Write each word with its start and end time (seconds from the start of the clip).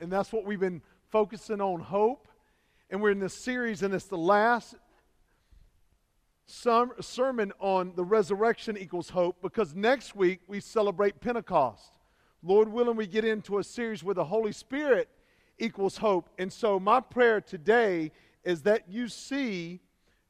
And 0.00 0.10
that's 0.10 0.32
what 0.32 0.44
we've 0.44 0.60
been 0.60 0.82
focusing 1.10 1.60
on 1.60 1.80
hope. 1.80 2.28
And 2.88 3.00
we're 3.00 3.10
in 3.10 3.20
this 3.20 3.34
series, 3.34 3.82
and 3.82 3.94
it's 3.94 4.06
the 4.06 4.18
last 4.18 4.74
sermon 6.46 7.52
on 7.60 7.92
the 7.94 8.04
resurrection 8.04 8.76
equals 8.76 9.10
hope 9.10 9.36
because 9.40 9.74
next 9.76 10.16
week 10.16 10.40
we 10.48 10.58
celebrate 10.58 11.20
Pentecost. 11.20 11.92
Lord 12.42 12.68
willing, 12.72 12.96
we 12.96 13.06
get 13.06 13.24
into 13.24 13.58
a 13.58 13.64
series 13.64 14.02
where 14.02 14.14
the 14.14 14.24
Holy 14.24 14.52
Spirit 14.52 15.08
equals 15.58 15.98
hope. 15.98 16.28
And 16.38 16.52
so, 16.52 16.80
my 16.80 17.00
prayer 17.00 17.40
today 17.40 18.10
is 18.42 18.62
that 18.62 18.88
you 18.88 19.08
see 19.08 19.80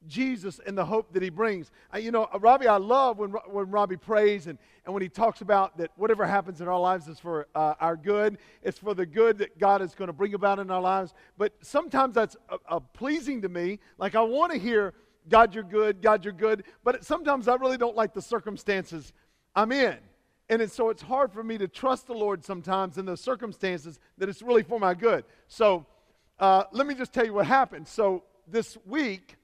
Jesus 0.07 0.59
and 0.65 0.77
the 0.77 0.85
hope 0.85 1.13
that 1.13 1.21
he 1.21 1.29
brings. 1.29 1.71
Uh, 1.93 1.97
you 1.97 2.11
know, 2.11 2.27
Robbie, 2.39 2.67
I 2.67 2.77
love 2.77 3.19
when, 3.19 3.31
when 3.31 3.69
Robbie 3.69 3.97
prays 3.97 4.47
and, 4.47 4.57
and 4.85 4.93
when 4.93 5.01
he 5.01 5.09
talks 5.09 5.41
about 5.41 5.77
that 5.77 5.91
whatever 5.95 6.25
happens 6.25 6.61
in 6.61 6.67
our 6.67 6.79
lives 6.79 7.07
is 7.07 7.19
for 7.19 7.47
uh, 7.55 7.75
our 7.79 7.95
good. 7.95 8.37
It's 8.63 8.79
for 8.79 8.93
the 8.93 9.05
good 9.05 9.37
that 9.39 9.59
God 9.59 9.81
is 9.81 9.93
going 9.93 10.07
to 10.07 10.13
bring 10.13 10.33
about 10.33 10.59
in 10.59 10.71
our 10.71 10.81
lives. 10.81 11.13
But 11.37 11.53
sometimes 11.61 12.15
that's 12.15 12.35
uh, 12.49 12.57
uh, 12.67 12.79
pleasing 12.79 13.41
to 13.43 13.49
me. 13.49 13.79
Like, 13.97 14.15
I 14.15 14.21
want 14.21 14.51
to 14.51 14.57
hear, 14.57 14.93
God, 15.29 15.53
you're 15.53 15.63
good, 15.63 16.01
God, 16.01 16.23
you're 16.23 16.33
good. 16.33 16.63
But 16.83 17.05
sometimes 17.05 17.47
I 17.47 17.55
really 17.55 17.77
don't 17.77 17.95
like 17.95 18.13
the 18.13 18.21
circumstances 18.21 19.13
I'm 19.55 19.71
in. 19.71 19.97
And 20.49 20.69
so 20.69 20.89
it's 20.89 21.01
hard 21.01 21.31
for 21.31 21.43
me 21.43 21.57
to 21.59 21.67
trust 21.67 22.07
the 22.07 22.13
Lord 22.13 22.43
sometimes 22.43 22.97
in 22.97 23.05
those 23.05 23.21
circumstances 23.21 23.99
that 24.17 24.27
it's 24.27 24.41
really 24.41 24.63
for 24.63 24.79
my 24.79 24.93
good. 24.93 25.23
So 25.47 25.85
uh, 26.39 26.65
let 26.73 26.87
me 26.87 26.93
just 26.93 27.13
tell 27.13 27.25
you 27.25 27.33
what 27.33 27.45
happened. 27.45 27.87
So 27.87 28.23
this 28.47 28.77
week, 28.85 29.37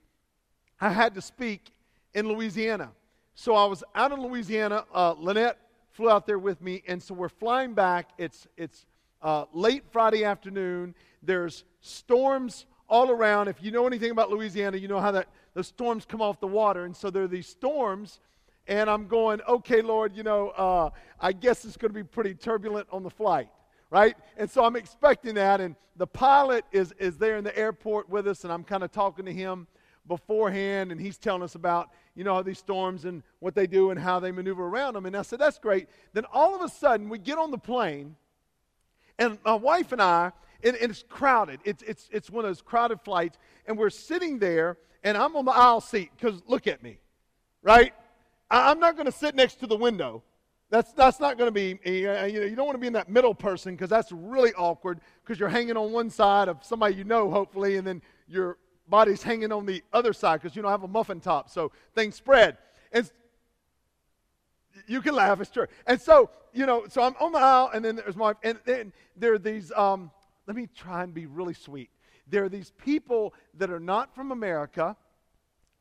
I 0.79 0.89
had 0.89 1.15
to 1.15 1.21
speak 1.21 1.71
in 2.13 2.27
Louisiana. 2.27 2.91
So 3.35 3.55
I 3.55 3.65
was 3.65 3.83
out 3.95 4.11
in 4.11 4.21
Louisiana. 4.21 4.85
Uh, 4.93 5.15
Lynette 5.17 5.57
flew 5.91 6.09
out 6.09 6.27
there 6.27 6.39
with 6.39 6.61
me, 6.61 6.83
and 6.87 7.01
so 7.01 7.13
we're 7.13 7.29
flying 7.29 7.73
back. 7.73 8.09
It's, 8.17 8.47
it's 8.57 8.85
uh, 9.21 9.45
late 9.53 9.83
Friday 9.91 10.23
afternoon. 10.23 10.93
There's 11.23 11.63
storms 11.81 12.65
all 12.87 13.09
around. 13.09 13.47
If 13.47 13.61
you 13.61 13.71
know 13.71 13.87
anything 13.87 14.11
about 14.11 14.29
Louisiana, 14.29 14.77
you 14.77 14.87
know 14.87 14.99
how 14.99 15.11
that 15.11 15.27
the 15.55 15.63
storms 15.63 16.05
come 16.05 16.21
off 16.21 16.39
the 16.39 16.47
water. 16.47 16.85
And 16.85 16.95
so 16.95 17.09
there 17.09 17.23
are 17.23 17.27
these 17.27 17.47
storms, 17.47 18.19
and 18.67 18.89
I'm 18.89 19.07
going, 19.07 19.41
okay, 19.47 19.81
Lord, 19.81 20.15
you 20.15 20.21
know, 20.21 20.49
uh, 20.49 20.89
I 21.19 21.31
guess 21.31 21.65
it's 21.65 21.77
going 21.77 21.89
to 21.89 21.95
be 21.95 22.03
pretty 22.03 22.35
turbulent 22.35 22.87
on 22.91 23.01
the 23.01 23.09
flight, 23.09 23.49
right? 23.89 24.15
And 24.37 24.49
so 24.49 24.63
I'm 24.63 24.75
expecting 24.75 25.33
that, 25.35 25.59
and 25.59 25.75
the 25.95 26.07
pilot 26.07 26.63
is, 26.71 26.93
is 26.99 27.17
there 27.17 27.37
in 27.37 27.43
the 27.43 27.57
airport 27.57 28.07
with 28.09 28.27
us, 28.27 28.43
and 28.43 28.53
I'm 28.53 28.63
kind 28.63 28.83
of 28.83 28.91
talking 28.91 29.25
to 29.25 29.33
him 29.33 29.65
beforehand, 30.07 30.91
and 30.91 30.99
he's 30.99 31.17
telling 31.17 31.43
us 31.43 31.55
about, 31.55 31.89
you 32.15 32.23
know, 32.23 32.41
these 32.41 32.59
storms 32.59 33.05
and 33.05 33.23
what 33.39 33.55
they 33.55 33.67
do 33.67 33.91
and 33.91 33.99
how 33.99 34.19
they 34.19 34.31
maneuver 34.31 34.65
around 34.65 34.93
them. 34.93 35.05
And 35.05 35.15
I 35.15 35.21
said, 35.21 35.39
that's 35.39 35.59
great. 35.59 35.87
Then 36.13 36.25
all 36.33 36.55
of 36.55 36.61
a 36.61 36.69
sudden, 36.69 37.09
we 37.09 37.17
get 37.17 37.37
on 37.37 37.51
the 37.51 37.57
plane, 37.57 38.15
and 39.19 39.37
my 39.45 39.53
wife 39.53 39.91
and 39.91 40.01
I, 40.01 40.31
and, 40.63 40.75
and 40.77 40.91
it's 40.91 41.03
crowded. 41.07 41.59
It's, 41.63 41.83
it's, 41.83 42.09
it's 42.11 42.29
one 42.29 42.45
of 42.45 42.49
those 42.49 42.61
crowded 42.61 43.01
flights, 43.01 43.37
and 43.65 43.77
we're 43.77 43.89
sitting 43.89 44.39
there, 44.39 44.77
and 45.03 45.17
I'm 45.17 45.35
on 45.35 45.45
the 45.45 45.51
aisle 45.51 45.81
seat, 45.81 46.11
because 46.15 46.41
look 46.47 46.67
at 46.67 46.81
me, 46.83 46.99
right? 47.61 47.93
I, 48.49 48.71
I'm 48.71 48.79
not 48.79 48.95
going 48.95 49.05
to 49.05 49.11
sit 49.11 49.35
next 49.35 49.59
to 49.59 49.67
the 49.67 49.77
window. 49.77 50.23
That's, 50.69 50.91
that's 50.93 51.19
not 51.19 51.37
going 51.37 51.47
to 51.47 51.51
be, 51.53 51.79
eh, 51.85 52.05
eh, 52.05 52.25
you 52.25 52.39
know, 52.41 52.45
you 52.45 52.55
don't 52.55 52.65
want 52.65 52.75
to 52.75 52.81
be 52.81 52.87
in 52.87 52.93
that 52.93 53.09
middle 53.09 53.33
person 53.33 53.73
because 53.73 53.89
that's 53.89 54.11
really 54.11 54.53
awkward 54.53 54.99
because 55.23 55.39
you're 55.39 55.47
hanging 55.47 55.77
on 55.77 55.93
one 55.93 56.09
side 56.09 56.49
of 56.49 56.57
somebody 56.61 56.95
you 56.95 57.05
know, 57.05 57.31
hopefully, 57.31 57.77
and 57.77 57.87
then 57.87 58.01
you're 58.27 58.57
body's 58.89 59.23
hanging 59.23 59.51
on 59.51 59.65
the 59.65 59.83
other 59.93 60.13
side 60.13 60.41
because 60.41 60.55
you 60.55 60.61
don't 60.61 60.71
have 60.71 60.83
a 60.83 60.87
muffin 60.87 61.19
top, 61.19 61.49
so 61.49 61.71
things 61.95 62.15
spread. 62.15 62.57
And 62.91 63.09
you 64.87 65.01
can 65.01 65.15
laugh, 65.15 65.41
it's 65.41 65.51
true. 65.51 65.67
And 65.85 65.99
so, 65.99 66.29
you 66.53 66.65
know, 66.65 66.85
so 66.87 67.01
I'm 67.01 67.15
on 67.19 67.31
the 67.31 67.39
aisle, 67.39 67.71
and 67.73 67.83
then 67.83 67.95
there's 67.95 68.15
my, 68.15 68.33
and 68.43 68.59
then 68.65 68.93
there 69.15 69.33
are 69.33 69.39
these, 69.39 69.71
um, 69.73 70.11
let 70.47 70.55
me 70.55 70.67
try 70.75 71.03
and 71.03 71.13
be 71.13 71.25
really 71.25 71.53
sweet. 71.53 71.89
There 72.29 72.43
are 72.43 72.49
these 72.49 72.71
people 72.71 73.33
that 73.55 73.69
are 73.69 73.79
not 73.79 74.13
from 74.15 74.31
America, 74.31 74.95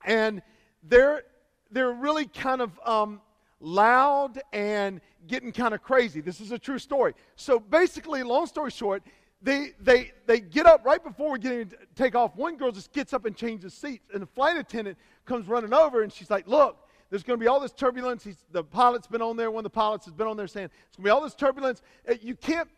and 0.05 0.43
they're, 0.83 1.23
they're 1.71 1.93
really 1.93 2.27
kind 2.27 2.61
of 2.61 2.79
um, 2.85 3.21
loud 3.61 4.41
and 4.53 5.01
getting 5.27 5.53
kind 5.53 5.75
of 5.75 5.83
crazy. 5.83 6.21
This 6.21 6.41
is 6.41 6.53
a 6.53 6.59
true 6.59 6.79
story. 6.79 7.15
So 7.37 7.59
basically, 7.59 8.23
long 8.23 8.47
story 8.47 8.71
short, 8.71 9.03
they, 9.43 9.73
they, 9.81 10.13
they 10.27 10.41
get 10.41 10.67
up 10.67 10.85
right 10.85 11.03
before 11.03 11.31
we're 11.31 11.39
getting 11.39 11.69
to 11.69 11.77
take 11.95 12.15
off. 12.15 12.35
One 12.37 12.57
girl 12.57 12.73
just 12.73 12.93
gets 12.93 13.13
up 13.13 13.27
and 13.27 13.37
changes 13.37 13.75
seats, 13.75 14.09
and 14.13 14.23
the 14.23 14.27
flight 14.27 14.57
attendant 14.57 14.99
comes 15.25 15.47
running 15.47 15.73
over, 15.73 16.03
and 16.03 16.13
she's 16.13 16.31
like, 16.31 16.49
Look, 16.49 16.79
there's 17.11 17.23
going 17.23 17.39
to 17.39 17.43
be 17.43 17.47
all 17.47 17.61
this 17.61 17.73
turbulence. 17.73 18.25
He's, 18.25 18.45
the 18.51 18.65
pilot's 18.65 19.07
been 19.07 19.23
on 19.23 19.37
there. 19.37 19.51
One 19.51 19.61
of 19.61 19.65
the 19.65 19.71
pilots 19.71 20.07
has 20.07 20.15
been 20.15 20.27
on 20.27 20.37
there 20.37 20.47
saying, 20.47 20.71
It's 20.89 20.97
going 20.97 21.05
to 21.05 21.09
be 21.09 21.11
all 21.11 21.21
this 21.21 21.35
turbulence. 21.35 21.83
Uh, 22.09 22.15
you 22.21 22.35
can't 22.35 22.69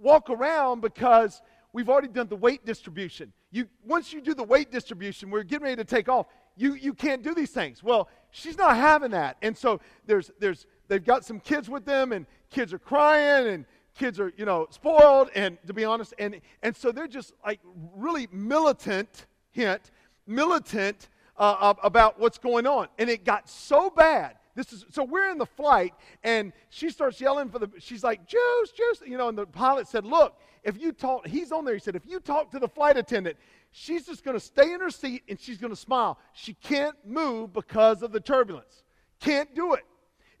walk 0.00 0.30
around 0.30 0.80
because 0.80 1.40
we've 1.72 1.88
already 1.88 2.08
done 2.08 2.28
the 2.28 2.36
weight 2.36 2.64
distribution. 2.64 3.32
You, 3.50 3.66
once 3.86 4.12
you 4.12 4.20
do 4.20 4.34
the 4.34 4.44
weight 4.44 4.70
distribution, 4.70 5.30
we're 5.30 5.42
getting 5.42 5.64
ready 5.64 5.76
to 5.76 5.84
take 5.84 6.08
off. 6.08 6.26
You, 6.56 6.74
you 6.74 6.92
can't 6.94 7.22
do 7.22 7.34
these 7.34 7.50
things. 7.50 7.82
Well, 7.82 8.08
she's 8.30 8.56
not 8.56 8.76
having 8.76 9.10
that. 9.12 9.36
And 9.42 9.56
so 9.56 9.80
there's, 10.06 10.30
there's, 10.38 10.66
they've 10.88 11.04
got 11.04 11.24
some 11.24 11.40
kids 11.40 11.68
with 11.68 11.84
them, 11.84 12.12
and 12.12 12.26
kids 12.50 12.72
are 12.72 12.78
crying, 12.78 13.48
and 13.48 13.64
kids 13.94 14.18
are, 14.20 14.32
you 14.36 14.44
know, 14.44 14.66
spoiled, 14.70 15.30
and 15.34 15.58
to 15.66 15.72
be 15.72 15.84
honest, 15.84 16.14
and, 16.18 16.40
and 16.62 16.76
so 16.76 16.92
they're 16.92 17.06
just 17.06 17.32
like 17.44 17.60
really 17.94 18.28
militant, 18.32 19.26
hint, 19.52 19.90
militant 20.26 21.08
uh, 21.36 21.74
about 21.82 22.18
what's 22.18 22.38
going 22.38 22.66
on. 22.66 22.88
And 22.98 23.08
it 23.08 23.24
got 23.24 23.48
so 23.48 23.90
bad. 23.90 24.36
This 24.54 24.72
is 24.72 24.84
so 24.90 25.02
we're 25.02 25.30
in 25.30 25.38
the 25.38 25.46
flight, 25.46 25.94
and 26.22 26.52
she 26.70 26.90
starts 26.90 27.20
yelling 27.20 27.48
for 27.48 27.58
the. 27.58 27.68
She's 27.78 28.04
like, 28.04 28.26
"Juice, 28.26 28.70
juice!" 28.70 29.02
You 29.04 29.18
know, 29.18 29.28
and 29.28 29.36
the 29.36 29.46
pilot 29.46 29.88
said, 29.88 30.04
"Look, 30.04 30.38
if 30.62 30.80
you 30.80 30.92
talk, 30.92 31.26
he's 31.26 31.50
on 31.50 31.64
there." 31.64 31.74
He 31.74 31.80
said, 31.80 31.96
"If 31.96 32.06
you 32.06 32.20
talk 32.20 32.52
to 32.52 32.60
the 32.60 32.68
flight 32.68 32.96
attendant, 32.96 33.36
she's 33.72 34.06
just 34.06 34.24
going 34.24 34.36
to 34.36 34.44
stay 34.44 34.72
in 34.72 34.80
her 34.80 34.90
seat 34.90 35.24
and 35.28 35.40
she's 35.40 35.58
going 35.58 35.72
to 35.72 35.76
smile. 35.76 36.18
She 36.34 36.54
can't 36.54 36.94
move 37.04 37.52
because 37.52 38.02
of 38.02 38.12
the 38.12 38.20
turbulence. 38.20 38.84
Can't 39.18 39.52
do 39.56 39.74
it." 39.74 39.84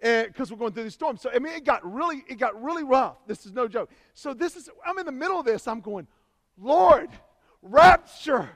Because 0.00 0.50
we're 0.50 0.58
going 0.58 0.72
through 0.72 0.84
these 0.84 0.94
storms. 0.94 1.20
So 1.22 1.30
I 1.34 1.38
mean, 1.38 1.54
it 1.54 1.64
got 1.64 1.80
really, 1.90 2.24
it 2.28 2.38
got 2.38 2.60
really 2.62 2.84
rough. 2.84 3.16
This 3.26 3.46
is 3.46 3.52
no 3.52 3.68
joke. 3.68 3.90
So 4.14 4.34
this 4.34 4.56
is, 4.56 4.68
I'm 4.86 4.98
in 4.98 5.06
the 5.06 5.12
middle 5.12 5.38
of 5.38 5.46
this. 5.46 5.66
I'm 5.66 5.80
going, 5.80 6.06
Lord, 6.58 7.08
rapture, 7.62 8.50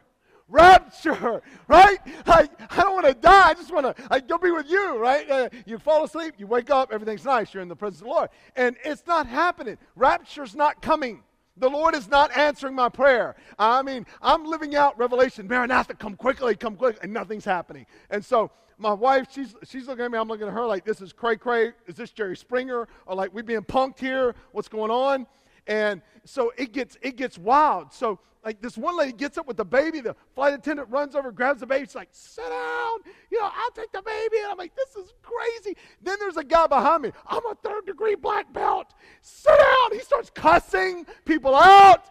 rapture, 0.49 1.43
right? 1.67 1.99
I, 2.27 2.49
I 2.71 2.83
don't 2.83 2.95
want 2.95 3.07
to 3.07 3.15
die. 3.15 3.49
I 3.49 3.55
just 3.55 3.73
want 3.73 3.97
to 3.97 4.05
I 4.11 4.21
go 4.21 4.39
be 4.39 4.51
with 4.51 4.69
you, 4.69 4.99
right? 4.99 5.29
Uh, 5.29 5.49
you 5.67 5.79
fall 5.79 6.05
asleep, 6.05 6.35
you 6.39 6.47
wake 6.47 6.71
up, 6.71 6.93
everything's 6.93 7.25
nice. 7.25 7.53
You're 7.53 7.63
in 7.63 7.69
the 7.69 7.77
presence 7.77 8.01
of 8.01 8.07
the 8.07 8.13
Lord, 8.13 8.31
and 8.57 8.77
it's 8.85 9.07
not 9.07 9.27
happening. 9.27 9.79
Rapture's 9.97 10.55
not 10.55 10.83
coming. 10.83 11.23
The 11.57 11.69
Lord 11.69 11.97
is 11.97 12.09
not 12.09 12.37
answering 12.37 12.77
my 12.77 12.89
prayer. 12.89 13.35
I 13.59 13.83
mean, 13.83 14.07
I'm 14.23 14.45
living 14.45 14.77
out 14.77 14.97
Revelation. 14.97 15.49
Maranatha, 15.49 15.95
come 15.95 16.15
quickly, 16.15 16.55
come 16.55 16.77
quickly, 16.77 17.01
and 17.03 17.13
nothing's 17.13 17.45
happening. 17.45 17.87
And 18.11 18.25
so 18.25 18.53
my 18.79 18.93
wife, 18.93 19.27
she's, 19.31 19.55
she's 19.65 19.87
looking 19.87 20.05
at 20.05 20.11
me. 20.11 20.19
I'm 20.19 20.29
looking 20.29 20.47
at 20.47 20.55
her 20.55 20.67
like, 20.67 20.85
this 20.85 21.01
is 21.01 21.13
cray 21.13 21.37
cray. 21.37 21.73
Is 21.87 21.97
this 21.97 22.11
Jerry 22.11 22.37
Springer? 22.37 22.89
Or 23.07 23.15
like, 23.15 23.35
we 23.35 23.43
being 23.43 23.63
punked 23.63 23.99
here? 23.99 24.35
What's 24.53 24.69
going 24.69 24.91
on? 24.91 25.27
And 25.67 26.01
so 26.25 26.53
it 26.57 26.73
gets, 26.73 26.97
it 27.03 27.17
gets 27.17 27.39
wild. 27.39 27.93
So 27.93 28.21
like 28.45 28.63
this 28.63 28.79
one 28.79 28.97
lady 28.97 29.13
gets 29.13 29.37
up 29.37 29.47
with 29.47 29.57
the 29.57 29.65
baby. 29.65 30.01
The 30.01 30.17
flight 30.35 30.55
attendant 30.55 30.89
runs 30.91 31.15
over, 31.15 31.33
grabs 31.33 31.61
the 31.61 31.67
baby. 31.67 31.85
She's 31.85 31.95
like, 31.95 32.09
sit 32.13 32.49
down. 32.49 32.99
You 33.31 33.41
know, 33.41 33.51
I'll 33.53 33.71
take 33.73 33.93
the 33.93 34.01
baby. 34.01 34.39
And 34.39 34.47
I'm 34.53 34.57
like, 34.57 34.75
this 34.75 34.97
is 34.97 35.13
crazy. 35.23 35.77
Then 36.01 36.17
there's 36.19 36.37
a 36.37 36.45
guy 36.45 36.67
behind 36.67 37.03
me. 37.03 37.13
I'm 37.27 37.45
a 37.47 37.55
third 37.57 37.87
degree 37.87 38.15
black 38.15 38.53
belt. 38.53 38.95
Sit 39.21 39.59
down. 39.59 39.93
He 39.93 40.01
starts 40.01 40.31
cussing 40.31 41.05
people 41.25 41.55
out. 41.55 42.05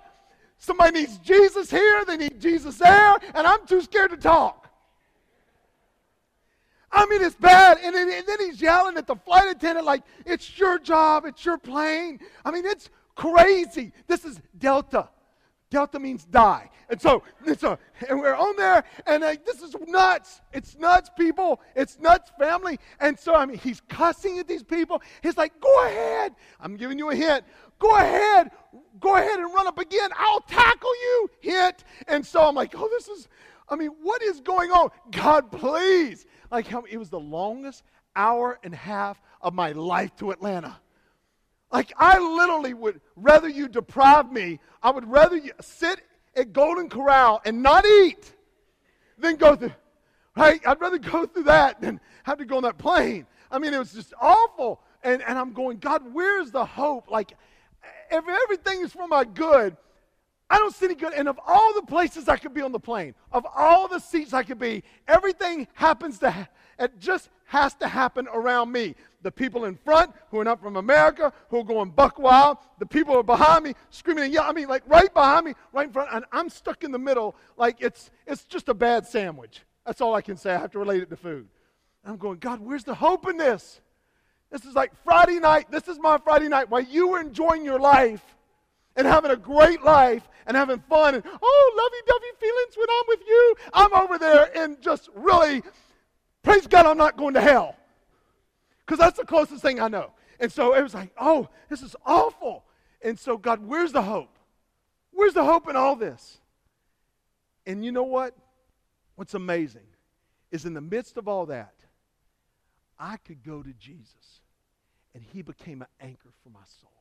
Somebody 0.60 1.00
needs 1.00 1.18
Jesus 1.20 1.72
here. 1.72 2.04
They 2.06 2.18
need 2.18 2.40
Jesus 2.40 2.78
there. 2.78 3.18
And 3.34 3.48
I'm 3.48 3.66
too 3.66 3.82
scared 3.82 4.12
to 4.12 4.18
talk. 4.18 4.67
I 6.92 7.06
mean, 7.06 7.22
it's 7.22 7.36
bad. 7.36 7.78
And 7.84 7.96
then, 7.96 8.10
and 8.10 8.26
then, 8.26 8.40
he's 8.40 8.62
yelling 8.62 8.98
at 8.98 9.08
the 9.08 9.16
flight 9.16 9.50
attendant, 9.50 9.86
like, 9.86 10.04
it's 10.26 10.58
your 10.58 10.80
job, 10.80 11.26
it's 11.26 11.44
your 11.46 11.58
plane. 11.58 12.20
I 12.46 12.52
mean, 12.52 12.66
it's 12.66 12.90
crazy. 13.16 13.92
This 14.08 14.26
is 14.26 14.40
Delta. 14.58 15.10
Delta 15.70 16.00
means 16.00 16.26
die. 16.26 16.70
And 16.90 17.02
so, 17.02 17.24
and, 17.46 17.60
so, 17.60 17.78
and 18.08 18.20
we're 18.20 18.36
on 18.36 18.56
there, 18.56 18.86
and 19.06 19.22
like, 19.22 19.46
this 19.46 19.62
is 19.62 19.76
nuts. 19.88 20.40
It's 20.54 20.78
nuts, 20.78 21.10
people. 21.18 21.60
It's 21.76 22.00
nuts, 22.00 22.32
family. 22.40 22.80
And 23.02 23.20
so, 23.20 23.36
I 23.36 23.46
mean, 23.46 23.58
he's 23.58 23.82
cussing 23.90 24.40
at 24.40 24.48
these 24.48 24.64
people. 24.64 25.02
He's 25.22 25.36
like, 25.36 25.60
go 25.60 25.86
ahead. 25.86 26.34
I'm 26.62 26.78
giving 26.78 26.98
you 26.98 27.10
a 27.10 27.16
hint. 27.16 27.44
Go 27.80 27.98
ahead. 27.98 28.52
Go 29.02 29.18
ahead 29.18 29.40
and 29.40 29.54
run 29.54 29.68
up 29.68 29.78
again. 29.78 30.10
I'll 30.18 30.42
tackle 30.42 30.96
you. 30.96 31.30
Hint. 31.42 31.84
And 32.08 32.26
so 32.26 32.48
I'm 32.48 32.56
like, 32.56 32.74
oh, 32.78 32.88
this 32.90 33.10
is, 33.10 33.28
I 33.68 33.76
mean, 33.76 33.92
what 34.02 34.22
is 34.22 34.40
going 34.40 34.72
on? 34.72 34.90
God, 35.12 35.52
please. 35.52 36.26
Like, 36.52 36.68
how, 36.68 36.84
it 36.90 36.98
was 36.98 37.10
the 37.10 37.20
longest 37.20 37.84
hour 38.16 38.60
and 38.64 38.74
a 38.74 38.78
half 38.78 39.22
of 39.42 39.54
my 39.54 39.72
life 39.74 40.16
to 40.18 40.32
Atlanta. 40.32 40.78
Like, 41.72 41.94
I 41.98 42.18
literally 42.18 42.74
would 42.74 43.02
rather 43.16 43.50
you 43.50 43.68
deprive 43.68 44.32
me, 44.32 44.60
I 44.82 44.92
would 44.92 45.10
rather 45.10 45.36
you 45.36 45.52
sit 45.60 46.00
at 46.36 46.54
Golden 46.54 46.90
Corral 46.90 47.42
and 47.46 47.62
not 47.62 47.86
eat 47.86 48.34
than 49.18 49.36
go 49.36 49.56
through, 49.56 49.74
right? 50.36 50.62
I'd 50.66 50.80
rather 50.80 50.98
go 50.98 51.26
through 51.26 51.44
that 51.44 51.82
than 51.82 52.00
have 52.24 52.38
to 52.38 52.46
go 52.46 52.58
on 52.58 52.64
that 52.64 52.78
plane. 52.78 53.26
I 53.52 53.60
mean, 53.60 53.74
it 53.74 53.80
was 53.80 53.94
just 53.94 54.14
awful. 54.20 54.82
And, 55.04 55.22
and 55.22 55.38
I'm 55.38 55.54
going, 55.54 55.78
God, 55.78 56.04
where's 56.14 56.52
the 56.52 56.66
hope? 56.66 57.10
Like, 57.10 57.34
if 58.12 58.24
everything 58.28 58.82
is 58.82 58.94
for 58.94 59.08
my 59.08 59.24
good, 59.24 59.76
I 60.50 60.58
don't 60.58 60.74
see 60.74 60.86
any 60.86 60.96
good. 60.96 61.14
And 61.14 61.28
of 61.28 61.40
all 61.46 61.74
the 61.74 61.82
places 61.82 62.30
I 62.30 62.38
could 62.38 62.54
be 62.54 62.62
on 62.62 62.72
the 62.72 62.80
plane, 62.80 63.16
of 63.32 63.46
all 63.56 63.88
the 63.88 64.00
seats 64.00 64.34
I 64.34 64.44
could 64.44 64.60
be, 64.60 64.84
everything 65.08 65.68
happens 65.74 66.20
to, 66.20 66.48
it 66.80 67.00
just 67.00 67.30
has 67.46 67.74
to 67.76 67.88
happen 67.88 68.28
around 68.34 68.72
me. 68.72 68.96
The 69.24 69.32
people 69.32 69.66
in 69.66 69.76
front 69.76 70.12
who 70.32 70.40
are 70.40 70.46
not 70.46 70.62
from 70.62 70.78
America, 70.78 71.34
who 71.50 71.60
are 71.60 71.64
going 71.64 71.90
buck 71.90 72.18
wild, 72.18 72.58
the 72.80 72.86
people 72.86 73.14
who 73.14 73.20
are 73.20 73.24
behind 73.24 73.66
me 73.66 73.74
screaming 73.90 74.26
and 74.26 74.34
yelling. 74.34 74.50
I 74.50 74.54
mean, 74.54 74.68
like 74.70 74.84
right 74.88 75.14
behind 75.14 75.46
me, 75.46 75.54
right 75.74 75.88
in 75.88 75.94
front, 75.94 76.10
and 76.14 76.24
I'm 76.32 76.50
stuck 76.50 76.84
in 76.84 76.92
the 76.92 77.00
middle, 77.00 77.36
like 77.58 77.78
it's 77.82 78.10
it's 78.26 78.46
just 78.46 78.70
a 78.70 78.74
bad 78.74 79.06
sandwich. 79.06 79.62
That's 79.86 80.02
all 80.02 80.16
I 80.16 80.22
can 80.22 80.38
say. 80.38 80.54
I 80.54 80.60
have 80.60 80.72
to 80.72 80.80
relate 80.80 81.02
it 81.02 81.10
to 81.10 81.18
food. 81.18 81.48
And 82.04 82.14
I'm 82.14 82.18
going, 82.18 82.40
God, 82.40 82.60
where's 82.62 82.84
the 82.84 82.96
hope 82.96 83.28
in 83.28 83.38
this? 83.38 83.82
This 84.50 84.64
is 84.64 84.76
like 84.76 84.94
Friday 85.04 85.40
night. 85.40 85.70
This 85.72 85.90
is 85.90 86.00
my 86.00 86.18
Friday 86.18 86.48
night 86.48 86.70
while 86.70 86.82
you 86.82 87.10
were 87.10 87.20
enjoying 87.20 87.66
your 87.66 87.80
life 87.80 88.37
and 88.98 89.08
having 89.08 89.32
a 89.32 89.38
great 89.38 89.82
life 89.84 90.28
and 90.46 90.58
having 90.58 90.80
fun 90.90 91.16
and 91.16 91.24
oh 91.26 91.74
lovey-dovey 91.78 92.40
feelings 92.40 92.76
when 92.78 92.88
I'm 92.90 93.06
with 93.08 93.22
you. 93.28 93.56
I'm 93.74 93.94
over 93.94 94.18
there 94.18 94.58
and 94.58 94.82
just 94.82 95.10
really 95.16 95.64
praise 96.44 96.68
God 96.68 96.86
I'm 96.86 96.98
not 96.98 97.16
going 97.16 97.36
to 97.36 97.42
hell. 97.42 97.76
Because 98.86 99.00
that's 99.00 99.18
the 99.18 99.26
closest 99.26 99.62
thing 99.62 99.80
I 99.80 99.88
know. 99.88 100.12
And 100.40 100.52
so 100.52 100.74
it 100.74 100.82
was 100.82 100.94
like, 100.94 101.12
oh, 101.18 101.50
this 101.70 101.82
is 101.82 101.96
awful. 102.06 102.64
And 103.02 103.18
so, 103.18 103.38
God, 103.38 103.66
where's 103.66 103.92
the 103.92 104.02
hope? 104.02 104.38
Where's 105.12 105.34
the 105.34 105.44
hope 105.44 105.70
in 105.70 105.76
all 105.76 105.96
this? 105.96 106.38
And 107.66 107.84
you 107.84 107.92
know 107.92 108.04
what? 108.04 108.34
What's 109.16 109.34
amazing 109.34 109.88
is 110.52 110.66
in 110.66 110.74
the 110.74 110.82
midst 110.82 111.18
of 111.18 111.28
all 111.28 111.48
that, 111.48 111.74
I 112.98 113.18
could 113.18 113.44
go 113.44 113.62
to 113.62 113.74
Jesus 113.74 114.42
and 115.14 115.24
he 115.24 115.42
became 115.42 115.82
an 115.82 115.88
anchor 116.00 116.30
for 116.44 116.50
my 116.50 116.64
soul. 116.82 116.97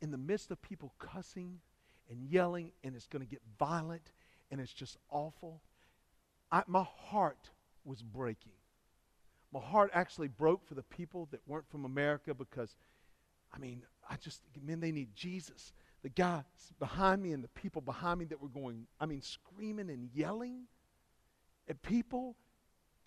In 0.00 0.10
the 0.10 0.18
midst 0.18 0.50
of 0.50 0.60
people 0.60 0.92
cussing 0.98 1.60
and 2.10 2.24
yelling, 2.28 2.72
and 2.84 2.94
it's 2.94 3.06
going 3.06 3.24
to 3.24 3.28
get 3.28 3.40
violent 3.58 4.12
and 4.50 4.60
it's 4.60 4.72
just 4.72 4.96
awful, 5.10 5.60
I, 6.52 6.62
my 6.66 6.86
heart 7.08 7.50
was 7.84 8.02
breaking. 8.02 8.52
My 9.52 9.60
heart 9.60 9.90
actually 9.94 10.28
broke 10.28 10.66
for 10.66 10.74
the 10.74 10.82
people 10.82 11.28
that 11.30 11.40
weren't 11.46 11.68
from 11.70 11.84
America 11.84 12.34
because, 12.34 12.76
I 13.54 13.58
mean, 13.58 13.82
I 14.08 14.16
just, 14.16 14.42
man, 14.62 14.80
they 14.80 14.92
need 14.92 15.14
Jesus. 15.14 15.72
The 16.02 16.08
guy 16.10 16.44
behind 16.78 17.22
me 17.22 17.32
and 17.32 17.42
the 17.42 17.48
people 17.48 17.80
behind 17.80 18.20
me 18.20 18.26
that 18.26 18.40
were 18.40 18.48
going, 18.48 18.86
I 19.00 19.06
mean, 19.06 19.22
screaming 19.22 19.90
and 19.90 20.08
yelling 20.14 20.64
at 21.68 21.82
people, 21.82 22.36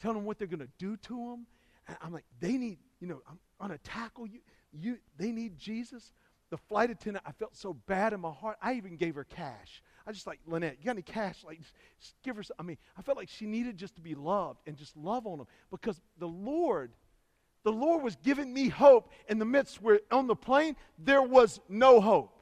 telling 0.01 0.17
them 0.17 0.25
what 0.25 0.37
they're 0.37 0.47
going 0.47 0.59
to 0.59 0.69
do 0.77 0.97
to 0.97 1.15
them. 1.15 1.45
And 1.87 1.97
I'm 2.01 2.11
like, 2.11 2.25
they 2.39 2.57
need, 2.57 2.79
you 2.99 3.07
know, 3.07 3.21
I'm 3.29 3.39
going 3.59 3.77
to 3.77 3.83
tackle 3.83 4.27
you. 4.27 4.39
You, 4.71 4.97
they 5.17 5.31
need 5.31 5.57
Jesus. 5.57 6.13
The 6.49 6.57
flight 6.57 6.89
attendant, 6.89 7.25
I 7.27 7.31
felt 7.31 7.55
so 7.55 7.73
bad 7.73 8.13
in 8.13 8.19
my 8.19 8.31
heart. 8.31 8.57
I 8.61 8.73
even 8.73 8.95
gave 8.95 9.15
her 9.15 9.23
cash. 9.23 9.83
I 10.07 10.11
just 10.11 10.25
like, 10.25 10.39
Lynette, 10.47 10.77
you 10.79 10.85
got 10.85 10.91
any 10.91 11.03
cash? 11.03 11.43
Like, 11.45 11.59
give 12.23 12.35
her 12.35 12.43
some. 12.43 12.55
I 12.57 12.63
mean, 12.63 12.77
I 12.97 13.03
felt 13.03 13.17
like 13.17 13.29
she 13.29 13.45
needed 13.45 13.77
just 13.77 13.95
to 13.95 14.01
be 14.01 14.15
loved 14.15 14.59
and 14.65 14.75
just 14.75 14.97
love 14.97 15.27
on 15.27 15.37
them 15.37 15.47
because 15.69 16.01
the 16.17 16.27
Lord, 16.27 16.91
the 17.63 17.71
Lord 17.71 18.03
was 18.03 18.15
giving 18.15 18.51
me 18.51 18.69
hope 18.69 19.11
in 19.27 19.37
the 19.37 19.45
midst 19.45 19.81
where 19.81 19.99
on 20.11 20.25
the 20.25 20.35
plane 20.35 20.75
there 20.97 21.21
was 21.21 21.59
no 21.69 22.01
hope. 22.01 22.38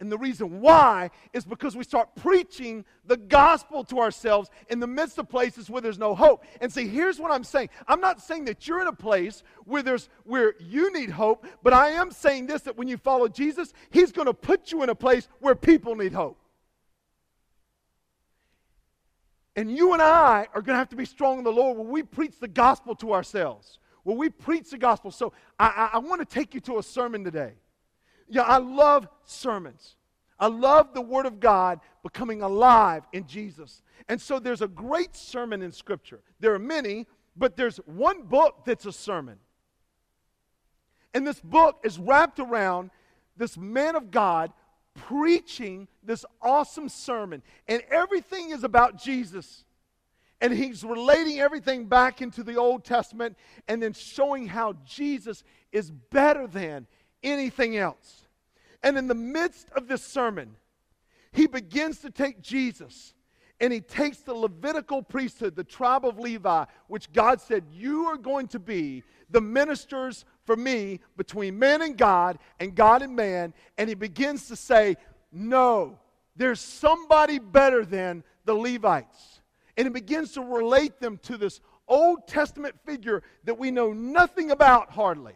And 0.00 0.10
the 0.10 0.16
reason 0.16 0.62
why 0.62 1.10
is 1.34 1.44
because 1.44 1.76
we 1.76 1.84
start 1.84 2.16
preaching 2.16 2.86
the 3.04 3.18
gospel 3.18 3.84
to 3.84 3.98
ourselves 3.98 4.50
in 4.70 4.80
the 4.80 4.86
midst 4.86 5.18
of 5.18 5.28
places 5.28 5.68
where 5.68 5.82
there's 5.82 5.98
no 5.98 6.14
hope. 6.14 6.42
And 6.62 6.72
see, 6.72 6.88
here's 6.88 7.20
what 7.20 7.30
I'm 7.30 7.44
saying. 7.44 7.68
I'm 7.86 8.00
not 8.00 8.22
saying 8.22 8.46
that 8.46 8.66
you're 8.66 8.80
in 8.80 8.86
a 8.86 8.94
place 8.94 9.42
where 9.66 9.82
there's 9.82 10.08
where 10.24 10.54
you 10.58 10.90
need 10.94 11.10
hope, 11.10 11.46
but 11.62 11.74
I 11.74 11.90
am 11.90 12.10
saying 12.10 12.46
this 12.46 12.62
that 12.62 12.78
when 12.78 12.88
you 12.88 12.96
follow 12.96 13.28
Jesus, 13.28 13.74
he's 13.90 14.10
going 14.10 14.26
to 14.26 14.32
put 14.34 14.72
you 14.72 14.82
in 14.82 14.88
a 14.88 14.94
place 14.94 15.28
where 15.38 15.54
people 15.54 15.94
need 15.94 16.14
hope. 16.14 16.38
And 19.54 19.70
you 19.70 19.92
and 19.92 20.00
I 20.00 20.48
are 20.54 20.62
going 20.62 20.74
to 20.74 20.78
have 20.78 20.88
to 20.90 20.96
be 20.96 21.04
strong 21.04 21.38
in 21.38 21.44
the 21.44 21.52
Lord 21.52 21.76
when 21.76 21.88
we 21.88 22.02
preach 22.02 22.38
the 22.40 22.48
gospel 22.48 22.94
to 22.96 23.12
ourselves. 23.12 23.78
When 24.04 24.16
we 24.16 24.30
preach 24.30 24.70
the 24.70 24.78
gospel. 24.78 25.10
So 25.10 25.34
I, 25.58 25.90
I, 25.92 25.96
I 25.96 25.98
want 25.98 26.26
to 26.26 26.34
take 26.34 26.54
you 26.54 26.60
to 26.60 26.78
a 26.78 26.82
sermon 26.82 27.22
today. 27.22 27.52
Yeah, 28.30 28.42
I 28.42 28.58
love 28.58 29.08
sermons. 29.24 29.96
I 30.38 30.46
love 30.46 30.94
the 30.94 31.02
Word 31.02 31.26
of 31.26 31.38
God 31.40 31.80
becoming 32.02 32.40
alive 32.40 33.02
in 33.12 33.26
Jesus. 33.26 33.82
And 34.08 34.20
so 34.20 34.38
there's 34.38 34.62
a 34.62 34.68
great 34.68 35.14
sermon 35.14 35.60
in 35.60 35.72
Scripture. 35.72 36.20
There 36.38 36.54
are 36.54 36.58
many, 36.58 37.06
but 37.36 37.56
there's 37.56 37.76
one 37.84 38.22
book 38.22 38.64
that's 38.64 38.86
a 38.86 38.92
sermon. 38.92 39.38
And 41.12 41.26
this 41.26 41.40
book 41.40 41.80
is 41.84 41.98
wrapped 41.98 42.38
around 42.38 42.90
this 43.36 43.58
man 43.58 43.96
of 43.96 44.10
God 44.10 44.52
preaching 44.94 45.88
this 46.02 46.24
awesome 46.40 46.88
sermon. 46.88 47.42
And 47.68 47.82
everything 47.90 48.50
is 48.50 48.64
about 48.64 48.96
Jesus. 48.96 49.64
And 50.40 50.52
he's 50.54 50.84
relating 50.84 51.38
everything 51.40 51.86
back 51.86 52.22
into 52.22 52.42
the 52.42 52.56
Old 52.56 52.84
Testament 52.84 53.36
and 53.68 53.82
then 53.82 53.92
showing 53.92 54.46
how 54.46 54.74
Jesus 54.86 55.44
is 55.70 55.90
better 55.90 56.46
than 56.46 56.86
anything 57.22 57.76
else. 57.76 58.24
And 58.82 58.96
in 58.96 59.08
the 59.08 59.14
midst 59.14 59.68
of 59.70 59.88
this 59.88 60.02
sermon, 60.02 60.56
he 61.32 61.46
begins 61.46 62.00
to 62.00 62.10
take 62.10 62.40
Jesus 62.40 63.14
and 63.60 63.72
he 63.72 63.80
takes 63.80 64.18
the 64.18 64.32
Levitical 64.32 65.02
priesthood, 65.02 65.54
the 65.54 65.64
tribe 65.64 66.06
of 66.06 66.18
Levi, 66.18 66.64
which 66.88 67.12
God 67.12 67.40
said, 67.40 67.64
You 67.70 68.06
are 68.06 68.16
going 68.16 68.48
to 68.48 68.58
be 68.58 69.04
the 69.28 69.40
ministers 69.40 70.24
for 70.44 70.56
me 70.56 71.00
between 71.16 71.58
man 71.58 71.82
and 71.82 71.96
God 71.96 72.38
and 72.58 72.74
God 72.74 73.02
and 73.02 73.14
man. 73.14 73.52
And 73.76 73.88
he 73.88 73.94
begins 73.94 74.48
to 74.48 74.56
say, 74.56 74.96
No, 75.30 75.98
there's 76.36 76.60
somebody 76.60 77.38
better 77.38 77.84
than 77.84 78.24
the 78.46 78.54
Levites. 78.54 79.40
And 79.76 79.86
he 79.86 79.90
begins 79.90 80.32
to 80.32 80.42
relate 80.42 80.98
them 80.98 81.18
to 81.24 81.36
this 81.36 81.60
Old 81.86 82.26
Testament 82.26 82.76
figure 82.86 83.22
that 83.44 83.58
we 83.58 83.70
know 83.70 83.92
nothing 83.92 84.50
about 84.50 84.90
hardly. 84.90 85.34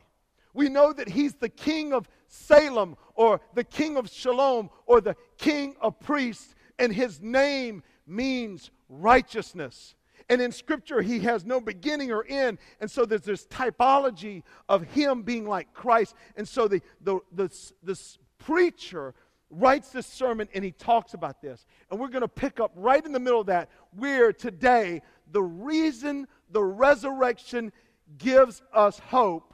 We 0.55 0.69
know 0.69 0.93
that 0.93 1.09
he's 1.09 1.35
the 1.35 1.49
king 1.49 1.93
of 1.93 2.09
Salem 2.29 2.97
or 3.15 3.41
the 3.55 3.65
king 3.65 3.97
of 3.97 4.09
Shalom 4.09 4.71
or 4.87 5.01
the 5.01 5.17
king 5.37 5.77
of 5.81 6.01
priests, 6.01 6.55
and 6.79 6.93
his 6.93 7.21
name 7.21 7.83
means 8.07 8.71
righteousness. 8.89 9.95
And 10.29 10.41
in 10.41 10.53
Scripture, 10.53 11.03
he 11.03 11.21
has 11.21 11.45
no 11.45 11.61
beginning 11.61 12.11
or 12.11 12.25
end. 12.27 12.59
And 12.81 12.91
so 12.91 13.05
there's 13.05 13.23
this 13.23 13.47
typology 13.47 14.43
of 14.69 14.83
him 14.85 15.23
being 15.23 15.47
like 15.47 15.73
Christ. 15.75 16.15
And 16.37 16.49
so 16.49 16.67
the, 16.67 16.81
the, 17.03 17.21
the, 17.33 17.55
this 17.83 18.19
preacher 18.39 19.15
writes 19.51 19.91
this 19.91 20.07
sermon 20.07 20.49
and 20.55 20.65
he 20.65 20.73
talks 20.73 21.15
about 21.15 21.43
this. 21.43 21.67
And 21.91 22.01
we're 22.01 22.09
going 22.09 22.23
to 22.23 22.29
pick 22.29 22.59
up 22.59 22.73
right 22.75 23.05
in 23.05 23.13
the 23.13 23.21
middle 23.21 23.41
of 23.41 23.47
that, 23.47 23.69
where 23.97 24.33
today 24.33 25.03
the 25.31 25.43
reason 25.43 26.27
the 26.51 26.63
resurrection 26.63 27.73
gives 28.19 28.63
us 28.73 28.99
hope 28.99 29.54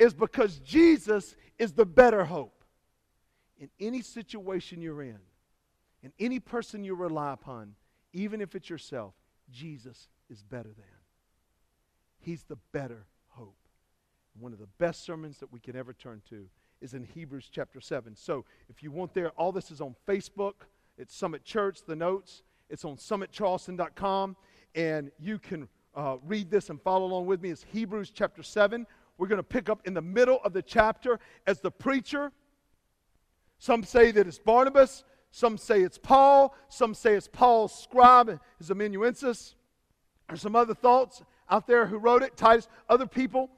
is 0.00 0.14
because 0.14 0.58
Jesus 0.60 1.36
is 1.58 1.72
the 1.72 1.84
better 1.84 2.24
hope. 2.24 2.64
In 3.58 3.68
any 3.78 4.00
situation 4.00 4.80
you're 4.80 5.02
in, 5.02 5.18
in 6.02 6.12
any 6.18 6.40
person 6.40 6.82
you 6.82 6.94
rely 6.94 7.34
upon, 7.34 7.74
even 8.14 8.40
if 8.40 8.54
it's 8.54 8.70
yourself, 8.70 9.12
Jesus 9.52 10.08
is 10.30 10.42
better 10.42 10.70
than. 10.70 10.86
He's 12.18 12.44
the 12.44 12.56
better 12.72 13.04
hope. 13.28 13.58
One 14.38 14.54
of 14.54 14.58
the 14.58 14.68
best 14.78 15.04
sermons 15.04 15.38
that 15.38 15.52
we 15.52 15.60
can 15.60 15.76
ever 15.76 15.92
turn 15.92 16.22
to 16.30 16.46
is 16.80 16.94
in 16.94 17.04
Hebrews 17.04 17.50
chapter 17.52 17.80
7. 17.80 18.16
So 18.16 18.46
if 18.70 18.82
you 18.82 18.90
want 18.90 19.12
there, 19.12 19.28
all 19.30 19.52
this 19.52 19.70
is 19.70 19.82
on 19.82 19.94
Facebook. 20.08 20.54
It's 20.96 21.14
Summit 21.14 21.44
Church, 21.44 21.80
the 21.86 21.96
notes. 21.96 22.42
It's 22.70 22.86
on 22.86 22.96
summitcharleston.com. 22.96 24.36
And 24.74 25.10
you 25.18 25.38
can 25.38 25.68
uh, 25.94 26.16
read 26.24 26.50
this 26.50 26.70
and 26.70 26.80
follow 26.80 27.04
along 27.04 27.26
with 27.26 27.42
me. 27.42 27.50
It's 27.50 27.66
Hebrews 27.70 28.10
chapter 28.14 28.42
7. 28.42 28.86
We're 29.20 29.28
going 29.28 29.36
to 29.36 29.42
pick 29.42 29.68
up 29.68 29.86
in 29.86 29.92
the 29.92 30.00
middle 30.00 30.40
of 30.44 30.54
the 30.54 30.62
chapter 30.62 31.20
as 31.46 31.60
the 31.60 31.70
preacher. 31.70 32.32
Some 33.58 33.84
say 33.84 34.12
that 34.12 34.26
it's 34.26 34.38
Barnabas. 34.38 35.04
Some 35.30 35.58
say 35.58 35.82
it's 35.82 35.98
Paul. 35.98 36.54
Some 36.70 36.94
say 36.94 37.16
it's 37.16 37.28
Paul's 37.28 37.78
scribe, 37.82 38.40
his 38.56 38.70
amanuensis. 38.70 39.56
There's 40.26 40.40
some 40.40 40.56
other 40.56 40.72
thoughts 40.72 41.22
out 41.50 41.66
there 41.66 41.84
who 41.84 41.98
wrote 41.98 42.22
it, 42.22 42.34
Titus, 42.38 42.66
other 42.88 43.06
people. 43.06 43.50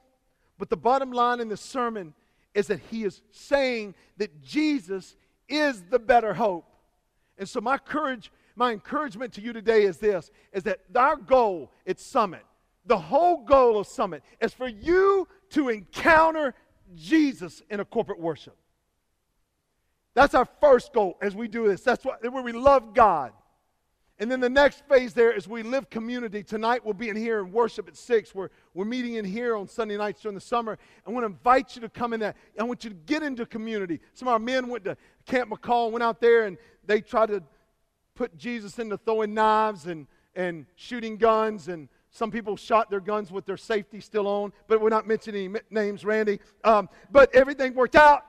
But 0.57 0.69
the 0.69 0.75
bottom 0.75 1.13
line 1.13 1.39
in 1.39 1.47
the 1.47 1.55
sermon 1.55 2.13
is 2.53 2.67
that 2.67 2.81
he 2.91 3.05
is 3.05 3.21
saying 3.31 3.95
that 4.17 4.43
Jesus 4.43 5.15
is 5.47 5.81
the 5.89 5.97
better 5.97 6.33
hope. 6.33 6.65
And 7.37 7.47
so 7.47 7.61
my 7.61 7.77
courage, 7.77 8.33
my 8.57 8.73
encouragement 8.73 9.31
to 9.35 9.41
you 9.41 9.53
today 9.53 9.83
is 9.83 9.97
this 9.97 10.29
is 10.51 10.63
that 10.63 10.81
our 10.93 11.15
goal 11.15 11.71
at 11.87 12.01
Summit, 12.01 12.43
the 12.85 12.97
whole 12.97 13.45
goal 13.45 13.79
of 13.79 13.87
Summit 13.87 14.23
is 14.41 14.53
for 14.53 14.67
you 14.67 15.25
to 15.53 15.69
encounter 15.69 16.53
Jesus 16.95 17.61
in 17.69 17.79
a 17.79 17.85
corporate 17.85 18.19
worship. 18.19 18.55
That's 20.13 20.35
our 20.35 20.47
first 20.61 20.93
goal 20.93 21.17
as 21.21 21.35
we 21.35 21.47
do 21.47 21.67
this. 21.67 21.81
That's 21.81 22.05
what, 22.05 22.21
where 22.31 22.43
we 22.43 22.51
love 22.51 22.93
God. 22.93 23.31
And 24.19 24.31
then 24.31 24.39
the 24.39 24.49
next 24.49 24.83
phase 24.87 25.13
there 25.13 25.31
is 25.31 25.47
we 25.47 25.63
live 25.63 25.89
community. 25.89 26.43
Tonight 26.43 26.85
we'll 26.85 26.93
be 26.93 27.09
in 27.09 27.15
here 27.15 27.39
and 27.43 27.51
worship 27.51 27.87
at 27.87 27.97
6. 27.97 28.35
We're, 28.35 28.49
we're 28.73 28.85
meeting 28.85 29.15
in 29.15 29.25
here 29.25 29.55
on 29.55 29.67
Sunday 29.67 29.97
nights 29.97 30.21
during 30.21 30.35
the 30.35 30.41
summer. 30.41 30.77
I 31.05 31.09
want 31.09 31.23
to 31.23 31.27
invite 31.27 31.75
you 31.75 31.81
to 31.81 31.89
come 31.89 32.13
in 32.13 32.19
there. 32.19 32.35
I 32.59 32.63
want 32.63 32.83
you 32.83 32.91
to 32.91 32.95
get 33.07 33.23
into 33.23 33.45
community. 33.45 33.99
Some 34.13 34.27
of 34.27 34.33
our 34.33 34.39
men 34.39 34.67
went 34.67 34.85
to 34.85 34.97
Camp 35.25 35.49
McCall, 35.49 35.91
went 35.91 36.03
out 36.03 36.21
there, 36.21 36.45
and 36.45 36.57
they 36.85 37.01
tried 37.01 37.29
to 37.29 37.43
put 38.13 38.37
Jesus 38.37 38.77
into 38.77 38.97
throwing 38.97 39.33
knives 39.33 39.87
and, 39.87 40.05
and 40.35 40.67
shooting 40.75 41.17
guns. 41.17 41.67
And 41.67 41.89
some 42.13 42.29
people 42.29 42.55
shot 42.55 42.91
their 42.91 42.99
guns 42.99 43.31
with 43.31 43.45
their 43.45 43.57
safety 43.57 43.99
still 43.99 44.27
on. 44.27 44.53
But 44.67 44.79
we're 44.79 44.89
not 44.89 45.07
mentioning 45.07 45.57
names, 45.71 46.05
Randy. 46.05 46.39
Um, 46.63 46.87
but 47.11 47.33
everything 47.35 47.73
worked 47.73 47.95
out, 47.95 48.23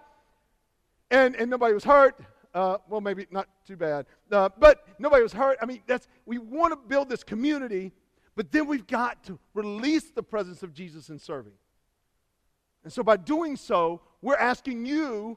and, 1.11 1.37
and 1.37 1.51
nobody 1.51 1.75
was 1.75 1.85
hurt. 1.85 2.19
Uh, 2.55 2.79
well, 2.89 3.03
maybe 3.03 3.27
not 3.31 3.47
too 3.67 3.77
bad. 3.77 4.07
Uh, 4.33 4.49
but 4.59 4.87
nobody 4.99 5.23
was 5.23 5.35
hurt. 5.35 5.59
I 5.61 5.67
mean, 5.67 5.83
that's, 5.87 6.09
we 6.25 6.39
want 6.39 6.73
to 6.73 6.77
build 6.77 7.11
this 7.11 7.23
community, 7.23 7.93
but 8.37 8.51
then 8.51 8.67
we've 8.67 8.87
got 8.87 9.23
to 9.25 9.39
release 9.53 10.11
the 10.11 10.23
presence 10.23 10.63
of 10.63 10.73
Jesus 10.73 11.11
in 11.11 11.19
serving. 11.19 11.53
And 12.85 12.93
so 12.93 13.03
by 13.03 13.19
doing 13.19 13.57
so, 13.57 14.01
we're 14.23 14.37
asking 14.37 14.87
you 14.87 15.37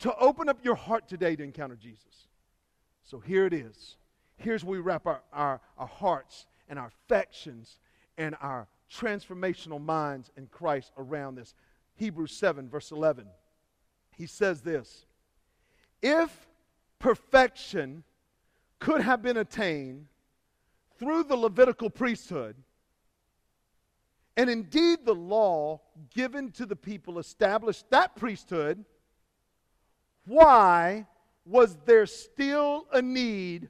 to 0.00 0.14
open 0.16 0.48
up 0.48 0.64
your 0.64 0.74
heart 0.74 1.08
today 1.08 1.36
to 1.36 1.42
encounter 1.42 1.76
Jesus. 1.76 2.28
So 3.04 3.20
here 3.20 3.46
it 3.46 3.52
is. 3.52 3.96
Here's 4.38 4.64
where 4.64 4.78
we 4.78 4.82
wrap 4.82 5.06
our, 5.06 5.22
our, 5.32 5.60
our 5.78 5.86
hearts 5.86 6.46
and 6.68 6.78
our 6.78 6.88
affections 6.88 7.78
and 8.16 8.36
our 8.40 8.68
transformational 8.92 9.82
minds 9.82 10.30
in 10.36 10.46
Christ 10.46 10.92
around 10.96 11.36
this. 11.36 11.54
Hebrews 11.96 12.32
7, 12.36 12.68
verse 12.68 12.90
11. 12.90 13.26
He 14.16 14.26
says 14.26 14.62
this 14.62 15.06
if 16.02 16.46
perfection 16.98 18.04
could 18.78 19.00
have 19.00 19.22
been 19.22 19.36
attained 19.36 20.06
through 20.98 21.24
the 21.24 21.36
Levitical 21.36 21.90
priesthood, 21.90 22.56
and 24.36 24.50
indeed 24.50 25.00
the 25.04 25.14
law 25.14 25.80
given 26.14 26.50
to 26.52 26.66
the 26.66 26.76
people 26.76 27.18
established 27.18 27.88
that 27.90 28.16
priesthood, 28.16 28.84
why 30.26 31.06
was 31.46 31.76
there 31.84 32.06
still 32.06 32.86
a 32.92 33.02
need 33.02 33.68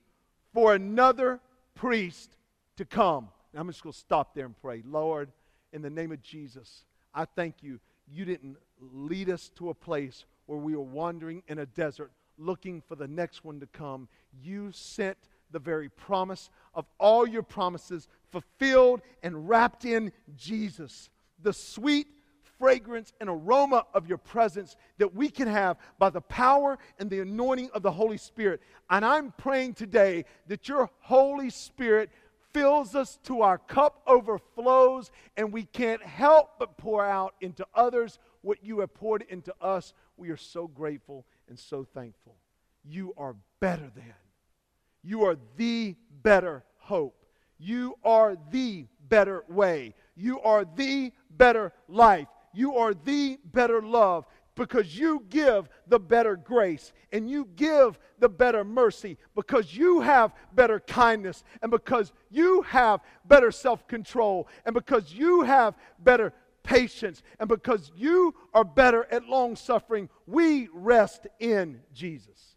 for 0.52 0.74
another 0.74 1.40
priest 1.74 2.36
to 2.76 2.84
come? 2.84 3.28
Now, 3.52 3.60
I'm 3.60 3.68
just 3.68 3.82
going 3.82 3.92
to 3.92 3.98
stop 3.98 4.34
there 4.34 4.46
and 4.46 4.60
pray. 4.60 4.82
Lord, 4.86 5.30
in 5.72 5.82
the 5.82 5.90
name 5.90 6.12
of 6.12 6.22
Jesus, 6.22 6.84
I 7.14 7.24
thank 7.24 7.62
you. 7.62 7.80
You 8.10 8.24
didn't 8.24 8.56
lead 8.80 9.30
us 9.30 9.50
to 9.56 9.70
a 9.70 9.74
place 9.74 10.24
where 10.46 10.58
we 10.58 10.74
were 10.74 10.82
wandering 10.82 11.42
in 11.48 11.58
a 11.58 11.66
desert 11.66 12.10
looking 12.36 12.82
for 12.82 12.96
the 12.96 13.08
next 13.08 13.44
one 13.44 13.60
to 13.60 13.66
come. 13.66 14.08
You 14.42 14.72
sent 14.72 15.16
the 15.50 15.58
very 15.58 15.88
promise 15.88 16.50
of 16.74 16.86
all 16.98 17.26
your 17.26 17.42
promises 17.42 18.08
fulfilled 18.30 19.00
and 19.22 19.48
wrapped 19.48 19.84
in 19.84 20.12
Jesus. 20.36 21.10
The 21.40 21.52
sweet 21.52 22.08
fragrance 22.58 23.12
and 23.20 23.28
aroma 23.28 23.84
of 23.94 24.08
your 24.08 24.18
presence 24.18 24.76
that 24.98 25.14
we 25.14 25.28
can 25.28 25.48
have 25.48 25.76
by 25.98 26.10
the 26.10 26.20
power 26.20 26.78
and 26.98 27.10
the 27.10 27.20
anointing 27.20 27.70
of 27.72 27.82
the 27.82 27.90
Holy 27.90 28.16
Spirit. 28.16 28.60
And 28.90 29.04
I'm 29.04 29.32
praying 29.32 29.74
today 29.74 30.24
that 30.48 30.68
your 30.68 30.90
Holy 31.00 31.50
Spirit 31.50 32.10
fills 32.54 32.94
us 32.94 33.18
to 33.24 33.42
our 33.42 33.58
cup 33.58 34.00
overflows 34.06 35.10
and 35.36 35.52
we 35.52 35.64
can't 35.64 36.02
help 36.02 36.52
but 36.58 36.78
pour 36.78 37.04
out 37.04 37.34
into 37.40 37.66
others 37.74 38.18
what 38.40 38.64
you 38.64 38.78
have 38.78 38.94
poured 38.94 39.24
into 39.28 39.52
us. 39.60 39.92
We 40.16 40.30
are 40.30 40.36
so 40.36 40.68
grateful 40.68 41.26
and 41.48 41.58
so 41.58 41.84
thankful. 41.84 42.36
You 42.84 43.12
are 43.18 43.34
better 43.60 43.90
than. 43.94 44.14
You 45.02 45.24
are 45.24 45.36
the 45.56 45.96
better 46.22 46.64
hope. 46.78 47.26
You 47.58 47.96
are 48.04 48.36
the 48.50 48.86
better 49.08 49.44
way. 49.48 49.94
You 50.16 50.40
are 50.40 50.64
the 50.64 51.12
better 51.30 51.72
life. 51.88 52.28
You 52.52 52.76
are 52.76 52.94
the 52.94 53.38
better 53.44 53.82
love 53.82 54.26
because 54.54 54.96
you 54.96 55.24
give 55.28 55.68
the 55.86 55.98
better 55.98 56.36
grace 56.36 56.92
and 57.12 57.28
you 57.28 57.48
give 57.56 57.98
the 58.18 58.28
better 58.28 58.64
mercy 58.64 59.18
because 59.34 59.76
you 59.76 60.00
have 60.00 60.32
better 60.52 60.80
kindness 60.80 61.42
and 61.62 61.70
because 61.70 62.12
you 62.30 62.62
have 62.62 63.00
better 63.24 63.50
self 63.50 63.86
control 63.88 64.48
and 64.64 64.74
because 64.74 65.12
you 65.12 65.42
have 65.42 65.74
better 65.98 66.32
patience, 66.64 67.22
and 67.38 67.48
because 67.48 67.92
you 67.94 68.34
are 68.52 68.64
better 68.64 69.06
at 69.10 69.28
long 69.28 69.54
suffering, 69.54 70.08
we 70.26 70.68
rest 70.72 71.28
in 71.38 71.80
Jesus. 71.92 72.56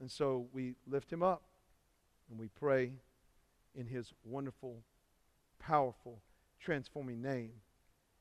And 0.00 0.08
so 0.10 0.46
we 0.52 0.76
lift 0.86 1.12
him 1.12 1.22
up 1.22 1.42
and 2.30 2.38
we 2.38 2.48
pray 2.48 2.92
in 3.74 3.86
his 3.86 4.12
wonderful, 4.24 4.76
powerful, 5.58 6.20
transforming 6.60 7.20
name 7.22 7.52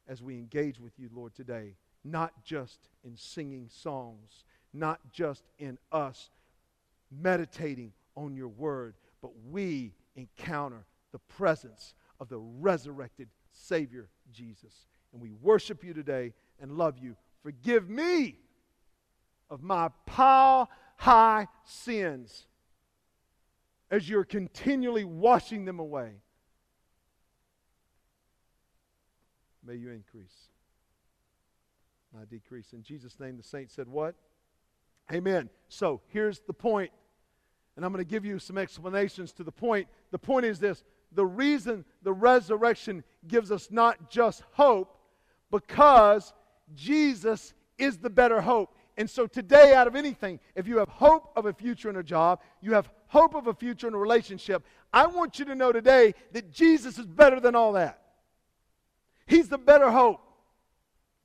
as 0.08 0.22
we 0.22 0.36
engage 0.36 0.80
with 0.80 0.94
you, 0.98 1.10
Lord, 1.14 1.36
today. 1.36 1.76
Not 2.04 2.44
just 2.44 2.80
in 3.04 3.16
singing 3.16 3.70
songs, 3.70 4.44
not 4.74 5.00
just 5.12 5.44
in 5.60 5.78
us 5.92 6.30
meditating 7.12 7.94
on 8.16 8.36
your 8.36 8.50
word, 8.50 8.96
but 9.22 9.32
we 9.50 9.94
encounter 10.16 10.86
the 11.12 11.20
presence 11.20 11.94
of 12.20 12.30
the 12.30 12.40
resurrected 12.40 13.30
Savior, 13.52 14.10
Jesus 14.32 14.88
and 15.14 15.22
we 15.22 15.32
worship 15.32 15.84
you 15.84 15.94
today 15.94 16.34
and 16.60 16.78
love 16.78 16.98
you. 16.98 17.16
Forgive 17.44 17.90
me 17.90 18.36
of 19.50 19.62
my 19.62 19.90
pile 20.06 20.70
high 20.98 21.48
sins 21.64 22.48
as 23.92 24.10
you're 24.10 24.24
continually 24.24 25.04
washing 25.04 25.66
them 25.66 25.80
away. 25.80 26.14
May 29.66 29.76
you 29.76 29.92
increase. 29.92 30.50
Decrease. 32.30 32.74
In 32.74 32.84
Jesus' 32.84 33.20
name, 33.20 33.38
the 33.38 33.44
saint 33.44 33.72
said, 33.72 33.88
What? 33.88 34.16
Amen. 35.12 35.50
So 35.68 36.02
here's 36.08 36.40
the 36.40 36.54
point, 36.54 36.92
and 37.76 37.84
I'm 37.84 37.92
going 37.92 38.04
to 38.04 38.10
give 38.10 38.24
you 38.24 38.40
some 38.40 38.58
explanations 38.58 39.34
to 39.34 39.44
the 39.44 39.52
point. 39.52 39.88
The 40.12 40.20
point 40.20 40.46
is 40.46 40.60
this 40.60 40.84
the 41.12 41.26
reason 41.26 41.86
the 42.02 42.14
resurrection 42.14 43.04
gives 43.28 43.52
us 43.52 43.70
not 43.70 44.10
just 44.10 44.44
hope, 44.52 44.98
because 45.52 46.34
Jesus 46.76 47.54
is 47.78 47.98
the 47.98 48.10
better 48.10 48.42
hope. 48.42 48.76
And 48.98 49.10
so 49.10 49.26
today, 49.26 49.74
out 49.74 49.88
of 49.88 49.96
anything, 49.96 50.40
if 50.56 50.68
you 50.68 50.78
have 50.78 50.90
hope 50.90 51.32
of 51.36 51.46
a 51.46 51.54
future 51.54 51.90
in 51.90 51.98
a 51.98 52.04
job, 52.04 52.42
you 52.62 52.74
have 52.74 52.90
hope 53.08 53.36
of 53.36 53.48
a 53.48 53.54
future 53.54 53.88
in 53.88 53.94
a 53.94 53.98
relationship, 53.98 54.64
I 54.92 55.08
want 55.08 55.40
you 55.40 55.46
to 55.46 55.56
know 55.56 55.72
today 55.72 56.14
that 56.32 56.52
Jesus 56.52 56.98
is 56.98 57.06
better 57.06 57.40
than 57.40 57.56
all 57.56 57.74
that. 57.74 58.00
He's 59.26 59.50
the 59.50 59.58
better 59.58 59.90
hope. 59.90 60.22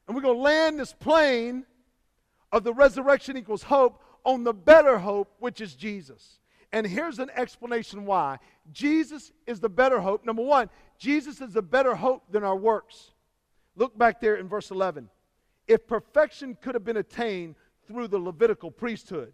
And 0.08 0.16
we're 0.16 0.22
going 0.22 0.36
to 0.36 0.42
land 0.42 0.80
this 0.80 0.92
plane 0.92 1.66
of 2.50 2.64
the 2.64 2.72
resurrection 2.72 3.36
equals 3.36 3.62
hope 3.62 4.02
on 4.24 4.42
the 4.42 4.54
better 4.54 4.98
hope, 4.98 5.34
which 5.38 5.60
is 5.60 5.74
Jesus. 5.74 6.40
And 6.72 6.86
here's 6.86 7.18
an 7.18 7.30
explanation 7.34 8.06
why. 8.06 8.38
Jesus 8.72 9.32
is 9.46 9.60
the 9.60 9.68
better 9.68 10.00
hope. 10.00 10.24
Number 10.24 10.42
one, 10.42 10.70
Jesus 10.98 11.40
is 11.40 11.56
a 11.56 11.62
better 11.62 11.94
hope 11.94 12.24
than 12.30 12.42
our 12.42 12.56
works. 12.56 13.12
Look 13.76 13.96
back 13.96 14.20
there 14.20 14.36
in 14.36 14.48
verse 14.48 14.70
11. 14.70 15.08
If 15.66 15.86
perfection 15.86 16.56
could 16.60 16.74
have 16.74 16.84
been 16.84 16.96
attained 16.96 17.54
through 17.86 18.08
the 18.08 18.18
Levitical 18.18 18.70
priesthood, 18.70 19.32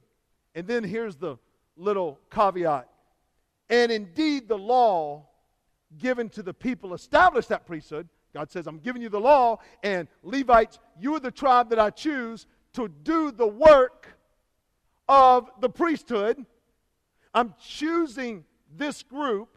and 0.55 0.67
then 0.67 0.85
here's 0.85 1.17
the 1.17 1.37
little 1.77 2.19
caveat. 2.31 2.89
And 3.71 3.91
indeed, 3.91 4.49
the 4.49 4.59
law 4.59 5.27
given 5.99 6.29
to 6.31 6.43
the 6.43 6.55
people 6.55 6.95
established 6.95 7.49
that 7.49 7.67
priesthood. 7.67 8.09
God 8.35 8.51
says, 8.51 8.67
I'm 8.67 8.81
giving 8.81 9.01
you 9.01 9.09
the 9.09 9.21
law, 9.21 9.61
and 9.83 10.09
Levites, 10.23 10.81
you 10.99 11.15
are 11.15 11.21
the 11.21 11.31
tribe 11.31 11.71
that 11.71 11.79
I 11.79 11.91
choose 11.91 12.47
to 12.75 12.89
do 12.89 13.31
the 13.31 13.47
work 13.47 14.19
of 15.09 15.49
the 15.61 15.69
priesthood. 15.69 16.45
I'm 17.33 17.55
choosing 17.65 18.45
this 18.77 19.05
group. 19.05 19.57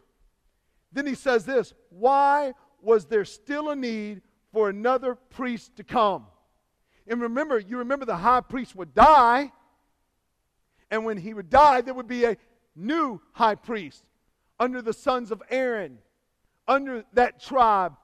Then 0.92 1.06
he 1.06 1.16
says 1.16 1.44
this 1.44 1.74
Why 1.90 2.54
was 2.80 3.06
there 3.06 3.24
still 3.24 3.70
a 3.70 3.76
need 3.76 4.22
for 4.52 4.68
another 4.68 5.14
priest 5.14 5.76
to 5.76 5.84
come. 5.84 6.26
And 7.06 7.20
remember, 7.20 7.58
you 7.58 7.78
remember 7.78 8.04
the 8.04 8.16
high 8.16 8.40
priest 8.40 8.74
would 8.76 8.94
die, 8.94 9.52
and 10.90 11.04
when 11.04 11.18
he 11.18 11.34
would 11.34 11.50
die, 11.50 11.80
there 11.80 11.94
would 11.94 12.08
be 12.08 12.24
a 12.24 12.36
new 12.76 13.20
high 13.32 13.54
priest 13.54 14.04
under 14.60 14.82
the 14.82 14.92
sons 14.92 15.30
of 15.30 15.42
Aaron, 15.50 15.98
under 16.66 17.04
that 17.14 17.40
tribe 17.40 17.94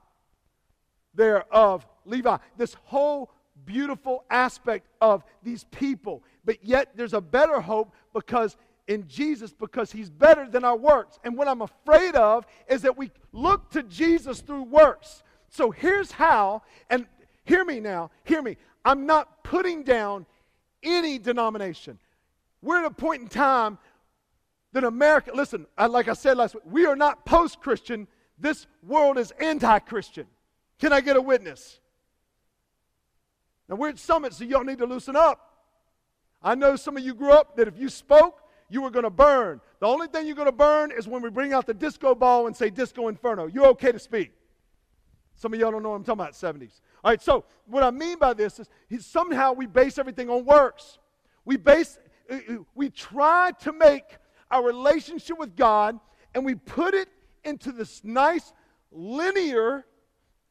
there 1.14 1.44
of 1.52 1.86
Levi. 2.04 2.36
This 2.56 2.74
whole 2.84 3.30
beautiful 3.64 4.24
aspect 4.30 4.86
of 5.00 5.24
these 5.42 5.64
people. 5.64 6.22
But 6.44 6.64
yet 6.64 6.90
there's 6.94 7.14
a 7.14 7.20
better 7.20 7.60
hope 7.60 7.94
because 8.12 8.56
in 8.86 9.08
Jesus 9.08 9.52
because 9.52 9.90
he's 9.90 10.10
better 10.10 10.48
than 10.48 10.64
our 10.64 10.76
works. 10.76 11.18
And 11.24 11.36
what 11.36 11.48
I'm 11.48 11.62
afraid 11.62 12.14
of 12.14 12.46
is 12.68 12.82
that 12.82 12.96
we 12.96 13.10
look 13.32 13.70
to 13.70 13.82
Jesus 13.82 14.40
through 14.40 14.64
works. 14.64 15.22
So 15.48 15.70
here's 15.70 16.10
how, 16.10 16.62
and 16.90 17.06
hear 17.44 17.64
me 17.64 17.80
now, 17.80 18.10
hear 18.24 18.42
me. 18.42 18.56
I'm 18.84 19.06
not 19.06 19.42
putting 19.44 19.82
down 19.84 20.26
any 20.82 21.18
denomination. 21.18 21.98
We're 22.60 22.80
at 22.80 22.84
a 22.84 22.90
point 22.90 23.22
in 23.22 23.28
time 23.28 23.78
that 24.72 24.84
America, 24.84 25.30
listen, 25.34 25.66
like 25.88 26.08
I 26.08 26.14
said 26.14 26.36
last 26.36 26.54
week, 26.54 26.64
we 26.66 26.86
are 26.86 26.96
not 26.96 27.24
post 27.24 27.60
Christian. 27.60 28.08
This 28.38 28.66
world 28.82 29.16
is 29.16 29.30
anti 29.40 29.78
Christian. 29.78 30.26
Can 30.84 30.92
I 30.92 31.00
get 31.00 31.16
a 31.16 31.20
witness? 31.22 31.80
Now, 33.70 33.76
we're 33.76 33.88
at 33.88 33.98
Summit, 33.98 34.34
so 34.34 34.44
y'all 34.44 34.64
need 34.64 34.76
to 34.76 34.84
loosen 34.84 35.16
up. 35.16 35.40
I 36.42 36.54
know 36.54 36.76
some 36.76 36.98
of 36.98 37.02
you 37.02 37.14
grew 37.14 37.32
up 37.32 37.56
that 37.56 37.66
if 37.66 37.78
you 37.78 37.88
spoke, 37.88 38.42
you 38.68 38.82
were 38.82 38.90
going 38.90 39.04
to 39.04 39.10
burn. 39.10 39.62
The 39.80 39.86
only 39.86 40.08
thing 40.08 40.26
you're 40.26 40.36
going 40.36 40.44
to 40.44 40.52
burn 40.52 40.92
is 40.92 41.08
when 41.08 41.22
we 41.22 41.30
bring 41.30 41.54
out 41.54 41.66
the 41.66 41.72
disco 41.72 42.14
ball 42.14 42.48
and 42.48 42.54
say 42.54 42.68
disco 42.68 43.08
inferno. 43.08 43.46
You're 43.46 43.68
okay 43.68 43.92
to 43.92 43.98
speak. 43.98 44.32
Some 45.36 45.54
of 45.54 45.58
y'all 45.58 45.70
don't 45.70 45.82
know 45.82 45.88
what 45.88 45.96
I'm 45.96 46.04
talking 46.04 46.20
about, 46.20 46.34
70s. 46.34 46.82
All 47.02 47.12
right, 47.12 47.22
so 47.22 47.46
what 47.64 47.82
I 47.82 47.90
mean 47.90 48.18
by 48.18 48.34
this 48.34 48.60
is 48.90 49.06
somehow 49.06 49.54
we 49.54 49.64
base 49.64 49.96
everything 49.96 50.28
on 50.28 50.44
works. 50.44 50.98
We 51.46 51.56
base, 51.56 51.98
uh, 52.30 52.34
uh, 52.34 52.56
we 52.74 52.90
try 52.90 53.52
to 53.60 53.72
make 53.72 54.18
our 54.50 54.62
relationship 54.62 55.38
with 55.38 55.56
God 55.56 55.98
and 56.34 56.44
we 56.44 56.54
put 56.56 56.92
it 56.92 57.08
into 57.42 57.72
this 57.72 58.04
nice 58.04 58.52
linear 58.92 59.86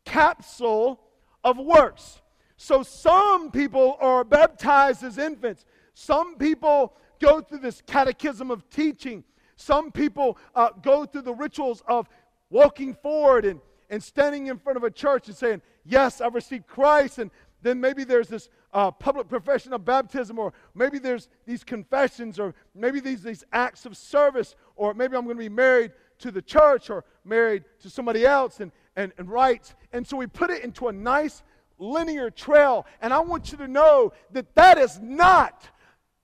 capsule 0.05 0.99
of 1.43 1.57
works. 1.57 2.21
So 2.57 2.83
some 2.83 3.51
people 3.51 3.97
are 3.99 4.23
baptized 4.23 5.03
as 5.03 5.17
infants. 5.17 5.65
Some 5.93 6.37
people 6.37 6.93
go 7.19 7.41
through 7.41 7.59
this 7.59 7.81
catechism 7.85 8.51
of 8.51 8.69
teaching. 8.69 9.23
Some 9.55 9.91
people 9.91 10.37
uh, 10.55 10.69
go 10.81 11.05
through 11.05 11.23
the 11.23 11.33
rituals 11.33 11.83
of 11.87 12.07
walking 12.49 12.93
forward 12.95 13.45
and, 13.45 13.59
and 13.89 14.01
standing 14.01 14.47
in 14.47 14.57
front 14.57 14.77
of 14.77 14.83
a 14.83 14.91
church 14.91 15.27
and 15.27 15.35
saying, 15.35 15.61
Yes, 15.85 16.21
I've 16.21 16.35
received 16.35 16.67
Christ. 16.67 17.19
And 17.19 17.29
then 17.61 17.81
maybe 17.81 18.03
there's 18.03 18.27
this 18.27 18.49
uh, 18.73 18.91
public 18.91 19.27
profession 19.27 19.73
of 19.73 19.85
baptism, 19.85 20.39
or 20.39 20.53
maybe 20.73 20.99
there's 20.99 21.29
these 21.45 21.63
confessions, 21.63 22.39
or 22.39 22.53
maybe 22.73 22.99
these, 22.99 23.23
these 23.23 23.43
acts 23.51 23.85
of 23.85 23.95
service, 23.97 24.55
or 24.75 24.93
maybe 24.93 25.15
I'm 25.15 25.25
going 25.25 25.37
to 25.37 25.43
be 25.43 25.49
married 25.49 25.91
to 26.19 26.31
the 26.31 26.41
church 26.41 26.89
or 26.89 27.03
married 27.25 27.63
to 27.81 27.89
somebody 27.89 28.25
else 28.25 28.59
and, 28.59 28.71
and, 28.95 29.11
and 29.17 29.29
rites. 29.29 29.75
And 29.91 30.07
so 30.07 30.17
we 30.17 30.27
put 30.27 30.49
it 30.49 30.63
into 30.63 30.87
a 30.87 30.93
nice 30.93 31.43
linear 31.77 32.29
trail. 32.29 32.85
And 33.01 33.13
I 33.13 33.19
want 33.19 33.51
you 33.51 33.57
to 33.59 33.67
know 33.67 34.13
that 34.31 34.53
that 34.55 34.77
is 34.77 34.99
not, 34.99 35.67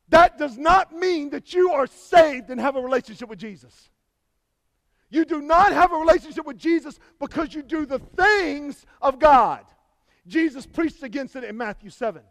that 0.09 0.37
does 0.37 0.57
not 0.57 0.93
mean 0.93 1.31
that 1.31 1.53
you 1.53 1.71
are 1.71 1.87
saved 1.87 2.49
and 2.49 2.59
have 2.59 2.75
a 2.75 2.81
relationship 2.81 3.29
with 3.29 3.39
Jesus. 3.39 3.89
You 5.09 5.25
do 5.25 5.41
not 5.41 5.73
have 5.73 5.91
a 5.91 5.95
relationship 5.95 6.45
with 6.45 6.57
Jesus 6.57 6.99
because 7.19 7.53
you 7.53 7.63
do 7.63 7.85
the 7.85 7.99
things 7.99 8.85
of 9.01 9.19
God. 9.19 9.65
Jesus 10.27 10.65
preached 10.67 11.01
against 11.01 11.35
it 11.35 11.43
in 11.43 11.57
Matthew 11.57 11.89
7. 11.89 12.21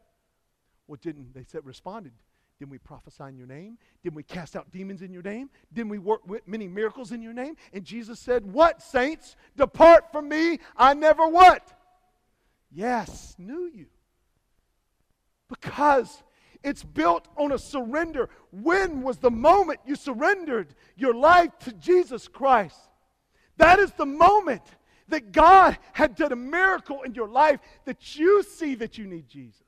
Well, 0.86 0.98
didn't 1.02 1.34
they 1.34 1.42
said 1.42 1.66
responded? 1.66 2.12
Didn't 2.58 2.72
we 2.72 2.78
prophesy 2.78 3.24
in 3.28 3.36
your 3.36 3.46
name? 3.46 3.78
Didn't 4.02 4.16
we 4.16 4.24
cast 4.24 4.56
out 4.56 4.70
demons 4.72 5.02
in 5.02 5.12
your 5.12 5.22
name? 5.22 5.48
Didn't 5.72 5.90
we 5.90 5.98
work 5.98 6.26
with 6.26 6.46
many 6.48 6.66
miracles 6.66 7.12
in 7.12 7.22
your 7.22 7.32
name? 7.32 7.54
And 7.72 7.84
Jesus 7.84 8.18
said, 8.18 8.44
What, 8.44 8.82
saints? 8.82 9.36
Depart 9.56 10.10
from 10.10 10.28
me. 10.28 10.58
I 10.76 10.94
never 10.94 11.28
what? 11.28 11.72
Yes, 12.72 13.36
knew 13.38 13.70
you. 13.72 13.86
Because 15.48 16.22
it's 16.64 16.82
built 16.82 17.28
on 17.36 17.52
a 17.52 17.58
surrender. 17.58 18.28
When 18.50 19.02
was 19.02 19.18
the 19.18 19.30
moment 19.30 19.78
you 19.86 19.94
surrendered 19.94 20.74
your 20.96 21.14
life 21.14 21.52
to 21.60 21.72
Jesus 21.72 22.26
Christ? 22.26 22.78
That 23.56 23.78
is 23.78 23.92
the 23.92 24.06
moment 24.06 24.62
that 25.08 25.30
God 25.30 25.78
had 25.92 26.16
done 26.16 26.32
a 26.32 26.36
miracle 26.36 27.02
in 27.02 27.14
your 27.14 27.28
life 27.28 27.60
that 27.84 28.18
you 28.18 28.42
see 28.42 28.74
that 28.74 28.98
you 28.98 29.06
need 29.06 29.28
Jesus 29.28 29.67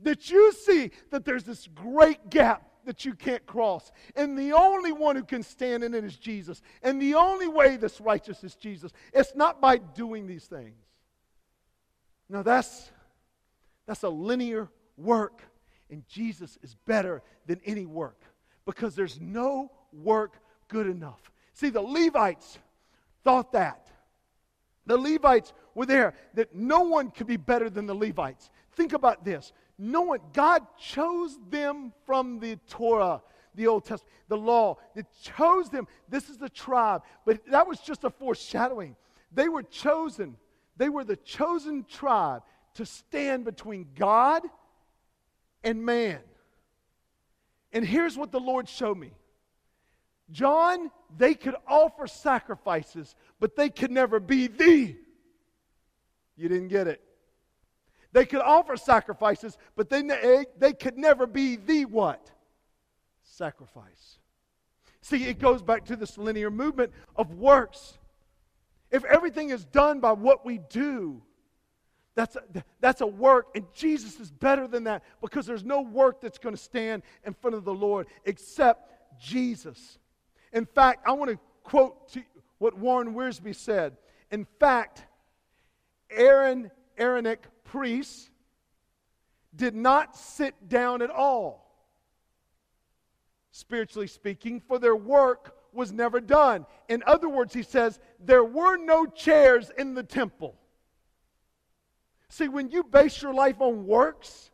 that 0.00 0.30
you 0.30 0.52
see 0.52 0.90
that 1.10 1.24
there's 1.24 1.44
this 1.44 1.68
great 1.74 2.30
gap 2.30 2.62
that 2.84 3.04
you 3.04 3.14
can't 3.14 3.44
cross. 3.46 3.90
And 4.14 4.38
the 4.38 4.52
only 4.52 4.92
one 4.92 5.16
who 5.16 5.24
can 5.24 5.42
stand 5.42 5.84
in 5.84 5.94
it 5.94 6.04
is 6.04 6.16
Jesus. 6.16 6.62
And 6.82 7.00
the 7.00 7.14
only 7.14 7.48
way 7.48 7.76
that's 7.76 8.00
righteous 8.00 8.42
is 8.44 8.54
Jesus. 8.54 8.92
It's 9.12 9.34
not 9.34 9.60
by 9.60 9.78
doing 9.78 10.26
these 10.26 10.44
things. 10.44 10.76
Now 12.28 12.42
that's, 12.42 12.90
that's 13.86 14.02
a 14.02 14.08
linear 14.08 14.68
work. 14.96 15.42
And 15.90 16.06
Jesus 16.08 16.58
is 16.62 16.74
better 16.86 17.22
than 17.46 17.60
any 17.64 17.86
work 17.86 18.20
because 18.64 18.94
there's 18.94 19.20
no 19.20 19.70
work 19.92 20.38
good 20.68 20.86
enough. 20.86 21.30
See, 21.54 21.70
the 21.70 21.82
Levites 21.82 22.58
thought 23.24 23.52
that. 23.52 23.88
The 24.86 24.96
Levites 24.96 25.52
were 25.74 25.86
there, 25.86 26.14
that 26.34 26.54
no 26.54 26.82
one 26.82 27.10
could 27.10 27.26
be 27.26 27.36
better 27.36 27.68
than 27.68 27.86
the 27.86 27.94
Levites. 27.94 28.50
Think 28.72 28.92
about 28.92 29.24
this 29.24 29.52
no 29.78 30.02
one, 30.02 30.20
God 30.32 30.66
chose 30.78 31.38
them 31.50 31.92
from 32.04 32.38
the 32.40 32.56
Torah, 32.68 33.22
the 33.54 33.66
Old 33.66 33.84
Testament, 33.84 34.14
the 34.28 34.36
law. 34.36 34.78
It 34.94 35.06
chose 35.22 35.68
them. 35.68 35.86
This 36.08 36.30
is 36.30 36.38
the 36.38 36.48
tribe. 36.48 37.02
But 37.24 37.40
that 37.50 37.66
was 37.66 37.80
just 37.80 38.04
a 38.04 38.10
foreshadowing. 38.10 38.96
They 39.32 39.48
were 39.48 39.62
chosen. 39.62 40.36
They 40.76 40.88
were 40.88 41.04
the 41.04 41.16
chosen 41.16 41.84
tribe 41.84 42.42
to 42.74 42.86
stand 42.86 43.44
between 43.44 43.86
God 43.94 44.42
and 45.62 45.84
man. 45.84 46.20
And 47.72 47.84
here's 47.84 48.16
what 48.16 48.32
the 48.32 48.40
Lord 48.40 48.68
showed 48.68 48.96
me 48.96 49.12
John, 50.30 50.90
they 51.16 51.34
could 51.34 51.56
offer 51.66 52.06
sacrifices, 52.06 53.14
but 53.38 53.56
they 53.56 53.68
could 53.68 53.90
never 53.90 54.20
be 54.20 54.46
the. 54.46 54.96
You 56.36 56.48
didn't 56.48 56.68
get 56.68 56.86
it. 56.86 57.02
They 58.16 58.24
could 58.24 58.40
offer 58.40 58.78
sacrifices, 58.78 59.58
but 59.76 59.90
they, 59.90 60.46
they 60.56 60.72
could 60.72 60.96
never 60.96 61.26
be 61.26 61.56
the 61.56 61.84
what? 61.84 62.30
Sacrifice. 63.22 64.20
See, 65.02 65.24
it 65.24 65.38
goes 65.38 65.60
back 65.60 65.84
to 65.84 65.96
this 65.96 66.16
linear 66.16 66.50
movement 66.50 66.92
of 67.14 67.34
works. 67.34 67.98
If 68.90 69.04
everything 69.04 69.50
is 69.50 69.66
done 69.66 70.00
by 70.00 70.12
what 70.12 70.46
we 70.46 70.60
do, 70.70 71.20
that's 72.14 72.36
a, 72.36 72.42
that's 72.80 73.02
a 73.02 73.06
work, 73.06 73.48
and 73.54 73.66
Jesus 73.74 74.18
is 74.18 74.30
better 74.30 74.66
than 74.66 74.84
that 74.84 75.04
because 75.20 75.44
there's 75.44 75.62
no 75.62 75.82
work 75.82 76.22
that's 76.22 76.38
going 76.38 76.54
to 76.54 76.62
stand 76.62 77.02
in 77.26 77.34
front 77.34 77.54
of 77.54 77.66
the 77.66 77.74
Lord 77.74 78.06
except 78.24 79.20
Jesus. 79.20 79.98
In 80.54 80.64
fact, 80.64 81.06
I 81.06 81.12
want 81.12 81.32
to 81.32 81.38
quote 81.64 82.10
to 82.14 82.22
what 82.56 82.78
Warren 82.78 83.12
Wiersbe 83.12 83.54
said. 83.54 83.98
In 84.30 84.46
fact, 84.58 85.04
Aaron 86.10 86.70
Aaronic 86.96 87.46
priests 87.76 88.30
did 89.54 89.74
not 89.74 90.16
sit 90.16 90.54
down 90.66 91.02
at 91.02 91.10
all, 91.10 91.70
spiritually 93.50 94.06
speaking, 94.06 94.60
for 94.60 94.78
their 94.78 94.96
work 94.96 95.54
was 95.74 95.92
never 95.92 96.18
done. 96.18 96.64
In 96.88 97.02
other 97.06 97.28
words, 97.28 97.52
he 97.52 97.62
says, 97.62 98.00
there 98.18 98.44
were 98.44 98.78
no 98.78 99.04
chairs 99.04 99.70
in 99.76 99.92
the 99.92 100.02
temple. 100.02 100.56
See, 102.30 102.48
when 102.48 102.70
you 102.70 102.82
base 102.82 103.20
your 103.20 103.34
life 103.34 103.60
on 103.60 103.86
works, 103.86 104.50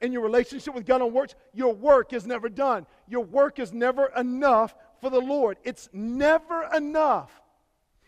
and 0.00 0.12
your 0.12 0.22
relationship 0.22 0.74
with 0.74 0.86
God 0.86 1.02
on 1.02 1.12
works, 1.12 1.34
your 1.52 1.74
work 1.74 2.12
is 2.12 2.26
never 2.26 2.48
done. 2.48 2.86
Your 3.06 3.22
work 3.22 3.58
is 3.58 3.72
never 3.72 4.06
enough 4.16 4.74
for 5.00 5.10
the 5.10 5.20
Lord. 5.20 5.58
It's 5.62 5.88
never 5.92 6.68
enough. 6.74 7.30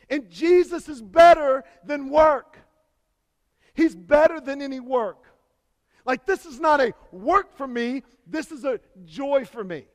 And 0.08 0.28
Jesus 0.30 0.88
is 0.88 1.00
better 1.00 1.62
than 1.84 2.08
work. 2.08 2.61
He's 3.74 3.94
better 3.94 4.40
than 4.40 4.62
any 4.62 4.80
work. 4.80 5.24
Like, 6.04 6.26
this 6.26 6.46
is 6.46 6.58
not 6.58 6.80
a 6.80 6.94
work 7.10 7.56
for 7.56 7.66
me, 7.66 8.02
this 8.26 8.50
is 8.50 8.64
a 8.64 8.80
joy 9.04 9.44
for 9.44 9.62
me. 9.62 9.86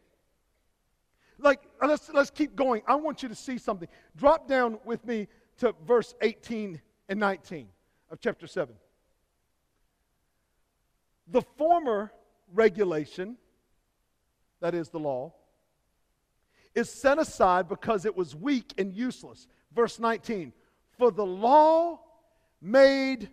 Like, 1.39 1.61
let's, 1.81 2.09
let's 2.09 2.29
keep 2.29 2.55
going. 2.55 2.81
I 2.87 2.95
want 2.95 3.21
you 3.21 3.29
to 3.29 3.35
see 3.35 3.57
something. 3.57 3.87
Drop 4.15 4.47
down 4.47 4.79
with 4.85 5.05
me 5.05 5.27
to 5.59 5.75
verse 5.85 6.15
18 6.21 6.81
and 7.09 7.19
19 7.19 7.67
of 8.09 8.19
chapter 8.19 8.47
7. 8.47 8.73
The 11.27 11.41
former 11.57 12.11
regulation, 12.53 13.37
that 14.61 14.73
is 14.73 14.89
the 14.89 14.99
law, 14.99 15.33
is 16.73 16.89
set 16.89 17.19
aside 17.19 17.67
because 17.67 18.05
it 18.05 18.15
was 18.15 18.35
weak 18.35 18.73
and 18.77 18.93
useless. 18.93 19.47
Verse 19.75 19.99
19 19.99 20.53
For 20.97 21.11
the 21.11 21.25
law 21.25 21.99
made 22.61 23.29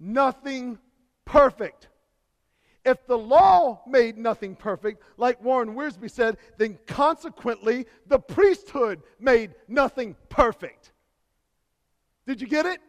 nothing 0.00 0.78
perfect. 1.24 1.88
If 2.84 3.06
the 3.06 3.18
law 3.18 3.82
made 3.86 4.16
nothing 4.16 4.56
perfect, 4.56 5.02
like 5.18 5.42
Warren 5.44 5.74
Wiersbe 5.74 6.10
said, 6.10 6.38
then 6.56 6.78
consequently 6.86 7.86
the 8.06 8.18
priesthood 8.18 9.02
made 9.18 9.54
nothing 9.68 10.16
perfect. 10.30 10.92
Did 12.26 12.40
you 12.40 12.46
get 12.46 12.64
it? 12.64 12.80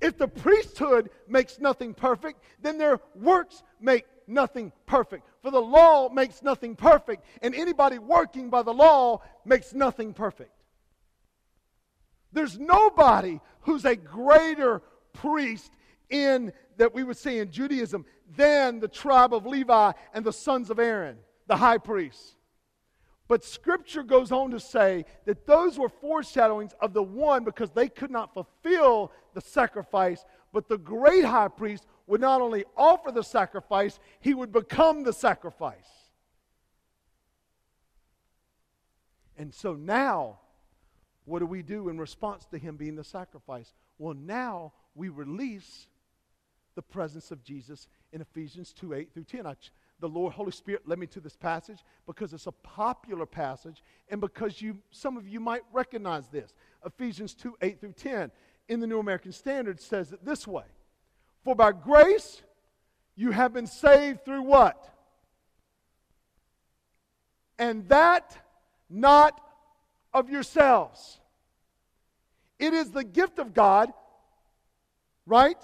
If 0.00 0.16
the 0.16 0.28
priesthood 0.28 1.10
makes 1.28 1.58
nothing 1.58 1.92
perfect, 1.92 2.42
then 2.62 2.78
their 2.78 3.00
works 3.14 3.62
make 3.80 4.06
nothing 4.26 4.72
perfect. 4.86 5.24
For 5.42 5.50
the 5.50 5.60
law 5.60 6.08
makes 6.08 6.42
nothing 6.42 6.76
perfect, 6.76 7.24
and 7.42 7.54
anybody 7.54 7.98
working 7.98 8.48
by 8.48 8.62
the 8.62 8.72
law 8.72 9.20
makes 9.44 9.74
nothing 9.74 10.14
perfect. 10.14 10.52
There's 12.32 12.58
nobody 12.58 13.40
who's 13.62 13.84
a 13.84 13.96
greater 13.96 14.82
priest 15.12 15.72
in 16.10 16.52
that 16.76 16.94
we 16.94 17.02
would 17.02 17.16
say 17.16 17.38
in 17.38 17.50
Judaism 17.50 18.04
than 18.36 18.80
the 18.80 18.88
tribe 18.88 19.34
of 19.34 19.46
Levi 19.46 19.92
and 20.14 20.24
the 20.24 20.32
sons 20.32 20.70
of 20.70 20.78
Aaron, 20.78 21.18
the 21.46 21.56
high 21.56 21.78
priests. 21.78 22.36
But 23.26 23.44
scripture 23.44 24.02
goes 24.02 24.32
on 24.32 24.50
to 24.52 24.60
say 24.60 25.04
that 25.26 25.46
those 25.46 25.78
were 25.78 25.90
foreshadowings 25.90 26.72
of 26.80 26.94
the 26.94 27.02
one 27.02 27.44
because 27.44 27.70
they 27.70 27.88
could 27.88 28.10
not 28.10 28.32
fulfill 28.32 29.12
the 29.34 29.42
sacrifice, 29.42 30.24
but 30.52 30.68
the 30.68 30.78
great 30.78 31.24
high 31.24 31.48
priest 31.48 31.86
would 32.06 32.22
not 32.22 32.40
only 32.40 32.64
offer 32.74 33.12
the 33.12 33.22
sacrifice, 33.22 33.98
he 34.20 34.32
would 34.32 34.50
become 34.50 35.04
the 35.04 35.12
sacrifice. 35.12 35.76
And 39.36 39.54
so 39.54 39.74
now, 39.74 40.40
what 41.26 41.40
do 41.40 41.46
we 41.46 41.62
do 41.62 41.90
in 41.90 41.98
response 41.98 42.46
to 42.46 42.58
him 42.58 42.76
being 42.76 42.96
the 42.96 43.04
sacrifice? 43.04 43.74
Well, 43.98 44.14
now 44.14 44.72
we 44.94 45.10
release 45.10 45.86
the 46.78 46.82
presence 46.82 47.32
of 47.32 47.42
Jesus 47.42 47.88
in 48.12 48.20
Ephesians 48.20 48.72
2 48.72 48.94
8 48.94 49.12
through 49.12 49.24
10. 49.24 49.48
I, 49.48 49.54
the 49.98 50.08
Lord, 50.08 50.32
Holy 50.32 50.52
Spirit, 50.52 50.86
led 50.86 51.00
me 51.00 51.08
to 51.08 51.18
this 51.18 51.34
passage 51.34 51.80
because 52.06 52.32
it's 52.32 52.46
a 52.46 52.52
popular 52.52 53.26
passage 53.26 53.82
and 54.08 54.20
because 54.20 54.62
you, 54.62 54.78
some 54.92 55.16
of 55.16 55.26
you 55.26 55.40
might 55.40 55.62
recognize 55.72 56.28
this. 56.28 56.54
Ephesians 56.86 57.34
2 57.34 57.56
8 57.60 57.80
through 57.80 57.94
10 57.94 58.30
in 58.68 58.78
the 58.78 58.86
New 58.86 59.00
American 59.00 59.32
Standard 59.32 59.80
says 59.80 60.12
it 60.12 60.24
this 60.24 60.46
way 60.46 60.62
For 61.42 61.56
by 61.56 61.72
grace 61.72 62.42
you 63.16 63.32
have 63.32 63.52
been 63.52 63.66
saved 63.66 64.24
through 64.24 64.42
what? 64.42 64.94
And 67.58 67.88
that 67.88 68.38
not 68.88 69.40
of 70.14 70.30
yourselves. 70.30 71.18
It 72.60 72.72
is 72.72 72.92
the 72.92 73.02
gift 73.02 73.40
of 73.40 73.52
God, 73.52 73.92
right? 75.26 75.58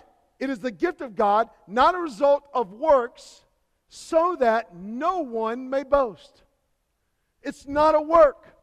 It 0.44 0.50
is 0.50 0.58
the 0.58 0.70
gift 0.70 1.00
of 1.00 1.16
God, 1.16 1.48
not 1.66 1.94
a 1.94 1.98
result 1.98 2.44
of 2.52 2.74
works, 2.74 3.46
so 3.88 4.36
that 4.40 4.76
no 4.76 5.20
one 5.20 5.70
may 5.70 5.84
boast. 5.84 6.42
It's 7.42 7.66
not 7.66 7.94
a 7.94 8.00
work. 8.02 8.54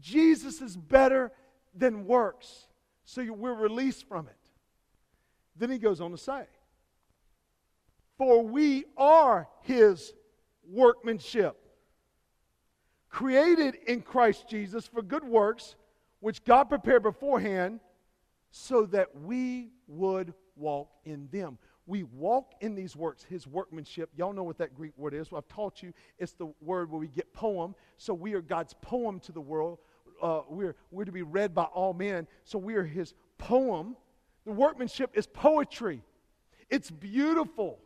Jesus 0.00 0.62
is 0.62 0.74
better 0.74 1.30
than 1.74 2.06
works. 2.06 2.66
So 3.04 3.30
we're 3.30 3.52
released 3.52 4.08
from 4.08 4.26
it. 4.26 4.38
Then 5.54 5.70
he 5.70 5.76
goes 5.76 6.00
on 6.00 6.12
to 6.12 6.16
say, 6.16 6.44
For 8.16 8.42
we 8.42 8.86
are 8.96 9.48
his 9.60 10.14
workmanship, 10.66 11.58
created 13.10 13.74
in 13.86 14.00
Christ 14.00 14.48
Jesus 14.48 14.86
for 14.86 15.02
good 15.02 15.24
works, 15.24 15.76
which 16.20 16.42
God 16.42 16.70
prepared 16.70 17.02
beforehand 17.02 17.80
so 18.50 18.86
that 18.86 19.14
we 19.14 19.72
would 19.86 20.32
walk 20.56 20.90
in 21.04 21.28
them. 21.32 21.58
We 21.86 22.04
walk 22.04 22.52
in 22.60 22.74
these 22.74 22.94
works, 22.94 23.24
his 23.24 23.46
workmanship. 23.46 24.10
Y'all 24.16 24.32
know 24.32 24.44
what 24.44 24.58
that 24.58 24.74
Greek 24.74 24.92
word 24.96 25.14
is. 25.14 25.28
I've 25.34 25.48
taught 25.48 25.82
you. 25.82 25.92
It's 26.18 26.32
the 26.32 26.52
word 26.60 26.90
where 26.90 27.00
we 27.00 27.08
get 27.08 27.32
poem. 27.32 27.74
So 27.96 28.14
we 28.14 28.34
are 28.34 28.40
God's 28.40 28.74
poem 28.80 29.18
to 29.20 29.32
the 29.32 29.40
world. 29.40 29.78
Uh, 30.22 30.42
we're, 30.48 30.76
we're 30.92 31.04
to 31.04 31.12
be 31.12 31.22
read 31.22 31.54
by 31.54 31.64
all 31.64 31.92
men. 31.92 32.28
So 32.44 32.58
we 32.58 32.74
are 32.76 32.84
his 32.84 33.14
poem. 33.38 33.96
The 34.44 34.52
workmanship 34.52 35.10
is 35.14 35.26
poetry, 35.26 36.02
it's 36.68 36.90
beautiful, 36.90 37.78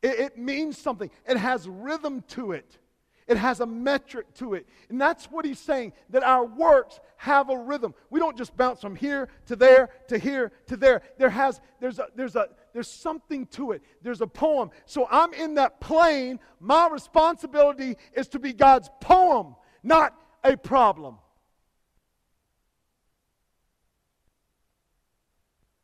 it, 0.00 0.18
it 0.18 0.38
means 0.38 0.78
something, 0.78 1.10
it 1.26 1.36
has 1.36 1.68
rhythm 1.68 2.22
to 2.28 2.52
it. 2.52 2.78
It 3.26 3.36
has 3.36 3.60
a 3.60 3.66
metric 3.66 4.34
to 4.34 4.54
it. 4.54 4.66
And 4.88 5.00
that's 5.00 5.26
what 5.26 5.44
he's 5.44 5.58
saying 5.58 5.92
that 6.10 6.22
our 6.22 6.44
works 6.44 7.00
have 7.16 7.50
a 7.50 7.56
rhythm. 7.56 7.94
We 8.10 8.18
don't 8.18 8.36
just 8.36 8.56
bounce 8.56 8.80
from 8.80 8.96
here 8.96 9.28
to 9.46 9.56
there 9.56 9.90
to 10.08 10.18
here 10.18 10.52
to 10.66 10.76
there. 10.76 11.02
There 11.18 11.30
has 11.30 11.60
there's 11.80 11.98
a 11.98 12.08
there's 12.16 12.34
a 12.34 12.48
there's 12.72 12.88
something 12.90 13.46
to 13.48 13.72
it. 13.72 13.82
There's 14.02 14.20
a 14.20 14.26
poem. 14.26 14.70
So 14.86 15.06
I'm 15.10 15.32
in 15.34 15.54
that 15.54 15.80
plane. 15.80 16.40
My 16.58 16.88
responsibility 16.88 17.96
is 18.14 18.28
to 18.28 18.38
be 18.38 18.52
God's 18.52 18.90
poem, 19.00 19.54
not 19.82 20.14
a 20.42 20.56
problem. 20.56 21.18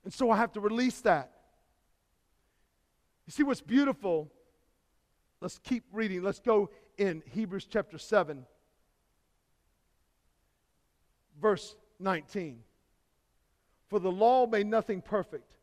And 0.05 0.13
so 0.13 0.31
I 0.31 0.37
have 0.39 0.53
to 0.53 0.61
release 0.61 1.03
that. 1.03 1.31
You 3.27 3.31
see 3.31 3.43
what's 3.43 3.61
beautiful? 3.61 4.33
Let's 5.41 5.59
keep 5.59 5.85
reading. 5.93 6.23
Let's 6.23 6.41
go 6.41 6.71
in 6.99 7.23
Hebrews 7.31 7.67
chapter 7.71 7.97
7, 7.97 8.45
verse 11.41 11.77
19. 12.01 12.61
For 13.89 13.99
the 13.99 14.11
law 14.11 14.47
made 14.47 14.67
nothing 14.67 15.01
perfect, 15.01 15.57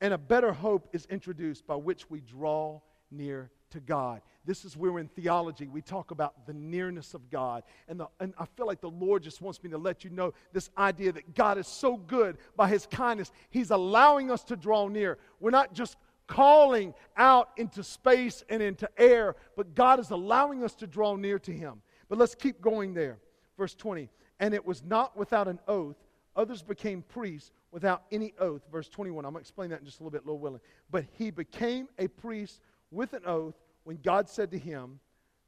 and 0.00 0.14
a 0.14 0.18
better 0.18 0.52
hope 0.52 0.88
is 0.92 1.06
introduced 1.06 1.66
by 1.66 1.74
which 1.74 2.08
we 2.08 2.20
draw 2.20 2.80
near 3.10 3.50
to 3.70 3.80
God. 3.80 4.20
This 4.44 4.64
is 4.64 4.76
where 4.76 4.98
in 4.98 5.08
theology 5.08 5.66
we 5.66 5.82
talk 5.82 6.12
about 6.12 6.46
the 6.46 6.54
nearness 6.54 7.14
of 7.14 7.28
God. 7.30 7.64
And, 7.88 7.98
the, 7.98 8.06
and 8.20 8.32
I 8.38 8.46
feel 8.56 8.66
like 8.66 8.80
the 8.80 8.90
Lord 8.90 9.24
just 9.24 9.40
wants 9.40 9.62
me 9.62 9.70
to 9.70 9.78
let 9.78 10.04
you 10.04 10.10
know 10.10 10.34
this 10.52 10.70
idea 10.78 11.10
that 11.12 11.34
God 11.34 11.58
is 11.58 11.66
so 11.66 11.96
good 11.96 12.38
by 12.56 12.68
His 12.68 12.86
kindness. 12.86 13.32
He's 13.50 13.70
allowing 13.70 14.30
us 14.30 14.44
to 14.44 14.56
draw 14.56 14.86
near. 14.86 15.18
We're 15.40 15.50
not 15.50 15.72
just 15.72 15.96
calling 16.26 16.94
out 17.16 17.50
into 17.56 17.82
space 17.82 18.44
and 18.48 18.62
into 18.62 18.88
air, 18.98 19.36
but 19.56 19.74
God 19.74 20.00
is 20.00 20.10
allowing 20.10 20.64
us 20.64 20.74
to 20.76 20.86
draw 20.86 21.16
near 21.16 21.38
to 21.40 21.52
Him. 21.52 21.82
But 22.08 22.18
let's 22.18 22.34
keep 22.34 22.60
going 22.60 22.94
there. 22.94 23.18
Verse 23.56 23.74
20. 23.74 24.08
And 24.38 24.54
it 24.54 24.64
was 24.64 24.82
not 24.84 25.16
without 25.16 25.48
an 25.48 25.58
oath, 25.66 25.96
others 26.34 26.62
became 26.62 27.02
priests 27.02 27.52
without 27.72 28.02
any 28.12 28.34
oath. 28.38 28.62
Verse 28.70 28.88
21. 28.88 29.24
I'm 29.24 29.32
going 29.32 29.42
to 29.42 29.46
explain 29.46 29.70
that 29.70 29.80
in 29.80 29.86
just 29.86 30.00
a 30.00 30.02
little 30.02 30.16
bit, 30.16 30.26
Lord 30.26 30.40
willing. 30.40 30.60
But 30.90 31.04
he 31.12 31.30
became 31.30 31.88
a 31.98 32.08
priest 32.08 32.60
with 32.90 33.12
an 33.12 33.22
oath 33.26 33.54
when 33.84 33.98
God 34.02 34.28
said 34.28 34.50
to 34.50 34.58
him, 34.58 35.00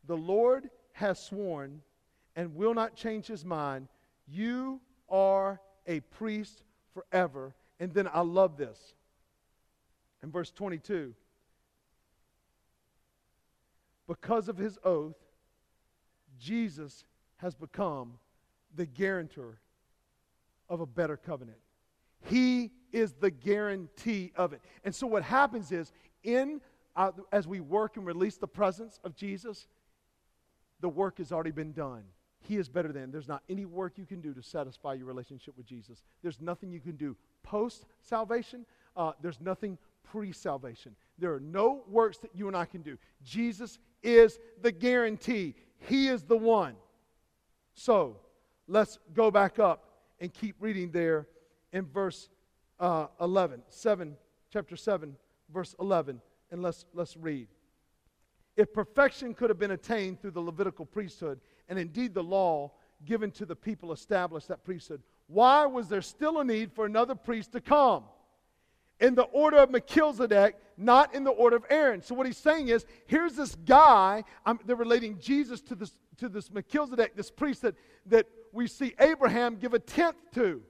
The 0.07 0.17
Lord 0.17 0.71
has 0.93 1.23
sworn 1.23 1.83
and 2.37 2.55
will 2.55 2.75
not 2.75 2.95
change 2.95 3.27
his 3.27 3.45
mind. 3.45 3.89
You 4.27 4.81
are 5.09 5.61
a 5.87 6.01
priest 6.01 6.63
forever. 6.95 7.55
And 7.81 7.93
then 7.93 8.09
I 8.13 8.21
love 8.21 8.57
this 8.57 8.95
in 10.23 10.31
verse 10.31 10.51
22 10.51 11.15
because 14.09 14.49
of 14.49 14.57
his 14.57 14.79
oath, 14.83 15.17
Jesus 16.41 17.05
has 17.37 17.55
become 17.55 18.15
the 18.75 18.87
guarantor 18.87 19.61
of 20.69 20.81
a 20.81 20.87
better 20.87 21.17
covenant. 21.17 21.59
He 22.25 22.73
is 22.91 23.13
the 23.13 23.31
guarantee 23.31 24.33
of 24.35 24.53
it. 24.53 24.61
And 24.83 24.95
so 24.95 25.07
what 25.07 25.23
happens 25.23 25.71
is, 25.71 25.93
in 26.25 26.61
uh, 26.97 27.13
as 27.31 27.47
we 27.47 27.61
work 27.61 27.97
and 27.97 28.05
release 28.05 28.39
the 28.39 28.49
presence 28.49 28.99
of 29.05 29.15
Jesus, 29.15 29.69
the 30.81 30.89
work 30.89 31.19
has 31.19 31.31
already 31.31 31.51
been 31.51 31.73
done. 31.73 32.03
He 32.41 32.57
is 32.57 32.69
better 32.69 32.93
than. 32.93 33.11
There's 33.11 33.29
not 33.29 33.43
any 33.49 33.67
work 33.67 33.99
you 33.99 34.07
can 34.07 34.21
do 34.21 34.33
to 34.33 34.43
satisfy 34.43 34.95
your 34.95 35.07
relationship 35.07 35.57
with 35.57 35.67
Jesus. 35.67 36.03
There's 36.23 36.41
nothing 36.41 36.73
you 36.73 36.81
can 36.81 36.97
do 36.97 37.17
post 37.43 37.85
salvation. 38.01 38.65
Uh, 38.97 39.13
there's 39.21 39.41
nothing 39.41 39.79
pre 40.03 40.33
salvation. 40.33 40.95
There 41.19 41.35
are 41.35 41.41
no 41.41 41.85
works 41.89 42.19
that 42.19 42.31
you 42.35 42.49
and 42.49 42.57
I 42.57 42.65
can 42.65 42.83
do. 42.83 42.99
Jesus 43.23 43.79
is 44.03 44.39
the 44.63 44.73
guarantee, 44.73 45.55
He 45.89 46.09
is 46.09 46.23
the 46.23 46.37
one. 46.37 46.75
So 47.75 48.17
let's 48.67 48.99
go 49.15 49.31
back 49.31 49.59
up 49.59 49.85
and 50.21 50.33
keep 50.33 50.57
reading 50.61 50.91
there 50.91 51.27
in 51.73 51.87
verse 51.87 52.29
uh, 52.81 53.07
11, 53.21 53.63
7, 53.69 54.17
chapter 54.53 54.77
7, 54.77 55.17
verse 55.53 55.75
11, 55.81 56.21
and 56.51 56.63
let's, 56.63 56.85
let's 56.93 57.17
read. 57.17 57.49
If 58.57 58.73
perfection 58.73 59.35
could 59.35 59.51
have 59.51 59.59
been 59.59 59.73
attained 59.73 60.21
through 60.21 60.33
the 60.33 60.41
Levitical 60.41 60.85
priesthood, 60.87 61.41
and 61.69 61.79
indeed 61.79 62.15
the 62.15 62.23
law 62.23 62.73
given 63.05 63.31
to 63.33 63.47
the 63.47 63.55
people 63.55 63.93
established 63.93 64.49
that 64.49 64.65
priesthood, 64.65 65.03
why 65.29 65.67
was 65.67 65.89
there 65.89 66.03
still 66.03 66.41
a 66.41 66.45
need 66.45 66.73
for 66.73 66.87
another 66.87 67.15
priest 67.15 67.53
to 67.53 67.61
come? 67.61 68.05
In 69.01 69.15
the 69.15 69.25
order 69.25 69.59
of 69.59 69.71
Melchizedek, 69.71 70.57
not 70.77 71.15
in 71.15 71.25
the 71.25 71.31
order 71.31 71.57
of 71.57 71.65
Aaron. 71.71 72.03
So 72.03 72.15
what 72.15 72.27
he's 72.27 72.37
saying 72.37 72.69
is, 72.69 72.87
here's 73.07 73.35
this 73.35 73.55
guy, 73.55 74.25
I'm, 74.45 74.59
they're 74.65 74.77
relating 74.77 75.19
Jesus 75.19 75.61
to 75.63 75.75
this, 75.75 75.93
to 76.19 76.29
this 76.29 76.51
Melchizedek, 76.51 77.17
this 77.17 77.31
priest 77.31 77.63
that, 77.63 77.75
that 78.07 78.27
we 78.53 78.67
see 78.67 78.95
Abraham 78.99 79.57
give 79.57 79.75
a 79.75 79.79
tenth 79.79 80.17
to. 80.35 80.63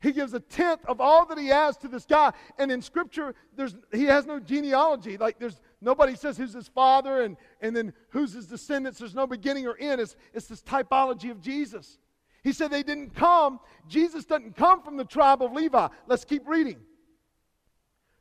He 0.00 0.12
gives 0.12 0.34
a 0.34 0.40
tenth 0.40 0.84
of 0.84 1.00
all 1.00 1.24
that 1.26 1.38
he 1.38 1.48
has 1.48 1.76
to 1.78 1.88
this 1.88 2.04
guy. 2.04 2.32
And 2.58 2.70
in 2.70 2.82
Scripture, 2.82 3.34
there's, 3.56 3.74
he 3.92 4.04
has 4.04 4.26
no 4.26 4.38
genealogy. 4.38 5.16
Like 5.16 5.38
there's 5.38 5.60
nobody 5.80 6.14
says 6.14 6.36
who's 6.36 6.52
his 6.52 6.68
father 6.68 7.22
and, 7.22 7.36
and 7.62 7.74
then 7.74 7.94
who's 8.10 8.34
his 8.34 8.46
descendants. 8.46 8.98
There's 8.98 9.14
no 9.14 9.26
beginning 9.26 9.66
or 9.66 9.76
end. 9.78 10.00
It's, 10.00 10.14
it's 10.34 10.46
this 10.46 10.62
typology 10.62 11.30
of 11.30 11.40
Jesus. 11.40 11.98
He 12.44 12.52
said 12.52 12.70
they 12.70 12.82
didn't 12.82 13.14
come. 13.14 13.58
Jesus 13.88 14.26
doesn't 14.26 14.54
come 14.54 14.82
from 14.82 14.96
the 14.96 15.04
tribe 15.04 15.42
of 15.42 15.52
Levi. 15.52 15.88
Let's 16.06 16.24
keep 16.24 16.46
reading. 16.46 16.76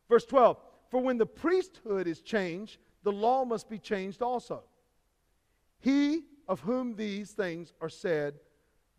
Verse 0.09 0.25
12 0.25 0.57
For 0.89 1.01
when 1.01 1.17
the 1.17 1.25
priesthood 1.25 2.07
is 2.07 2.21
changed, 2.21 2.77
the 3.03 3.11
law 3.11 3.45
must 3.45 3.69
be 3.69 3.79
changed 3.79 4.21
also. 4.21 4.63
He 5.79 6.23
of 6.47 6.59
whom 6.61 6.95
these 6.95 7.31
things 7.31 7.73
are 7.81 7.89
said 7.89 8.35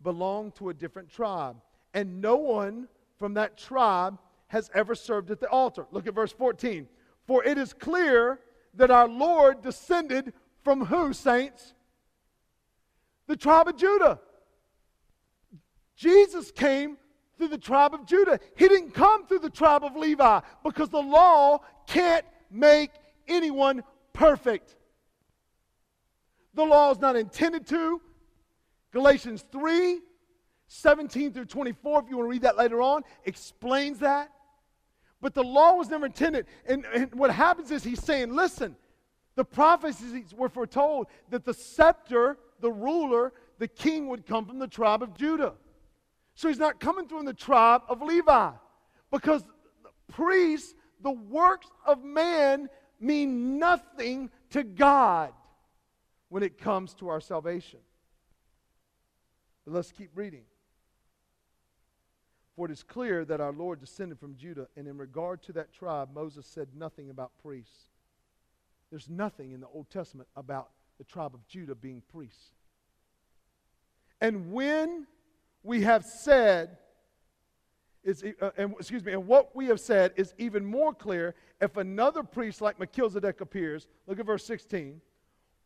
belonged 0.01 0.55
to 0.55 0.69
a 0.69 0.73
different 0.73 1.09
tribe, 1.09 1.57
and 1.93 2.21
no 2.21 2.35
one 2.35 2.87
from 3.17 3.33
that 3.33 3.57
tribe 3.57 4.17
has 4.47 4.69
ever 4.73 4.95
served 4.95 5.31
at 5.31 5.39
the 5.39 5.49
altar. 5.49 5.87
Look 5.91 6.07
at 6.07 6.13
verse 6.13 6.31
14. 6.31 6.87
For 7.25 7.43
it 7.43 7.57
is 7.57 7.73
clear 7.73 8.39
that 8.75 8.91
our 8.91 9.07
Lord 9.07 9.61
descended 9.61 10.33
from 10.63 10.85
who, 10.85 11.13
saints? 11.13 11.73
the 13.27 13.35
tribe 13.35 13.67
of 13.67 13.77
Judah. 13.77 14.19
Jesus 15.95 16.51
came 16.51 16.97
through 17.37 17.49
the 17.49 17.57
tribe 17.57 17.93
of 17.93 18.05
Judah. 18.05 18.39
He 18.55 18.67
didn't 18.67 18.93
come 18.93 19.25
through 19.25 19.39
the 19.39 19.49
tribe 19.49 19.83
of 19.83 19.95
Levi 19.95 20.39
because 20.63 20.89
the 20.89 21.01
law 21.01 21.61
can't 21.87 22.25
make 22.51 22.91
anyone 23.27 23.83
perfect. 24.13 24.75
The 26.53 26.63
law 26.63 26.91
is 26.91 26.99
not 26.99 27.15
intended 27.15 27.67
to. 27.67 28.01
Galatians 28.91 29.45
3 29.51 30.01
17 30.69 31.31
through 31.31 31.45
24, 31.45 32.01
if 32.01 32.09
you 32.09 32.17
want 32.17 32.27
to 32.27 32.29
read 32.29 32.41
that 32.41 32.57
later 32.57 32.81
on, 32.81 33.03
explains 33.23 33.99
that. 33.99 34.29
But 35.21 35.33
the 35.33 35.43
law 35.43 35.75
was 35.75 35.89
never 35.89 36.05
intended. 36.05 36.45
And, 36.67 36.85
and 36.93 37.13
what 37.15 37.31
happens 37.31 37.71
is 37.71 37.83
he's 37.83 38.03
saying, 38.03 38.35
listen, 38.35 38.75
the 39.35 39.45
prophecies 39.45 40.33
were 40.33 40.49
foretold 40.49 41.07
that 41.29 41.45
the 41.45 41.53
scepter, 41.53 42.37
the 42.59 42.71
ruler, 42.71 43.33
the 43.59 43.67
king 43.67 44.07
would 44.09 44.25
come 44.25 44.45
from 44.45 44.59
the 44.59 44.67
tribe 44.67 45.01
of 45.01 45.15
Judah. 45.15 45.53
So 46.37 46.49
he's 46.49 46.59
not 46.59 46.79
coming 46.79 47.07
from 47.07 47.25
the 47.25 47.33
tribe 47.33 47.81
of 47.89 48.03
Levi 48.03 48.51
because 49.09 49.41
the 49.41 49.89
priests, 50.07 50.75
the 51.01 51.09
works 51.09 51.65
of 51.83 52.03
man, 52.03 52.69
mean 52.99 53.57
nothing 53.57 54.29
to 54.51 54.63
God 54.63 55.33
when 56.29 56.43
it 56.43 56.59
comes 56.59 56.93
to 56.95 57.07
our 57.07 57.19
salvation. 57.19 57.79
But 59.65 59.73
let's 59.73 59.91
keep 59.91 60.11
reading. 60.13 60.43
For 62.55 62.67
it 62.67 62.71
is 62.71 62.83
clear 62.83 63.25
that 63.25 63.41
our 63.41 63.51
Lord 63.51 63.79
descended 63.79 64.19
from 64.19 64.35
Judah, 64.35 64.67
and 64.75 64.87
in 64.87 64.95
regard 64.95 65.41
to 65.43 65.53
that 65.53 65.73
tribe, 65.73 66.09
Moses 66.13 66.45
said 66.45 66.67
nothing 66.75 67.09
about 67.09 67.31
priests. 67.41 67.87
There's 68.91 69.09
nothing 69.09 69.53
in 69.53 69.59
the 69.59 69.67
Old 69.73 69.89
Testament 69.89 70.29
about 70.35 70.69
the 70.99 71.03
tribe 71.03 71.33
of 71.33 71.47
Judah 71.47 71.73
being 71.73 72.03
priests. 72.11 72.51
And 74.21 74.51
when 74.51 75.07
we 75.67 75.81
have 75.81 76.05
said, 76.05 76.77
is, 78.01 78.23
uh, 78.41 78.51
and, 78.57 78.73
excuse 78.79 79.03
me, 79.03 79.11
and 79.11 79.27
what 79.27 79.53
we 79.53 79.65
have 79.65 79.81
said 79.81 80.13
is 80.15 80.33
even 80.37 80.65
more 80.65 80.93
clear 80.93 81.35
if 81.59 81.75
another 81.75 82.23
priest 82.23 82.61
like 82.61 82.79
Melchizedek 82.79 83.41
appears. 83.41 83.87
Look 84.07 84.17
at 84.17 84.25
verse 84.25 84.45
16. 84.45 85.01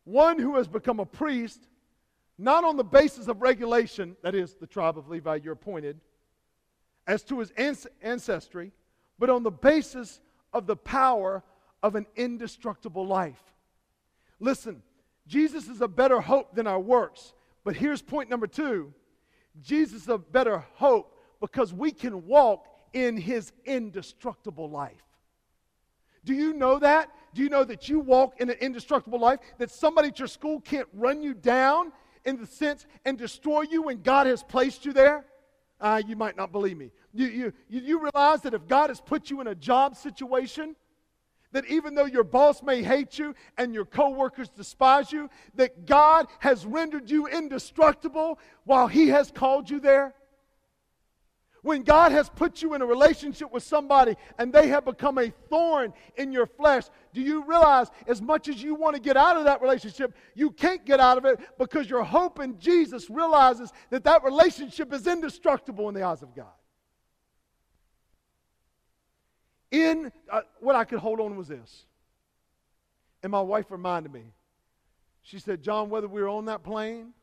One 0.02 0.40
who 0.40 0.56
has 0.56 0.66
become 0.66 0.98
a 0.98 1.06
priest, 1.06 1.68
not 2.36 2.64
on 2.64 2.76
the 2.76 2.84
basis 2.84 3.28
of 3.28 3.42
regulation, 3.42 4.16
that 4.24 4.34
is, 4.34 4.54
the 4.54 4.66
tribe 4.66 4.98
of 4.98 5.08
Levi 5.08 5.36
you're 5.36 5.52
appointed, 5.52 6.00
as 7.06 7.22
to 7.24 7.38
his 7.38 7.52
ancestry, 8.02 8.72
but 9.20 9.30
on 9.30 9.44
the 9.44 9.52
basis 9.52 10.20
of 10.52 10.66
the 10.66 10.76
power 10.76 11.44
of 11.80 11.94
an 11.94 12.06
indestructible 12.16 13.06
life. 13.06 13.42
Listen, 14.40 14.82
Jesus 15.28 15.68
is 15.68 15.80
a 15.80 15.86
better 15.86 16.20
hope 16.20 16.56
than 16.56 16.66
our 16.66 16.80
works. 16.80 17.34
But 17.62 17.76
here's 17.76 18.02
point 18.02 18.28
number 18.28 18.48
two 18.48 18.92
Jesus 19.60 20.08
a 20.08 20.18
better 20.18 20.64
hope 20.74 21.16
because 21.40 21.72
we 21.72 21.90
can 21.90 22.26
walk 22.26 22.66
in 22.92 23.16
his 23.16 23.52
indestructible 23.64 24.70
life. 24.70 25.02
Do 26.24 26.34
you 26.34 26.52
know 26.52 26.78
that? 26.78 27.10
Do 27.34 27.42
you 27.42 27.48
know 27.48 27.64
that 27.64 27.88
you 27.88 27.98
walk 27.98 28.40
in 28.40 28.50
an 28.50 28.56
indestructible 28.60 29.18
life? 29.18 29.40
That 29.58 29.70
somebody 29.70 30.08
at 30.08 30.18
your 30.18 30.28
school 30.28 30.60
can't 30.60 30.88
run 30.92 31.22
you 31.22 31.34
down 31.34 31.92
in 32.24 32.38
the 32.38 32.46
sense 32.46 32.86
and 33.04 33.18
destroy 33.18 33.62
you 33.62 33.82
when 33.82 34.02
God 34.02 34.26
has 34.26 34.42
placed 34.42 34.84
you 34.84 34.92
there? 34.92 35.24
Uh, 35.80 36.00
you 36.06 36.14
might 36.14 36.36
not 36.36 36.52
believe 36.52 36.76
me. 36.76 36.92
You, 37.12 37.26
you, 37.26 37.52
you 37.68 38.00
realize 38.00 38.40
that 38.42 38.54
if 38.54 38.68
God 38.68 38.88
has 38.90 39.00
put 39.00 39.30
you 39.30 39.40
in 39.40 39.48
a 39.48 39.54
job 39.54 39.96
situation, 39.96 40.76
that 41.52 41.66
even 41.66 41.94
though 41.94 42.06
your 42.06 42.24
boss 42.24 42.62
may 42.62 42.82
hate 42.82 43.18
you 43.18 43.34
and 43.56 43.74
your 43.74 43.84
coworkers 43.84 44.48
despise 44.48 45.12
you, 45.12 45.30
that 45.54 45.86
God 45.86 46.26
has 46.40 46.66
rendered 46.66 47.10
you 47.10 47.26
indestructible 47.26 48.38
while 48.64 48.88
He 48.88 49.08
has 49.08 49.30
called 49.30 49.70
you 49.70 49.80
there? 49.80 50.14
When 51.62 51.82
God 51.82 52.10
has 52.10 52.28
put 52.28 52.60
you 52.60 52.74
in 52.74 52.82
a 52.82 52.86
relationship 52.86 53.52
with 53.52 53.62
somebody 53.62 54.16
and 54.36 54.52
they 54.52 54.66
have 54.68 54.84
become 54.84 55.18
a 55.18 55.32
thorn 55.48 55.92
in 56.16 56.32
your 56.32 56.46
flesh, 56.46 56.84
do 57.14 57.20
you 57.20 57.44
realize 57.44 57.86
as 58.08 58.20
much 58.20 58.48
as 58.48 58.60
you 58.60 58.74
want 58.74 58.96
to 58.96 59.00
get 59.00 59.16
out 59.16 59.36
of 59.36 59.44
that 59.44 59.62
relationship, 59.62 60.12
you 60.34 60.50
can't 60.50 60.84
get 60.84 60.98
out 60.98 61.18
of 61.18 61.24
it 61.24 61.38
because 61.58 61.88
your 61.88 62.02
hope 62.02 62.40
in 62.40 62.58
Jesus 62.58 63.08
realizes 63.08 63.72
that 63.90 64.02
that 64.04 64.24
relationship 64.24 64.92
is 64.92 65.06
indestructible 65.06 65.88
in 65.88 65.94
the 65.94 66.02
eyes 66.02 66.22
of 66.22 66.34
God? 66.34 66.50
In 69.72 70.12
uh, 70.30 70.42
what 70.60 70.76
I 70.76 70.84
could 70.84 71.00
hold 71.00 71.18
on 71.18 71.36
was 71.36 71.48
this. 71.48 71.86
And 73.22 73.32
my 73.32 73.40
wife 73.40 73.70
reminded 73.70 74.12
me. 74.12 74.24
She 75.22 75.38
said, 75.38 75.62
John, 75.62 75.88
whether 75.88 76.08
we're 76.08 76.28
on 76.28 76.44
that 76.44 76.62
plane 76.62 77.14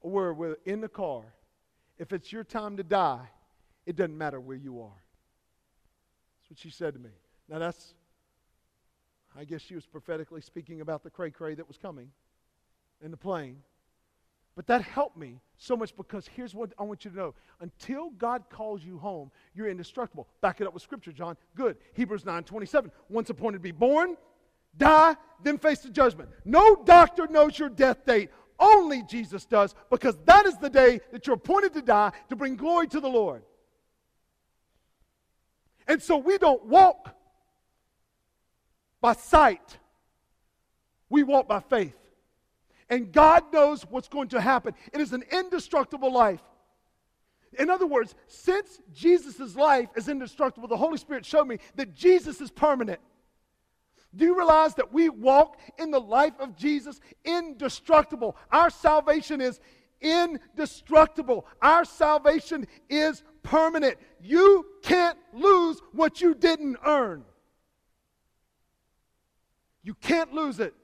or 0.00 0.32
we're 0.32 0.56
in 0.64 0.80
the 0.80 0.88
car, 0.88 1.24
if 1.98 2.12
it's 2.12 2.30
your 2.30 2.44
time 2.44 2.76
to 2.76 2.84
die, 2.84 3.26
it 3.86 3.96
doesn't 3.96 4.16
matter 4.16 4.40
where 4.40 4.56
you 4.56 4.80
are. 4.80 5.02
That's 6.40 6.50
what 6.50 6.58
she 6.58 6.70
said 6.70 6.94
to 6.94 7.00
me. 7.00 7.10
Now, 7.48 7.58
that's, 7.58 7.94
I 9.36 9.44
guess 9.44 9.62
she 9.62 9.74
was 9.74 9.86
prophetically 9.86 10.42
speaking 10.42 10.80
about 10.80 11.02
the 11.02 11.10
cray 11.10 11.30
cray 11.30 11.54
that 11.54 11.66
was 11.66 11.78
coming 11.78 12.10
in 13.02 13.10
the 13.10 13.16
plane. 13.16 13.62
But 14.56 14.66
that 14.68 14.80
helped 14.80 15.18
me 15.18 15.38
so 15.58 15.76
much 15.76 15.94
because 15.94 16.26
here's 16.34 16.54
what 16.54 16.72
I 16.78 16.82
want 16.82 17.04
you 17.04 17.10
to 17.10 17.16
know. 17.16 17.34
Until 17.60 18.08
God 18.10 18.44
calls 18.48 18.82
you 18.82 18.98
home, 18.98 19.30
you're 19.54 19.68
indestructible. 19.68 20.26
Back 20.40 20.62
it 20.62 20.66
up 20.66 20.72
with 20.72 20.82
scripture, 20.82 21.12
John. 21.12 21.36
Good. 21.54 21.76
Hebrews 21.92 22.24
9 22.24 22.42
27. 22.42 22.90
Once 23.10 23.28
appointed 23.28 23.58
to 23.58 23.62
be 23.62 23.70
born, 23.70 24.16
die, 24.76 25.14
then 25.42 25.58
face 25.58 25.80
the 25.80 25.90
judgment. 25.90 26.30
No 26.46 26.74
doctor 26.74 27.26
knows 27.28 27.58
your 27.58 27.68
death 27.68 28.06
date. 28.06 28.30
Only 28.58 29.02
Jesus 29.02 29.44
does 29.44 29.74
because 29.90 30.16
that 30.24 30.46
is 30.46 30.56
the 30.56 30.70
day 30.70 31.00
that 31.12 31.26
you're 31.26 31.36
appointed 31.36 31.74
to 31.74 31.82
die 31.82 32.12
to 32.30 32.36
bring 32.36 32.56
glory 32.56 32.86
to 32.88 33.00
the 33.00 33.08
Lord. 33.08 33.42
And 35.86 36.02
so 36.02 36.16
we 36.16 36.38
don't 36.38 36.64
walk 36.64 37.14
by 39.02 39.12
sight, 39.12 39.76
we 41.10 41.22
walk 41.22 41.46
by 41.46 41.60
faith. 41.60 41.94
And 42.88 43.12
God 43.12 43.52
knows 43.52 43.82
what's 43.82 44.08
going 44.08 44.28
to 44.28 44.40
happen. 44.40 44.74
It 44.92 45.00
is 45.00 45.12
an 45.12 45.24
indestructible 45.32 46.12
life. 46.12 46.42
In 47.58 47.70
other 47.70 47.86
words, 47.86 48.14
since 48.26 48.80
Jesus' 48.92 49.56
life 49.56 49.88
is 49.96 50.08
indestructible, 50.08 50.68
the 50.68 50.76
Holy 50.76 50.98
Spirit 50.98 51.24
showed 51.24 51.46
me 51.46 51.58
that 51.74 51.94
Jesus 51.94 52.40
is 52.40 52.50
permanent. 52.50 53.00
Do 54.14 54.24
you 54.24 54.36
realize 54.36 54.74
that 54.74 54.92
we 54.92 55.08
walk 55.08 55.58
in 55.78 55.90
the 55.90 56.00
life 56.00 56.34
of 56.38 56.56
Jesus 56.56 57.00
indestructible? 57.24 58.36
Our 58.50 58.70
salvation 58.70 59.40
is 59.40 59.60
indestructible. 60.00 61.46
Our 61.60 61.84
salvation 61.84 62.66
is 62.88 63.22
permanent. 63.42 63.96
You 64.20 64.66
can't 64.82 65.18
lose 65.32 65.80
what 65.92 66.20
you 66.20 66.34
didn't 66.34 66.76
earn. 66.84 67.24
You 69.82 69.94
can't 69.94 70.32
lose 70.32 70.60
it. 70.60 70.74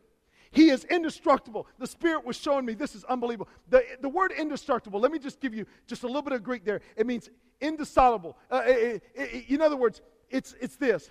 He 0.53 0.69
is 0.69 0.85
indestructible. 0.85 1.67
The 1.79 1.87
Spirit 1.87 2.25
was 2.25 2.37
showing 2.37 2.67
me 2.67 2.75
this 2.75 2.95
is 2.95 3.05
unbelievable. 3.05 3.49
The, 3.71 3.83
the 4.01 4.09
word 4.09 4.33
indestructible, 4.33 5.01
let 5.01 5.11
me 5.11 5.19
just 5.19 5.41
give 5.41 5.55
you 5.55 5.67
just 5.87 6.03
a 6.03 6.07
little 6.07 6.23
bit 6.23 6.35
of 6.35 6.45
Greek 6.45 6.65
there. 6.65 6.83
It 6.95 7.07
means 7.07 7.31
indissoluble. 7.61 8.37
Uh, 8.51 8.63
it, 8.67 9.03
it, 9.15 9.21
it, 9.21 9.45
in 9.49 9.63
other 9.63 9.77
words, 9.77 10.03
it's, 10.31 10.55
it's 10.61 10.77
this 10.77 11.11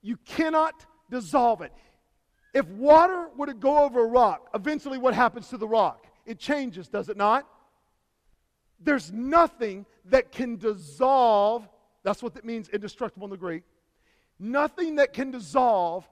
you 0.00 0.16
cannot 0.24 0.86
dissolve 1.10 1.60
it. 1.60 1.72
If 2.54 2.66
water 2.68 3.28
were 3.36 3.46
to 3.46 3.54
go 3.54 3.78
over 3.84 4.04
a 4.04 4.06
rock, 4.06 4.48
eventually 4.54 4.96
what 4.96 5.12
happens 5.12 5.48
to 5.48 5.58
the 5.58 5.66
rock? 5.68 6.06
It 6.24 6.38
changes, 6.38 6.88
does 6.88 7.08
it 7.08 7.16
not? 7.16 7.46
There's 8.80 9.10
nothing 9.12 9.86
that 10.06 10.30
can 10.30 10.56
dissolve, 10.56 11.68
that's 12.04 12.22
what 12.22 12.34
that 12.34 12.44
means, 12.44 12.68
indestructible 12.68 13.26
in 13.26 13.30
the 13.30 13.36
Greek. 13.36 13.64
Nothing 14.38 14.96
that 14.96 15.12
can 15.12 15.32
dissolve 15.32 16.08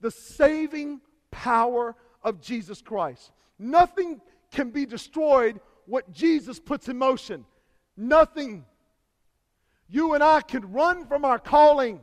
the 0.00 0.10
saving 0.12 1.00
power 1.30 1.94
of 2.22 2.40
Jesus 2.40 2.82
Christ. 2.82 3.32
Nothing 3.58 4.20
can 4.52 4.70
be 4.70 4.86
destroyed 4.86 5.60
what 5.86 6.12
Jesus 6.12 6.58
puts 6.58 6.88
in 6.88 6.98
motion. 6.98 7.44
Nothing. 7.96 8.64
You 9.88 10.14
and 10.14 10.22
I 10.22 10.40
can 10.40 10.72
run 10.72 11.06
from 11.06 11.24
our 11.24 11.38
calling. 11.38 12.00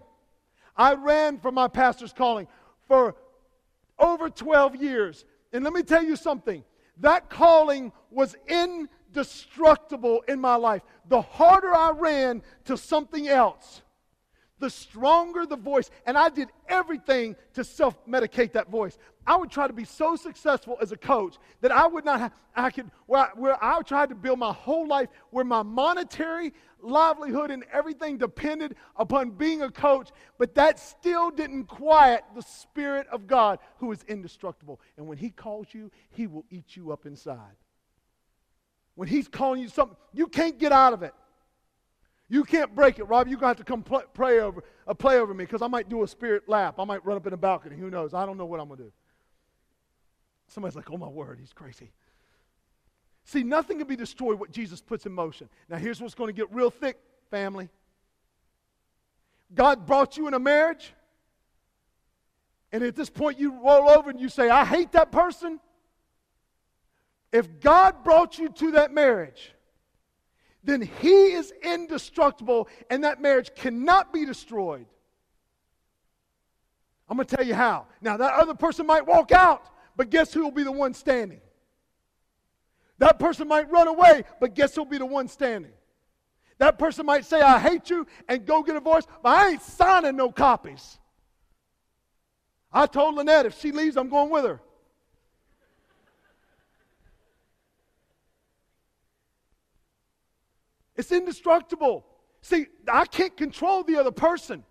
I 0.76 0.94
ran 0.96 1.40
from 1.40 1.56
my 1.56 1.68
pastor's 1.68 2.14
calling 2.14 2.48
for 2.88 3.16
over 4.00 4.30
12 4.30 4.78
years. 4.78 5.26
And 5.52 5.64
let 5.64 5.74
me 5.74 5.84
tell 5.84 6.04
you 6.04 6.16
something 6.16 6.64
that 6.98 7.30
calling 7.30 7.92
was 8.12 8.36
indestructible 8.48 10.24
in 10.28 10.40
my 10.40 10.56
life. 10.56 10.82
The 11.08 11.22
harder 11.22 11.74
I 11.74 11.92
ran 11.92 12.42
to 12.66 12.78
something 12.78 13.28
else, 13.28 13.82
the 14.60 14.70
stronger 14.70 15.46
the 15.46 15.58
voice. 15.58 15.90
And 16.06 16.18
I 16.18 16.30
did 16.30 16.50
everything 16.68 17.36
to 17.54 17.64
self 17.64 18.06
medicate 18.08 18.54
that 18.54 18.70
voice. 18.70 18.98
I 19.26 19.38
would 19.38 19.50
try 19.50 19.68
to 19.68 19.74
be 19.74 19.86
so 19.86 20.16
successful 20.16 20.78
as 20.82 20.92
a 20.92 20.98
coach 20.98 21.38
that 21.62 21.72
I 21.72 21.88
would 21.88 22.04
not 22.04 22.20
have, 22.20 22.34
I 22.56 22.72
could, 22.72 22.92
where 23.06 23.22
I, 23.22 23.30
where 23.36 23.64
I 23.64 23.82
tried 23.82 24.10
to 24.10 24.16
build 24.16 24.40
my 24.40 24.52
whole 24.52 24.88
life 24.88 25.08
where 25.30 25.46
my 25.46 25.64
monetary 25.64 26.54
livelihood 26.82 27.50
and 27.50 27.64
everything 27.72 28.18
depended 28.18 28.76
upon 28.98 29.32
being 29.32 29.62
a 29.62 29.72
coach, 29.72 30.10
but 30.38 30.56
that 30.56 30.78
still 30.78 31.32
didn't 31.32 31.66
quiet 31.66 32.24
the 32.36 32.42
Spirit 32.42 33.08
of 33.12 33.26
God 33.26 33.60
who 33.78 33.92
is 33.94 34.04
indestructible. 34.08 34.82
And 34.98 35.08
when 35.08 35.18
He 35.18 35.30
calls 35.30 35.68
you, 35.72 35.90
He 36.10 36.28
will 36.28 36.46
eat 36.50 36.76
you 36.76 36.92
up 36.92 37.06
inside. 37.06 37.56
when 38.96 39.08
He's 39.08 39.30
calling 39.30 39.62
you 39.62 39.70
something, 39.70 39.98
you 40.14 40.28
can't 40.28 40.60
get 40.60 40.72
out 40.74 40.92
of 40.94 41.02
it. 41.02 41.14
You 42.30 42.44
can't 42.44 42.74
break 42.74 43.00
it, 43.00 43.04
Rob. 43.04 43.28
You're 43.28 43.38
going 43.38 43.54
to 43.54 43.58
have 43.60 43.66
to 43.66 43.72
come 43.72 43.84
play, 43.84 44.02
pray 44.14 44.40
over, 44.40 44.64
uh, 44.88 44.94
play 44.94 45.20
over 45.20 45.34
me 45.34 45.46
because 45.46 45.62
I 45.62 45.68
might 45.68 45.88
do 45.88 46.04
a 46.04 46.08
spirit 46.08 46.50
lap. 46.50 46.76
I 46.80 46.84
might 46.84 47.06
run 47.06 47.16
up 47.16 47.28
in 47.28 47.32
the 47.32 47.38
balcony. 47.38 47.76
Who 47.76 47.90
knows? 47.90 48.14
I 48.14 48.26
don't 48.26 48.38
know 48.38 48.46
what 48.46 48.60
I'm 48.60 48.68
going 48.68 48.80
to 48.80 48.84
do. 48.86 48.92
Somebody's 50.54 50.76
like, 50.76 50.92
oh 50.92 50.98
my 50.98 51.08
word, 51.08 51.40
he's 51.40 51.52
crazy. 51.52 51.92
See, 53.26 53.44
nothing 53.44 53.80
can 53.80 53.88
be 53.88 53.96
destroyed 53.96 54.40
what 54.40 54.52
Jesus 54.52 54.82
puts 54.82 55.08
in 55.08 55.12
motion. 55.12 55.50
Now, 55.68 55.78
here's 55.78 56.00
what's 56.00 56.14
going 56.14 56.28
to 56.28 56.34
get 56.34 56.54
real 56.54 56.70
thick, 56.70 57.00
family. 57.32 57.70
God 59.56 59.88
brought 59.88 60.16
you 60.16 60.28
in 60.28 60.36
a 60.36 60.40
marriage, 60.40 60.94
and 62.72 62.84
at 62.84 62.96
this 62.96 63.10
point 63.10 63.40
you 63.40 63.60
roll 63.64 63.90
over 63.90 64.12
and 64.12 64.20
you 64.20 64.30
say, 64.30 64.50
I 64.50 64.64
hate 64.64 64.92
that 64.92 65.12
person. 65.12 65.60
If 67.32 67.60
God 67.60 68.04
brought 68.04 68.38
you 68.38 68.50
to 68.50 68.72
that 68.74 68.94
marriage, 68.94 69.56
then 70.64 70.82
He 70.82 71.32
is 71.32 71.52
indestructible, 71.64 72.68
and 72.92 73.04
that 73.06 73.20
marriage 73.20 73.56
cannot 73.56 74.14
be 74.14 74.24
destroyed. 74.24 74.86
I'm 77.10 77.18
going 77.18 77.26
to 77.26 77.36
tell 77.36 77.46
you 77.46 77.56
how. 77.56 77.88
Now, 78.02 78.18
that 78.18 78.34
other 78.34 78.54
person 78.54 78.86
might 78.86 79.08
walk 79.08 79.32
out, 79.32 79.68
but 79.96 80.10
guess 80.10 80.34
who 80.34 80.44
will 80.44 80.52
be 80.52 80.64
the 80.64 80.72
one 80.72 80.94
standing? 80.94 81.42
That 83.00 83.20
person 83.20 83.48
might 83.48 83.70
run 83.70 83.88
away, 83.88 84.24
but 84.40 84.56
guess 84.56 84.76
who'll 84.76 84.86
be 84.86 84.98
the 84.98 85.06
one 85.06 85.28
standing? 85.28 85.72
That 86.58 86.80
person 86.80 87.06
might 87.06 87.26
say, 87.26 87.42
I 87.42 87.60
hate 87.60 87.90
you, 87.90 88.08
and 88.30 88.46
go 88.46 88.64
get 88.64 88.76
a 88.76 88.80
divorce, 88.80 89.06
but 89.22 89.30
I 89.30 89.50
ain't 89.50 89.62
signing 89.62 90.16
no 90.16 90.32
copies. 90.32 91.00
I 92.72 92.88
told 92.88 93.16
Lynette 93.16 93.46
if 93.46 93.60
she 93.60 93.72
leaves, 93.72 93.98
I'm 93.98 94.10
going 94.10 94.30
with 94.30 94.46
her. 94.46 94.62
It's 100.96 101.12
indestructible. 101.12 102.06
See, 102.42 102.68
I 102.88 103.06
can't 103.06 103.36
control 103.36 103.84
the 103.84 103.98
other 103.98 104.12
person. 104.12 104.64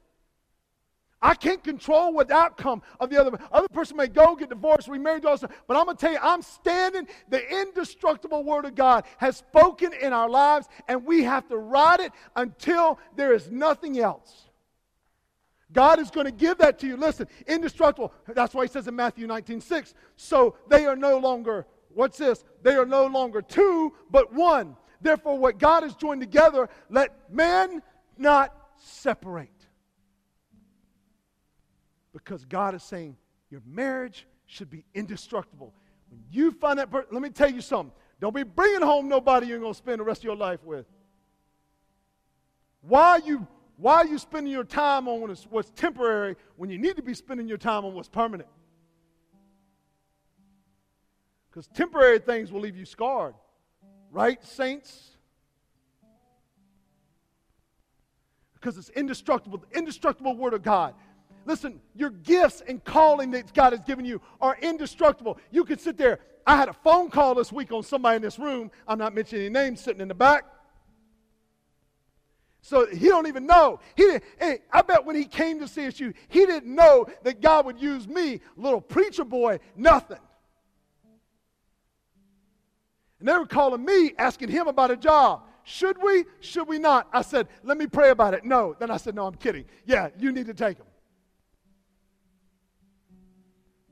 I 1.22 1.34
can't 1.34 1.62
control 1.62 2.12
what 2.12 2.28
the 2.28 2.34
outcome 2.34 2.82
of 2.98 3.08
the 3.08 3.20
other. 3.20 3.38
Other 3.52 3.68
person 3.68 3.96
may 3.96 4.08
go 4.08 4.34
get 4.34 4.48
divorced, 4.48 4.88
remarried, 4.88 5.24
also, 5.24 5.48
but 5.68 5.76
I'm 5.76 5.84
going 5.84 5.96
to 5.96 6.00
tell 6.00 6.12
you, 6.12 6.18
I'm 6.20 6.42
standing. 6.42 7.06
The 7.28 7.60
indestructible 7.60 8.42
Word 8.42 8.64
of 8.64 8.74
God 8.74 9.04
has 9.18 9.36
spoken 9.36 9.92
in 9.92 10.12
our 10.12 10.28
lives, 10.28 10.68
and 10.88 11.04
we 11.04 11.22
have 11.22 11.48
to 11.48 11.56
ride 11.56 12.00
it 12.00 12.12
until 12.34 12.98
there 13.14 13.32
is 13.32 13.50
nothing 13.50 14.00
else. 14.00 14.46
God 15.72 16.00
is 16.00 16.10
going 16.10 16.26
to 16.26 16.32
give 16.32 16.58
that 16.58 16.78
to 16.80 16.86
you. 16.88 16.96
Listen, 16.96 17.28
indestructible. 17.46 18.12
That's 18.26 18.52
why 18.52 18.64
He 18.64 18.68
says 18.68 18.88
in 18.88 18.96
Matthew 18.96 19.26
19 19.26 19.60
6. 19.60 19.94
So 20.16 20.56
they 20.68 20.86
are 20.86 20.96
no 20.96 21.18
longer, 21.18 21.66
what's 21.94 22.18
this? 22.18 22.44
They 22.62 22.74
are 22.74 22.84
no 22.84 23.06
longer 23.06 23.40
two, 23.42 23.92
but 24.10 24.32
one. 24.32 24.76
Therefore, 25.00 25.38
what 25.38 25.58
God 25.58 25.84
has 25.84 25.94
joined 25.94 26.20
together, 26.20 26.68
let 26.90 27.32
man 27.32 27.82
not 28.18 28.54
separate. 28.76 29.61
Because 32.12 32.44
God 32.44 32.74
is 32.74 32.82
saying 32.82 33.16
your 33.50 33.62
marriage 33.66 34.26
should 34.46 34.70
be 34.70 34.84
indestructible. 34.94 35.72
When 36.10 36.20
you 36.30 36.52
find 36.52 36.78
that 36.78 36.90
person, 36.90 37.08
let 37.12 37.22
me 37.22 37.30
tell 37.30 37.50
you 37.50 37.60
something. 37.60 37.92
Don't 38.20 38.34
be 38.34 38.42
bringing 38.42 38.82
home 38.82 39.08
nobody 39.08 39.46
you're 39.46 39.58
going 39.58 39.72
to 39.72 39.78
spend 39.78 40.00
the 40.00 40.04
rest 40.04 40.20
of 40.20 40.24
your 40.24 40.36
life 40.36 40.62
with. 40.64 40.86
Why 42.82 43.10
are 43.10 43.20
you, 43.20 43.46
why 43.76 43.96
are 43.96 44.06
you 44.06 44.18
spending 44.18 44.52
your 44.52 44.64
time 44.64 45.08
on 45.08 45.20
what's, 45.20 45.44
what's 45.44 45.70
temporary 45.70 46.36
when 46.56 46.70
you 46.70 46.78
need 46.78 46.96
to 46.96 47.02
be 47.02 47.14
spending 47.14 47.48
your 47.48 47.58
time 47.58 47.84
on 47.84 47.94
what's 47.94 48.08
permanent? 48.08 48.48
Because 51.50 51.66
temporary 51.68 52.18
things 52.18 52.50
will 52.50 52.60
leave 52.60 52.76
you 52.76 52.84
scarred. 52.86 53.34
Right, 54.10 54.44
saints? 54.44 55.10
Because 58.54 58.78
it's 58.78 58.90
indestructible, 58.90 59.58
the 59.58 59.76
indestructible 59.78 60.36
Word 60.36 60.54
of 60.54 60.62
God. 60.62 60.94
Listen, 61.44 61.80
your 61.94 62.10
gifts 62.10 62.62
and 62.66 62.82
calling 62.84 63.30
that 63.32 63.52
God 63.54 63.72
has 63.72 63.80
given 63.80 64.04
you 64.04 64.20
are 64.40 64.56
indestructible. 64.60 65.38
You 65.50 65.64
could 65.64 65.80
sit 65.80 65.96
there. 65.96 66.20
I 66.46 66.56
had 66.56 66.68
a 66.68 66.72
phone 66.72 67.10
call 67.10 67.34
this 67.34 67.52
week 67.52 67.72
on 67.72 67.82
somebody 67.82 68.16
in 68.16 68.22
this 68.22 68.38
room. 68.38 68.70
I'm 68.86 68.98
not 68.98 69.14
mentioning 69.14 69.46
any 69.46 69.52
names 69.52 69.80
sitting 69.80 70.00
in 70.00 70.08
the 70.08 70.14
back. 70.14 70.44
So 72.60 72.86
he 72.86 73.08
don't 73.08 73.26
even 73.26 73.44
know. 73.44 73.80
He 73.96 74.04
didn't, 74.04 74.24
hey, 74.38 74.58
I 74.72 74.82
bet 74.82 75.04
when 75.04 75.16
he 75.16 75.24
came 75.24 75.58
to 75.58 75.66
CSU, 75.66 76.14
he 76.28 76.46
didn't 76.46 76.72
know 76.72 77.06
that 77.24 77.40
God 77.40 77.66
would 77.66 77.80
use 77.80 78.06
me, 78.06 78.40
little 78.56 78.80
preacher 78.80 79.24
boy, 79.24 79.58
nothing. 79.76 80.18
And 83.18 83.28
they 83.28 83.36
were 83.36 83.46
calling 83.46 83.84
me, 83.84 84.14
asking 84.16 84.48
him 84.48 84.68
about 84.68 84.92
a 84.92 84.96
job. 84.96 85.42
Should 85.64 86.00
we? 86.02 86.24
Should 86.40 86.66
we 86.66 86.78
not? 86.78 87.08
I 87.12 87.22
said, 87.22 87.48
let 87.62 87.78
me 87.78 87.86
pray 87.86 88.10
about 88.10 88.34
it. 88.34 88.44
No. 88.44 88.74
Then 88.78 88.90
I 88.90 88.96
said, 88.96 89.14
no, 89.14 89.26
I'm 89.26 89.34
kidding. 89.34 89.64
Yeah, 89.84 90.08
you 90.18 90.32
need 90.32 90.46
to 90.46 90.54
take 90.54 90.78
him. 90.78 90.86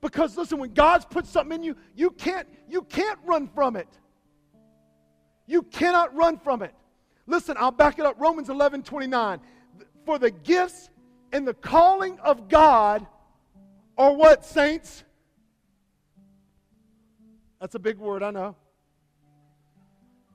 Because 0.01 0.35
listen, 0.35 0.57
when 0.57 0.73
God's 0.73 1.05
put 1.05 1.27
something 1.27 1.55
in 1.55 1.63
you, 1.63 1.75
you 1.95 2.09
can't, 2.09 2.47
you 2.67 2.81
can't 2.81 3.19
run 3.23 3.47
from 3.47 3.75
it. 3.75 3.87
You 5.45 5.61
cannot 5.63 6.15
run 6.15 6.37
from 6.37 6.63
it. 6.63 6.73
Listen, 7.27 7.55
I'll 7.59 7.71
back 7.71 7.99
it 7.99 8.05
up. 8.05 8.15
Romans 8.19 8.49
11, 8.49 8.81
29. 8.83 9.39
For 10.05 10.17
the 10.17 10.31
gifts 10.31 10.89
and 11.31 11.47
the 11.47 11.53
calling 11.53 12.19
of 12.19 12.49
God 12.49 13.05
are 13.97 14.13
what, 14.13 14.43
saints? 14.43 15.03
That's 17.59 17.75
a 17.75 17.79
big 17.79 17.99
word, 17.99 18.23
I 18.23 18.31
know. 18.31 18.55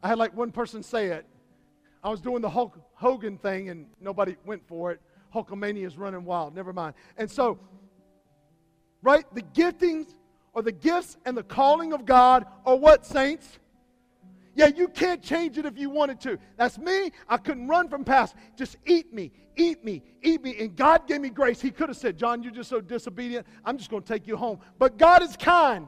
I 0.02 0.08
had 0.08 0.18
like 0.18 0.36
one 0.36 0.52
person 0.52 0.84
say 0.84 1.06
it. 1.06 1.26
I 2.04 2.08
was 2.08 2.20
doing 2.20 2.40
the 2.40 2.50
Hulk 2.50 2.78
Hogan 2.94 3.36
thing 3.36 3.68
and 3.68 3.86
nobody 4.00 4.36
went 4.44 4.64
for 4.68 4.92
it. 4.92 5.00
Hulkamania 5.34 5.84
is 5.84 5.98
running 5.98 6.24
wild. 6.24 6.54
Never 6.54 6.72
mind. 6.72 6.94
And 7.16 7.28
so 7.28 7.58
right? 9.06 9.24
The 9.34 9.42
giftings 9.42 10.16
or 10.52 10.62
the 10.62 10.72
gifts 10.72 11.16
and 11.24 11.36
the 11.36 11.44
calling 11.44 11.92
of 11.92 12.04
God 12.04 12.44
are 12.66 12.74
what, 12.74 13.06
saints? 13.06 13.60
Yeah, 14.56 14.66
you 14.66 14.88
can't 14.88 15.22
change 15.22 15.58
it 15.58 15.64
if 15.64 15.78
you 15.78 15.90
wanted 15.90 16.20
to. 16.22 16.38
That's 16.56 16.76
me. 16.76 17.12
I 17.28 17.36
couldn't 17.36 17.68
run 17.68 17.88
from 17.88 18.04
past. 18.04 18.34
Just 18.56 18.76
eat 18.84 19.12
me, 19.12 19.30
eat 19.54 19.84
me, 19.84 20.02
eat 20.22 20.42
me. 20.42 20.56
And 20.58 20.74
God 20.74 21.06
gave 21.06 21.20
me 21.20 21.30
grace. 21.30 21.60
He 21.60 21.70
could 21.70 21.88
have 21.88 21.96
said, 21.96 22.18
John, 22.18 22.42
you're 22.42 22.52
just 22.52 22.68
so 22.68 22.80
disobedient. 22.80 23.46
I'm 23.64 23.78
just 23.78 23.90
going 23.90 24.02
to 24.02 24.12
take 24.12 24.26
you 24.26 24.36
home. 24.36 24.58
But 24.78 24.98
God 24.98 25.22
is 25.22 25.36
kind. 25.36 25.86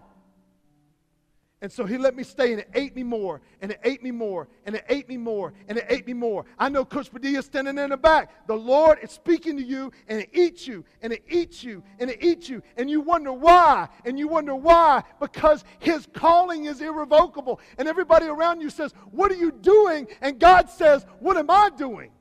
And 1.61 1.73
so 1.73 1.85
he 1.85 1.99
let 1.99 2.15
me 2.15 2.23
stay, 2.23 2.53
and 2.53 2.61
it 2.61 2.71
ate 2.73 2.95
me 2.95 3.03
more, 3.03 3.41
and 3.61 3.73
it 3.73 3.81
ate 3.83 4.01
me 4.01 4.13
more, 4.13 4.47
and 4.65 4.77
it 4.77 4.85
ate 4.89 5.09
me 5.09 5.17
more, 5.17 5.53
and 5.67 5.77
it 5.77 5.87
ate 5.89 6.07
me 6.07 6.13
more. 6.13 6.45
I 6.57 6.69
know 6.69 6.85
Coach 6.85 7.11
Padilla 7.11 7.43
standing 7.43 7.77
in 7.79 7.91
the 7.91 7.97
back. 7.97 8.47
The 8.47 8.55
Lord 8.55 8.99
is 9.03 9.11
speaking 9.11 9.57
to 9.57 9.65
you, 9.65 9.91
and 10.07 10.21
it 10.21 10.31
eats 10.33 10.69
you, 10.69 10.85
and 11.03 11.13
it 11.13 11.25
eats 11.29 11.65
you, 11.65 11.83
and 11.99 12.11
it 12.11 12.23
eats 12.23 12.49
you. 12.49 12.63
And 12.77 12.89
you 12.89 13.01
wonder 13.01 13.33
why, 13.33 13.89
and 14.05 14.17
you 14.17 14.29
wonder 14.29 14.55
why, 14.55 15.03
because 15.19 15.65
his 15.81 16.07
calling 16.13 16.67
is 16.67 16.81
irrevocable. 16.81 17.59
And 17.77 17.89
everybody 17.89 18.27
around 18.27 18.61
you 18.61 18.71
says, 18.71 18.93
What 19.11 19.33
are 19.33 19.37
you 19.37 19.51
doing? 19.51 20.07
And 20.21 20.39
God 20.39 20.71
says, 20.71 21.05
What 21.19 21.37
am 21.37 21.51
I 21.51 21.71
doing? 21.77 22.13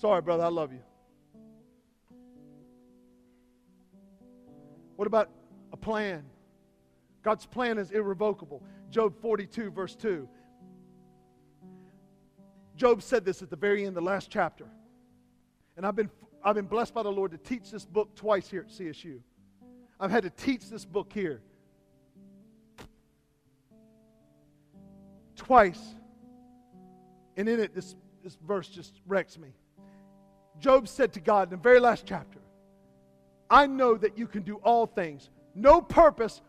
Sorry, 0.00 0.22
brother, 0.22 0.44
I 0.44 0.48
love 0.48 0.72
you. 0.72 0.80
What 4.98 5.06
about 5.06 5.30
a 5.72 5.76
plan? 5.76 6.24
God's 7.22 7.46
plan 7.46 7.78
is 7.78 7.92
irrevocable. 7.92 8.64
Job 8.90 9.14
42, 9.22 9.70
verse 9.70 9.94
2. 9.94 10.28
Job 12.74 13.00
said 13.04 13.24
this 13.24 13.40
at 13.40 13.48
the 13.48 13.54
very 13.54 13.86
end, 13.86 13.96
the 13.96 14.00
last 14.00 14.28
chapter. 14.28 14.64
And 15.76 15.86
I've 15.86 15.94
been, 15.94 16.10
I've 16.42 16.56
been 16.56 16.66
blessed 16.66 16.94
by 16.94 17.04
the 17.04 17.12
Lord 17.12 17.30
to 17.30 17.38
teach 17.38 17.70
this 17.70 17.84
book 17.86 18.16
twice 18.16 18.50
here 18.50 18.62
at 18.62 18.70
CSU. 18.70 19.20
I've 20.00 20.10
had 20.10 20.24
to 20.24 20.30
teach 20.30 20.68
this 20.68 20.84
book 20.84 21.12
here 21.12 21.42
twice. 25.36 25.94
And 27.36 27.48
in 27.48 27.60
it, 27.60 27.72
this, 27.72 27.94
this 28.24 28.36
verse 28.44 28.66
just 28.66 28.94
wrecks 29.06 29.38
me. 29.38 29.50
Job 30.58 30.88
said 30.88 31.12
to 31.12 31.20
God 31.20 31.44
in 31.44 31.50
the 31.50 31.62
very 31.62 31.78
last 31.78 32.04
chapter, 32.04 32.37
I 33.50 33.66
know 33.66 33.96
that 33.96 34.18
you 34.18 34.26
can 34.26 34.42
do 34.42 34.56
all 34.56 34.86
things. 34.86 35.30
No 35.54 35.80
purpose. 35.80 36.40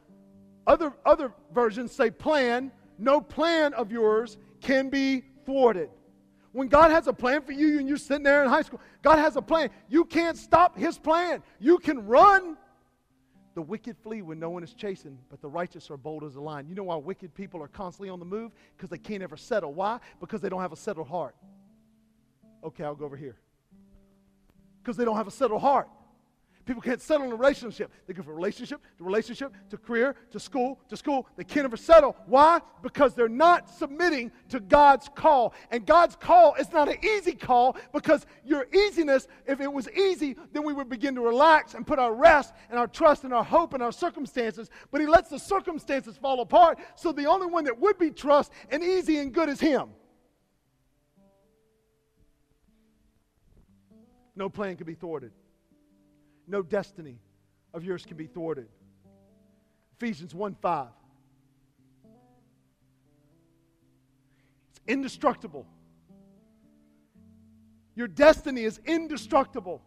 Other, 0.68 0.94
other 1.06 1.34
versions 1.54 1.92
say 1.92 2.12
plan. 2.12 2.72
No 2.98 3.22
plan 3.22 3.74
of 3.74 3.92
yours 3.92 4.38
can 4.62 4.90
be 4.90 5.24
thwarted. 5.46 5.90
When 6.52 6.68
God 6.68 6.92
has 6.92 7.08
a 7.08 7.14
plan 7.14 7.42
for 7.42 7.52
you 7.52 7.80
and 7.80 7.88
you're 7.88 7.98
sitting 7.98 8.24
there 8.24 8.44
in 8.44 8.50
high 8.50 8.64
school, 8.64 8.82
God 9.02 9.20
has 9.20 9.36
a 9.36 9.42
plan. 9.42 9.70
You 9.88 10.04
can't 10.04 10.38
stop 10.38 10.78
His 10.78 10.98
plan. 10.98 11.44
You 11.60 11.78
can 11.78 12.06
run. 12.06 12.58
The 13.56 13.62
wicked 13.62 13.98
flee 13.98 14.22
when 14.22 14.40
no 14.40 14.50
one 14.50 14.64
is 14.64 14.74
chasing, 14.74 15.18
but 15.30 15.42
the 15.42 15.48
righteous 15.48 15.90
are 15.92 15.98
bold 15.98 16.24
as 16.24 16.36
a 16.36 16.42
lion. 16.42 16.68
You 16.68 16.76
know 16.76 16.84
why 16.84 16.96
wicked 16.96 17.34
people 17.34 17.62
are 17.62 17.68
constantly 17.68 18.10
on 18.10 18.20
the 18.20 18.26
move? 18.26 18.52
Because 18.76 18.90
they 18.90 18.98
can't 18.98 19.22
ever 19.22 19.38
settle. 19.38 19.74
Why? 19.74 20.00
Because 20.20 20.42
they 20.42 20.50
don't 20.50 20.62
have 20.62 20.72
a 20.72 20.78
settled 20.78 21.08
heart. 21.08 21.36
Okay, 22.64 22.84
I'll 22.84 22.96
go 22.96 23.06
over 23.06 23.18
here. 23.18 23.38
Because 24.82 24.98
they 24.98 25.06
don't 25.06 25.18
have 25.18 25.28
a 25.28 25.32
settled 25.32 25.62
heart. 25.62 25.90
People 26.70 26.84
can't 26.84 27.02
settle 27.02 27.26
in 27.26 27.32
a 27.32 27.36
relationship. 27.36 27.92
They 28.06 28.14
go 28.14 28.22
from 28.22 28.36
relationship 28.36 28.80
to 29.00 29.04
relationship 29.04 29.56
to 29.72 29.78
career 29.78 30.16
to 30.30 30.40
school 30.40 30.80
to 30.90 30.96
school. 30.96 31.28
They 31.36 31.44
can't 31.44 31.66
ever 31.66 31.76
settle. 31.76 32.16
Why? 32.28 32.62
Because 32.84 33.16
they're 33.16 33.28
not 33.28 33.68
submitting 33.68 34.32
to 34.50 34.60
God's 34.60 35.10
call. 35.16 35.56
And 35.72 35.84
God's 35.84 36.16
call 36.16 36.54
is 36.60 36.72
not 36.72 36.88
an 36.88 37.04
easy 37.04 37.32
call 37.32 37.76
because 37.92 38.28
your 38.46 38.68
easiness, 38.72 39.28
if 39.48 39.62
it 39.62 39.74
was 39.74 39.90
easy, 39.90 40.36
then 40.54 40.64
we 40.64 40.74
would 40.74 40.90
begin 40.90 41.16
to 41.16 41.22
relax 41.22 41.74
and 41.74 41.88
put 41.88 41.98
our 41.98 42.14
rest 42.14 42.54
and 42.70 42.78
our 42.78 42.86
trust 42.86 43.24
and 43.24 43.34
our 43.34 43.44
hope 43.44 43.74
in 43.74 43.82
our 43.82 43.92
circumstances. 43.92 44.70
But 44.92 45.02
He 45.02 45.08
lets 45.08 45.32
the 45.32 45.40
circumstances 45.40 46.18
fall 46.18 46.40
apart. 46.40 46.78
So 46.94 47.12
the 47.12 47.26
only 47.26 47.48
one 47.48 47.64
that 47.64 47.80
would 47.80 47.98
be 47.98 48.12
trust 48.12 48.52
and 48.70 48.84
easy 48.84 49.18
and 49.18 49.34
good 49.34 49.50
is 49.50 49.60
Him. 49.60 49.90
No 54.36 54.50
plan 54.50 54.76
can 54.76 54.86
be 54.86 54.94
thwarted 54.94 55.32
no 56.50 56.62
destiny 56.62 57.20
of 57.74 57.84
yours 57.84 58.06
can 58.06 58.18
be 58.18 58.28
thwarted. 58.28 58.68
Ephesians 59.98 60.34
1 60.34 60.56
5. 60.56 60.88
It's 64.72 64.82
indestructible. 64.88 65.66
Your 67.96 68.08
destiny 68.08 68.64
is 68.64 68.80
indestructible. 68.86 69.82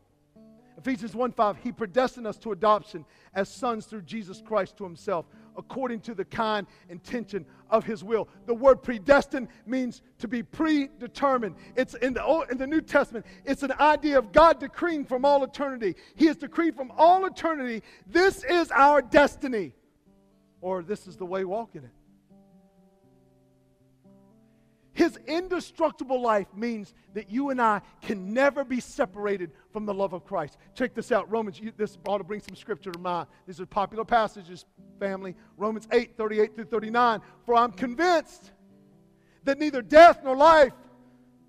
Ephesians 0.77 1.15
1 1.15 1.33
5, 1.33 1.57
He 1.59 1.73
predestined 1.73 2.27
us 2.27 2.37
to 2.39 2.53
adoption 2.53 3.05
as 3.35 3.49
sons 3.49 3.87
through 3.87 4.03
Jesus 4.03 4.43
Christ 4.45 4.77
to 4.79 4.85
Himself, 4.85 5.27
according 5.57 6.01
to 6.01 6.15
the 6.15 6.25
kind 6.25 6.67
intention 6.89 7.45
of 7.71 7.85
His 7.85 8.05
will. 8.05 8.29
The 8.47 8.55
word 8.55 8.83
predestined 8.83 9.49
means 9.67 10.03
to 10.19 10.29
be 10.29 10.43
predetermined. 10.43 11.57
It's 11.77 11.95
in 11.95 12.15
the, 12.15 12.25
Old, 12.25 12.51
in 12.51 12.59
the 12.59 12.67
New 12.67 12.81
Testament, 12.81 13.27
it's 13.45 13.63
an 13.63 13.73
idea 13.81 14.19
of 14.19 14.33
God 14.33 14.61
decreeing 14.61 15.05
from 15.05 15.25
all 15.25 15.43
eternity. 15.45 15.97
He 16.15 16.27
has 16.27 16.37
decreed 16.37 16.77
from 16.77 16.93
all 16.97 17.25
eternity, 17.27 17.83
this 18.07 18.45
is 18.45 18.71
our 18.71 19.03
destiny, 19.03 19.73
or 20.61 20.83
this 20.83 21.07
is 21.07 21.17
the 21.17 21.27
way 21.27 21.45
walking 21.45 21.85
it. 21.85 21.91
His 24.95 25.17
indestructible 25.27 26.21
life 26.21 26.49
means 26.55 26.93
that 27.15 27.31
you 27.31 27.49
and 27.51 27.61
I 27.61 27.81
can 28.03 28.35
never 28.35 28.63
be 28.63 28.79
separated 28.79 29.53
from 29.73 29.87
the 29.87 29.95
love 29.95 30.13
of 30.13 30.25
Christ. 30.25 30.59
Check 30.75 30.95
this 30.95 31.11
out. 31.11 31.31
Romans, 31.31 31.59
you, 31.59 31.73
this 31.77 31.97
ought 32.07 32.19
to 32.19 32.25
bring 32.25 32.41
some 32.41 32.55
scripture 32.55 32.93
to 32.93 32.99
mind. 32.99 33.27
These 33.47 33.59
are 33.61 33.67
popular 33.67 34.05
passages, 34.05 34.67
family. 35.01 35.35
Romans 35.57 35.89
8, 35.91 36.17
38 36.17 36.55
through 36.55 36.65
39. 36.67 37.21
For 37.47 37.55
I'm 37.55 37.73
convinced 37.73 38.51
that 39.45 39.59
neither 39.59 39.81
death 39.81 40.21
nor 40.23 40.37
life, 40.37 40.75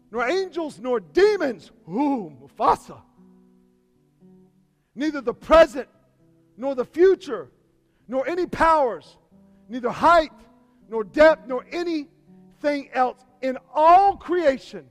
nor 0.10 0.28
angels 0.28 0.80
nor 0.80 1.02
demons, 1.02 1.72
ooh, 1.90 2.32
Mufasa, 2.42 3.02
neither 4.96 5.20
the 5.20 5.34
present 5.34 5.90
nor 6.56 6.76
the 6.76 6.86
future, 6.86 7.50
nor 8.08 8.26
any 8.26 8.46
powers, 8.46 9.18
neither 9.68 9.90
height 9.90 10.32
nor 10.88 11.04
depth, 11.04 11.48
nor 11.48 11.66
anything 11.72 12.90
else 12.94 13.18
in 13.44 13.58
all 13.76 14.16
creation 14.16 14.90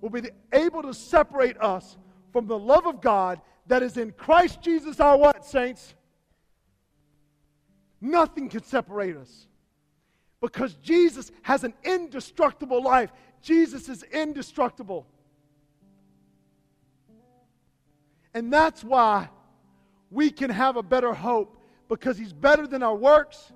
will 0.00 0.10
be 0.10 0.28
able 0.52 0.82
to 0.82 0.92
separate 0.92 1.56
us 1.58 1.96
from 2.32 2.46
the 2.46 2.58
love 2.58 2.86
of 2.86 3.00
God 3.00 3.40
that 3.68 3.82
is 3.82 3.96
in 3.96 4.10
Christ 4.10 4.60
Jesus 4.60 4.98
our 4.98 5.16
what, 5.16 5.46
saints? 5.46 5.94
Nothing 8.00 8.48
can 8.48 8.64
separate 8.64 9.16
us. 9.16 9.46
Because 10.40 10.74
Jesus 10.82 11.30
has 11.42 11.62
an 11.62 11.72
indestructible 11.84 12.82
life. 12.82 13.12
Jesus 13.40 13.88
is 13.88 14.02
indestructible. 14.02 15.06
And 18.34 18.52
that's 18.52 18.82
why 18.82 19.28
we 20.10 20.30
can 20.30 20.50
have 20.50 20.76
a 20.76 20.82
better 20.82 21.14
hope 21.14 21.62
because 21.88 22.18
he's 22.18 22.32
better 22.32 22.66
than 22.66 22.82
our 22.82 22.96
works. 22.96 23.52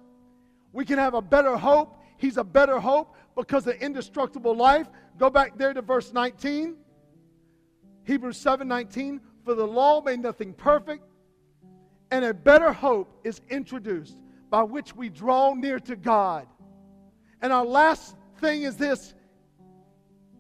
We 0.73 0.85
can 0.85 0.99
have 0.99 1.15
a 1.15 1.23
better 1.23 1.57
hope 1.57 1.97
He's 2.19 2.37
a 2.37 2.45
better 2.45 2.79
hope 2.79 3.15
because 3.37 3.67
of 3.67 3.75
indestructible 3.77 4.57
life. 4.57 4.89
Go 5.19 5.31
back 5.31 5.57
there 5.57 5.75
to 5.75 5.83
verse 5.83 6.13
19. 6.13 6.77
Hebrews 8.05 8.37
7 8.39 8.67
19. 8.67 9.21
For 9.45 9.55
the 9.55 9.67
law 9.67 10.01
made 10.01 10.21
nothing 10.21 10.53
perfect, 10.53 11.05
and 12.11 12.25
a 12.25 12.35
better 12.35 12.73
hope 12.73 13.21
is 13.23 13.41
introduced 13.49 14.17
by 14.51 14.63
which 14.63 14.95
we 14.97 15.09
draw 15.09 15.55
near 15.55 15.79
to 15.81 15.95
God. 15.95 16.49
And 17.43 17.53
our 17.53 17.65
last 17.65 18.17
thing 18.41 18.63
is 18.63 18.77
this 18.77 19.15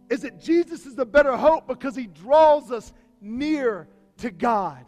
is 0.08 0.22
that 0.22 0.40
Jesus 0.40 0.86
is 0.86 0.94
the 0.94 1.06
better 1.06 1.36
hope 1.36 1.66
because 1.66 1.96
he 1.96 2.06
draws 2.06 2.70
us 2.70 2.92
near 3.20 3.88
to 4.18 4.30
God. 4.30 4.84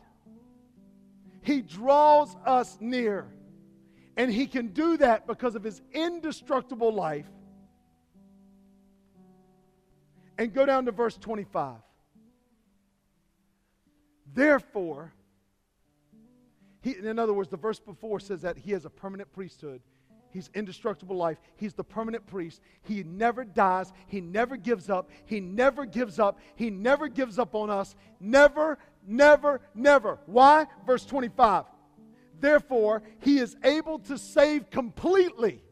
He 1.43 1.63
draws 1.63 2.37
us 2.45 2.77
near. 2.81 3.27
And 4.19 4.33
he 4.33 4.49
can 4.49 4.69
do 4.69 4.97
that 4.97 5.29
because 5.29 5.55
of 5.55 5.63
his 5.63 5.81
indestructible 5.93 6.93
life. 6.93 7.29
And 10.37 10.53
go 10.53 10.67
down 10.67 10.87
to 10.87 10.93
verse 10.93 11.17
25. 11.17 11.77
Therefore, 14.35 15.13
he, 16.83 16.97
in 16.97 17.19
other 17.19 17.33
words, 17.33 17.49
the 17.49 17.57
verse 17.57 17.79
before 17.79 18.19
says 18.19 18.43
that 18.43 18.59
he 18.59 18.73
has 18.73 18.85
a 18.85 18.91
permanent 18.91 19.33
priesthood. 19.33 19.81
He's 20.31 20.51
indestructible 20.53 21.17
life. 21.17 21.39
He's 21.57 21.75
the 21.75 21.85
permanent 21.85 22.27
priest. 22.27 22.61
He 22.83 23.05
never 23.05 23.45
dies. 23.45 23.93
He 24.09 24.21
never 24.21 24.57
gives 24.57 24.91
up. 24.91 25.11
He 25.27 25.41
never 25.41 25.87
gives 25.87 26.19
up. 26.19 26.39
He 26.57 26.71
never 26.71 27.09
gives 27.09 27.39
up 27.39 27.55
on 27.55 27.71
us. 27.71 27.95
Never, 28.21 28.79
never, 29.07 29.61
never. 29.75 30.19
Why? 30.27 30.67
Verse 30.87 31.05
25. 31.05 31.65
Therefore, 32.41 33.03
he 33.21 33.39
is 33.39 33.57
able 33.65 33.99
to 34.01 34.17
save 34.19 34.71
completely. 34.71 35.63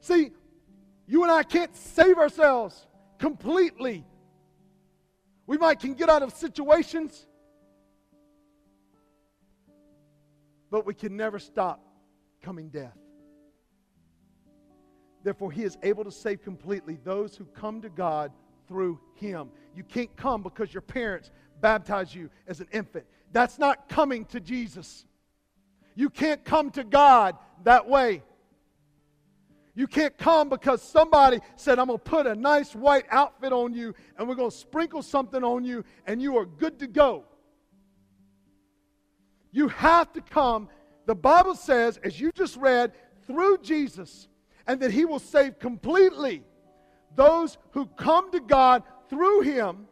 See, 0.00 0.32
you 1.06 1.22
and 1.22 1.32
I 1.32 1.42
can't 1.42 1.74
save 1.76 2.18
ourselves 2.18 2.86
completely. 3.18 4.04
We 5.46 5.56
might 5.56 5.80
can 5.80 5.94
get 5.94 6.08
out 6.08 6.22
of 6.22 6.32
situations, 6.32 7.26
but 10.70 10.84
we 10.84 10.94
can 10.94 11.16
never 11.16 11.38
stop 11.38 11.80
coming 12.42 12.68
death. 12.68 12.96
Therefore, 15.24 15.50
he 15.50 15.62
is 15.62 15.76
able 15.82 16.04
to 16.04 16.12
save 16.12 16.42
completely 16.42 16.98
those 17.02 17.36
who 17.36 17.44
come 17.46 17.80
to 17.82 17.88
God 17.88 18.32
through 18.66 19.00
him. 19.14 19.50
You 19.74 19.82
can't 19.82 20.14
come 20.16 20.42
because 20.42 20.72
your 20.72 20.82
parents 20.82 21.30
baptized 21.60 22.14
you 22.14 22.30
as 22.46 22.60
an 22.60 22.68
infant. 22.72 23.06
That's 23.32 23.58
not 23.58 23.88
coming 23.88 24.24
to 24.26 24.40
Jesus. 24.40 25.06
You 25.98 26.10
can't 26.10 26.44
come 26.44 26.70
to 26.70 26.84
God 26.84 27.36
that 27.64 27.88
way. 27.88 28.22
You 29.74 29.88
can't 29.88 30.16
come 30.16 30.48
because 30.48 30.80
somebody 30.80 31.40
said, 31.56 31.80
I'm 31.80 31.88
going 31.88 31.98
to 31.98 32.04
put 32.04 32.24
a 32.24 32.36
nice 32.36 32.72
white 32.72 33.04
outfit 33.10 33.52
on 33.52 33.74
you 33.74 33.96
and 34.16 34.28
we're 34.28 34.36
going 34.36 34.52
to 34.52 34.56
sprinkle 34.56 35.02
something 35.02 35.42
on 35.42 35.64
you 35.64 35.84
and 36.06 36.22
you 36.22 36.36
are 36.36 36.46
good 36.46 36.78
to 36.78 36.86
go. 36.86 37.24
You 39.50 39.66
have 39.66 40.12
to 40.12 40.20
come, 40.20 40.68
the 41.06 41.16
Bible 41.16 41.56
says, 41.56 41.98
as 42.04 42.20
you 42.20 42.30
just 42.30 42.56
read, 42.58 42.92
through 43.26 43.58
Jesus, 43.58 44.28
and 44.68 44.78
that 44.78 44.92
He 44.92 45.04
will 45.04 45.18
save 45.18 45.58
completely 45.58 46.44
those 47.16 47.58
who 47.72 47.86
come 47.86 48.30
to 48.30 48.38
God 48.38 48.84
through 49.10 49.40
Him 49.40 49.88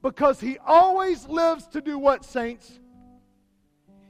because 0.00 0.40
He 0.40 0.58
always 0.64 1.26
lives 1.26 1.66
to 1.68 1.80
do 1.80 1.98
what, 1.98 2.24
saints? 2.24 2.78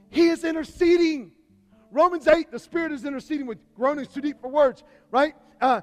He 0.09 0.27
is 0.29 0.43
interceding. 0.43 1.31
Romans 1.91 2.27
8, 2.27 2.51
the 2.51 2.59
Spirit 2.59 2.91
is 2.91 3.05
interceding 3.05 3.47
with 3.47 3.57
groanings 3.75 4.09
too 4.09 4.21
deep 4.21 4.39
for 4.39 4.49
words, 4.49 4.83
right? 5.11 5.33
Uh, 5.61 5.81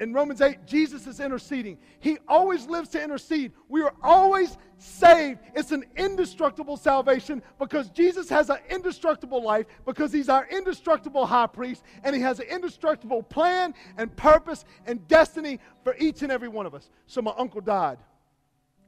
in 0.00 0.14
Romans 0.14 0.40
8, 0.40 0.64
Jesus 0.64 1.06
is 1.06 1.20
interceding. 1.20 1.78
He 2.00 2.18
always 2.26 2.66
lives 2.66 2.88
to 2.90 3.02
intercede. 3.02 3.52
We 3.68 3.82
are 3.82 3.92
always 4.02 4.56
saved. 4.78 5.40
It's 5.54 5.70
an 5.70 5.84
indestructible 5.96 6.76
salvation 6.76 7.42
because 7.58 7.90
Jesus 7.90 8.28
has 8.30 8.48
an 8.48 8.58
indestructible 8.70 9.42
life, 9.42 9.66
because 9.84 10.12
He's 10.12 10.28
our 10.28 10.46
indestructible 10.48 11.26
high 11.26 11.46
priest, 11.46 11.82
and 12.04 12.16
He 12.16 12.22
has 12.22 12.40
an 12.40 12.46
indestructible 12.46 13.22
plan 13.22 13.74
and 13.98 14.14
purpose 14.16 14.64
and 14.86 15.06
destiny 15.08 15.60
for 15.84 15.94
each 15.98 16.22
and 16.22 16.32
every 16.32 16.48
one 16.48 16.64
of 16.64 16.74
us. 16.74 16.88
So, 17.06 17.20
my 17.20 17.34
uncle 17.36 17.60
died 17.60 17.98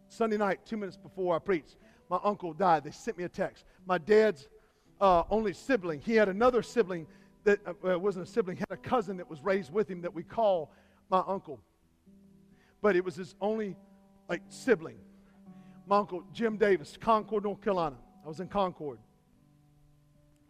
Sunday 0.09 0.39
night, 0.39 0.61
two 0.65 0.77
minutes 0.77 0.97
before 0.97 1.37
I 1.37 1.39
preached. 1.39 1.77
My 2.09 2.19
uncle 2.25 2.53
died. 2.53 2.85
They 2.85 2.91
sent 2.91 3.19
me 3.19 3.25
a 3.25 3.29
text. 3.29 3.65
My 3.87 3.99
dad's 3.99 4.49
uh, 5.01 5.25
only 5.31 5.53
sibling. 5.53 6.01
He 6.01 6.15
had 6.15 6.29
another 6.29 6.63
sibling 6.63 7.07
that 7.45 7.61
uh, 7.67 7.99
wasn't 7.99 8.29
a 8.29 8.31
sibling, 8.31 8.57
he 8.57 8.65
had 8.69 8.79
a 8.79 8.89
cousin 8.89 9.17
that 9.17 9.29
was 9.29 9.43
raised 9.43 9.73
with 9.73 9.91
him 9.91 10.03
that 10.03 10.15
we 10.15 10.23
call 10.23 10.73
my 11.09 11.23
uncle. 11.27 11.59
But 12.83 12.97
it 12.97 13.05
was 13.05 13.17
his 13.17 13.35
only 13.41 13.77
like 14.29 14.43
sibling. 14.49 14.99
My 15.87 15.99
uncle 15.99 16.23
Jim 16.33 16.57
Davis, 16.57 16.97
Concord, 17.01 17.45
North 17.45 17.61
Carolina. 17.63 17.97
I 18.25 18.29
was 18.29 18.41
in 18.41 18.49
Concord. 18.49 18.99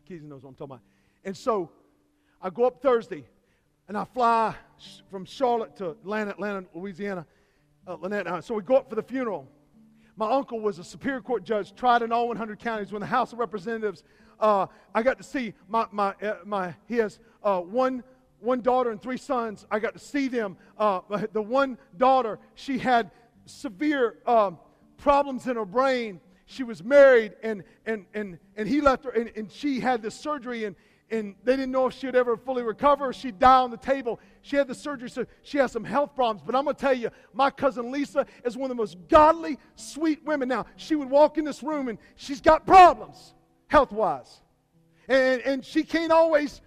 Keezy 0.08 0.22
knows 0.22 0.42
what 0.42 0.50
I'm 0.50 0.54
talking 0.56 0.72
about. 0.72 0.80
And 1.24 1.36
so 1.36 1.70
I 2.42 2.50
go 2.50 2.64
up 2.64 2.82
Thursday 2.82 3.24
and 3.88 3.96
I 3.96 4.04
fly 4.04 4.54
from 5.10 5.24
Charlotte 5.24 5.76
to 5.76 5.90
Atlanta, 5.90 6.32
Atlanta, 6.32 6.66
Louisiana. 6.74 7.26
Uh, 7.86 7.96
Lynette, 7.96 8.44
so 8.44 8.54
we 8.54 8.62
go 8.62 8.76
up 8.76 8.88
for 8.90 8.94
the 8.94 9.02
funeral. 9.02 9.48
My 10.20 10.30
uncle 10.30 10.60
was 10.60 10.78
a 10.78 10.84
Superior 10.84 11.22
Court 11.22 11.44
judge, 11.44 11.74
tried 11.74 12.02
in 12.02 12.12
all 12.12 12.28
100 12.28 12.58
counties. 12.58 12.92
When 12.92 13.00
the 13.00 13.06
House 13.06 13.32
of 13.32 13.38
Representatives, 13.38 14.04
uh, 14.38 14.66
I 14.94 15.02
got 15.02 15.16
to 15.16 15.24
see 15.24 15.54
my, 15.66 15.86
my, 15.92 16.12
uh, 16.22 16.34
my 16.44 16.74
he 16.86 16.98
has 16.98 17.18
uh, 17.42 17.60
one, 17.60 18.04
one 18.38 18.60
daughter 18.60 18.90
and 18.90 19.00
three 19.00 19.16
sons. 19.16 19.66
I 19.70 19.78
got 19.78 19.94
to 19.94 19.98
see 19.98 20.28
them. 20.28 20.58
Uh, 20.76 21.00
the 21.32 21.40
one 21.40 21.78
daughter, 21.96 22.38
she 22.54 22.76
had 22.76 23.10
severe 23.46 24.18
um, 24.26 24.58
problems 24.98 25.46
in 25.46 25.56
her 25.56 25.64
brain. 25.64 26.20
She 26.44 26.64
was 26.64 26.84
married, 26.84 27.32
and, 27.42 27.64
and, 27.86 28.04
and, 28.12 28.38
and 28.56 28.68
he 28.68 28.82
left 28.82 29.04
her, 29.04 29.10
and, 29.12 29.32
and 29.36 29.50
she 29.50 29.80
had 29.80 30.02
this 30.02 30.14
surgery, 30.14 30.66
and, 30.66 30.76
and 31.10 31.34
they 31.42 31.56
didn't 31.56 31.72
know 31.72 31.86
if 31.86 31.94
she'd 31.94 32.14
ever 32.14 32.36
fully 32.36 32.62
recover. 32.62 33.12
She'd 33.12 33.38
die 33.38 33.58
on 33.58 33.70
the 33.70 33.76
table. 33.76 34.20
She 34.42 34.56
had 34.56 34.68
the 34.68 34.74
surgery, 34.74 35.10
so 35.10 35.26
she 35.42 35.58
has 35.58 35.72
some 35.72 35.84
health 35.84 36.14
problems. 36.14 36.42
But 36.44 36.54
I'm 36.54 36.64
going 36.64 36.76
to 36.76 36.80
tell 36.80 36.94
you, 36.94 37.10
my 37.32 37.50
cousin 37.50 37.90
Lisa 37.90 38.26
is 38.44 38.56
one 38.56 38.70
of 38.70 38.76
the 38.76 38.80
most 38.80 38.96
godly, 39.08 39.58
sweet 39.74 40.24
women. 40.24 40.48
Now, 40.48 40.66
she 40.76 40.94
would 40.94 41.10
walk 41.10 41.36
in 41.36 41.44
this 41.44 41.62
room 41.62 41.88
and 41.88 41.98
she's 42.16 42.40
got 42.40 42.66
problems 42.66 43.34
health 43.70 43.92
wise. 43.92 44.40
And, 45.08 45.40
and 45.42 45.64
she 45.64 45.84
can't 45.84 46.12
always 46.12 46.60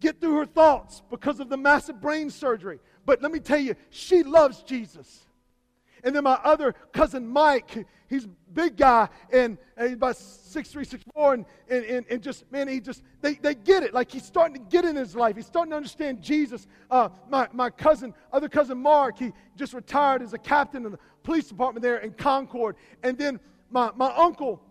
get 0.00 0.20
through 0.20 0.36
her 0.36 0.46
thoughts 0.46 1.02
because 1.10 1.40
of 1.40 1.48
the 1.48 1.56
massive 1.56 2.00
brain 2.00 2.30
surgery. 2.30 2.78
But 3.04 3.22
let 3.22 3.32
me 3.32 3.40
tell 3.40 3.58
you, 3.58 3.74
she 3.90 4.22
loves 4.22 4.62
Jesus. 4.62 5.24
And 6.04 6.14
then 6.14 6.24
my 6.24 6.38
other 6.44 6.74
cousin 6.92 7.26
Mike, 7.26 7.86
he's 8.08 8.26
big 8.52 8.76
guy 8.76 9.08
and, 9.32 9.58
and 9.76 9.88
he's 9.88 9.96
about 9.96 10.16
six 10.16 10.70
three, 10.70 10.84
six 10.84 11.04
four, 11.14 11.34
and, 11.34 11.44
and, 11.68 11.84
and, 11.84 12.06
and, 12.10 12.22
just, 12.22 12.50
man, 12.50 12.66
he 12.66 12.80
just, 12.80 13.02
they, 13.20 13.34
they 13.34 13.54
get 13.54 13.82
it. 13.82 13.94
Like 13.94 14.10
he's 14.10 14.24
starting 14.24 14.54
to 14.54 14.70
get 14.70 14.84
in 14.84 14.96
his 14.96 15.14
life. 15.14 15.36
He's 15.36 15.46
starting 15.46 15.70
to 15.70 15.76
understand 15.76 16.22
Jesus. 16.22 16.66
Uh, 16.90 17.10
my, 17.28 17.48
my 17.52 17.70
cousin, 17.70 18.14
other 18.32 18.48
cousin 18.48 18.78
Mark, 18.78 19.18
he 19.18 19.32
just 19.56 19.74
retired 19.74 20.22
as 20.22 20.32
a 20.32 20.38
captain 20.38 20.84
in 20.86 20.92
the 20.92 20.98
police 21.22 21.48
department 21.48 21.82
there 21.82 21.98
in 21.98 22.12
Concord. 22.12 22.76
And 23.02 23.16
then 23.16 23.38
my, 23.70 23.90
my 23.94 24.12
uncle, 24.14 24.62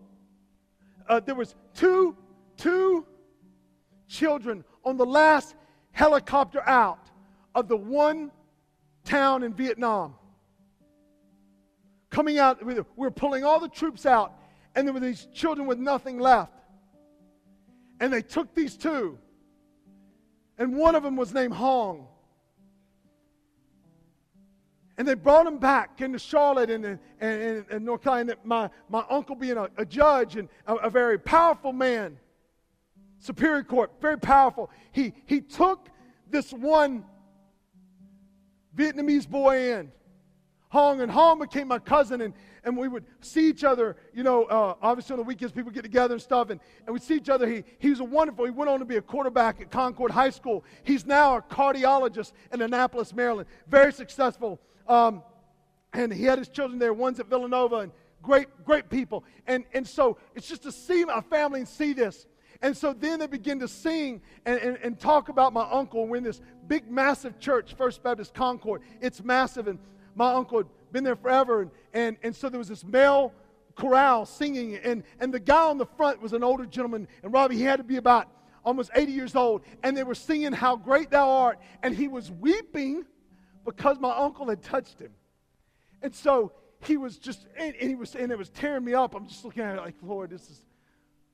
uh, 1.07 1.19
there 1.19 1.35
was 1.35 1.55
two, 1.73 2.17
two 2.57 3.05
children 4.07 4.63
on 4.83 4.97
the 4.97 5.05
last 5.05 5.55
helicopter 5.91 6.61
out 6.67 7.09
of 7.55 7.67
the 7.67 7.77
one 7.77 8.31
town 9.03 9.43
in 9.43 9.53
Vietnam 9.53 10.15
coming 12.18 12.39
out, 12.39 12.65
we 12.65 12.74
were 12.95 13.11
pulling 13.11 13.43
all 13.43 13.59
the 13.59 13.70
troops 13.70 14.07
out, 14.07 14.34
and 14.74 14.88
there 14.88 14.93
were 14.93 14.99
these 14.99 15.28
children 15.36 15.68
with 15.68 15.78
nothing 15.78 16.18
left. 16.18 16.51
And 17.99 18.11
they 18.11 18.24
took 18.24 18.55
these 18.55 18.76
two, 18.76 19.20
and 20.57 20.76
one 20.76 20.95
of 20.95 21.03
them 21.03 21.15
was 21.15 21.32
named 21.32 21.53
Hong. 21.53 22.07
And 24.97 25.07
they 25.07 25.13
brought 25.13 25.45
him 25.45 25.59
back 25.59 26.01
into 26.01 26.18
Charlotte 26.18 26.72
and, 26.72 26.86
and, 26.86 26.99
and, 27.20 27.65
and 27.70 27.86
North 27.86 28.01
Carolina. 28.01 28.34
My, 28.43 28.72
my 28.89 29.03
uncle 29.11 29.36
being 29.36 29.57
a, 29.57 29.70
a 29.78 29.86
judge 29.86 30.38
and 30.38 30.49
a, 30.65 30.74
a, 30.74 30.89
very 30.89 31.20
powerful 31.20 31.72
man, 31.72 32.18
Superior 33.20 33.63
Court, 33.63 33.91
very 34.01 34.18
powerful. 34.18 34.72
He, 34.91 35.13
he 35.28 35.39
took 35.39 35.88
this 36.32 36.51
one 36.51 37.05
Vietnamese 38.76 39.30
boy 39.30 39.74
in 39.74 39.91
Hong, 40.70 41.01
and 41.01 41.09
Hong 41.09 41.39
became 41.39 41.68
my 41.70 41.80
cousin, 41.80 42.22
and, 42.22 42.34
and 42.63 42.76
we 42.76 42.88
would 42.88 43.05
see 43.22 43.47
each 43.47 43.63
other, 43.63 43.95
you 44.13 44.24
know, 44.24 44.43
uh, 44.45 44.76
obviously 44.82 45.13
on 45.13 45.18
the 45.18 45.24
weekends 45.24 45.53
people 45.53 45.72
get 45.72 45.84
together 45.84 46.13
and 46.13 46.22
stuff, 46.22 46.49
and, 46.49 46.59
and 46.86 46.93
we'd 46.93 47.03
see 47.03 47.15
each 47.15 47.30
other. 47.30 47.47
He, 47.47 47.63
he 47.80 47.89
was 47.89 48.01
a 48.01 48.03
wonderful, 48.03 48.45
he 48.45 48.51
went 48.51 48.70
on 48.70 48.80
to 48.80 48.86
be 48.86 48.97
a 48.97 49.01
quarterback 49.01 49.61
at 49.61 49.72
Concord 49.72 50.11
High 50.11 50.30
School. 50.30 50.65
He's 50.84 51.05
now 51.05 51.38
a 51.38 51.41
cardiologist 51.41 52.34
in 52.51 52.61
Annapolis, 52.61 53.13
Maryland. 53.13 53.47
Very 53.68 53.93
successful. 53.93 54.59
Um, 54.88 55.24
and 55.93 56.11
he 56.13 56.26
had 56.26 56.38
his 56.38 56.49
children 56.49 56.80
there, 56.80 56.93
one's 56.93 57.20
at 57.20 57.28
Villanova, 57.28 57.78
and 57.78 57.91
great, 58.22 58.47
great 58.65 58.89
people. 58.89 59.24
And, 59.47 59.63
and 59.74 59.88
so 59.88 60.18
it's 60.36 60.47
just 60.47 60.63
to 60.63 60.72
see 60.72 61.05
my 61.05 61.22
family 61.22 61.61
and 61.61 61.68
see 61.68 61.93
this. 61.93 62.26
And 62.61 62.76
so 62.76 62.91
then 62.91 63.20
they 63.20 63.28
begin 63.28 63.59
to 63.59 63.68
sing 63.68 64.22
and, 64.45 64.59
and, 64.59 64.78
and 64.84 64.99
talk 64.99 65.30
about 65.30 65.53
my 65.53 65.68
uncle. 65.70 66.07
We're 66.07 66.18
in 66.18 66.24
this 66.24 66.41
big, 66.68 66.89
massive 66.89 67.39
church, 67.39 67.76
First 67.76 68.03
Baptist 68.03 68.34
Concord. 68.34 68.82
It's 68.99 69.24
massive. 69.24 69.68
And 69.68 69.80
my 70.18 70.34
uncle 70.34 70.57
had 70.57 70.68
been 70.91 71.03
there 71.03 71.15
forever. 71.15 71.61
And, 71.61 71.72
and, 71.93 72.18
and 72.24 72.36
so 72.36 72.49
there 72.49 72.57
was 72.57 72.68
this 72.68 72.84
male 72.84 73.34
chorale 73.76 74.26
singing. 74.26 74.76
And, 74.76 75.03
and 75.20 75.34
the 75.34 75.39
guy 75.39 75.63
on 75.63 75.78
the 75.78 75.86
front 75.86 76.22
was 76.22 76.34
an 76.34 76.43
older 76.43 76.65
gentleman. 76.65 77.07
And 77.24 77.32
Robbie, 77.32 77.55
he 77.55 77.63
had 77.63 77.78
to 77.78 77.84
be 77.84 77.97
about 77.97 78.28
almost 78.65 78.89
80 78.95 79.11
years 79.11 79.36
old. 79.36 79.61
And 79.84 79.95
they 79.95 80.03
were 80.03 80.15
singing, 80.15 80.51
How 80.51 80.76
Great 80.76 81.11
Thou 81.11 81.30
Art. 81.30 81.59
And 81.84 81.95
he 81.95 82.07
was 82.07 82.32
weeping 82.32 83.05
because 83.63 83.99
my 83.99 84.15
uncle 84.15 84.49
had 84.49 84.63
touched 84.63 84.99
him. 84.99 85.11
And 86.01 86.13
so 86.13 86.51
he 86.82 86.97
was 86.97 87.18
just, 87.18 87.45
and, 87.55 87.76
and 87.80 87.89
he 87.89 87.95
was, 87.95 88.15
and 88.15 88.32
it 88.32 88.38
was 88.38 88.49
tearing 88.49 88.84
me 88.84 88.95
up. 88.95 89.15
I'm 89.15 89.28
just 89.28 89.45
looking 89.45 89.63
at 89.63 89.76
it 89.78 89.82
like, 89.82 89.95
Lord, 90.01 90.32
this 90.32 90.49
is, 90.49 90.65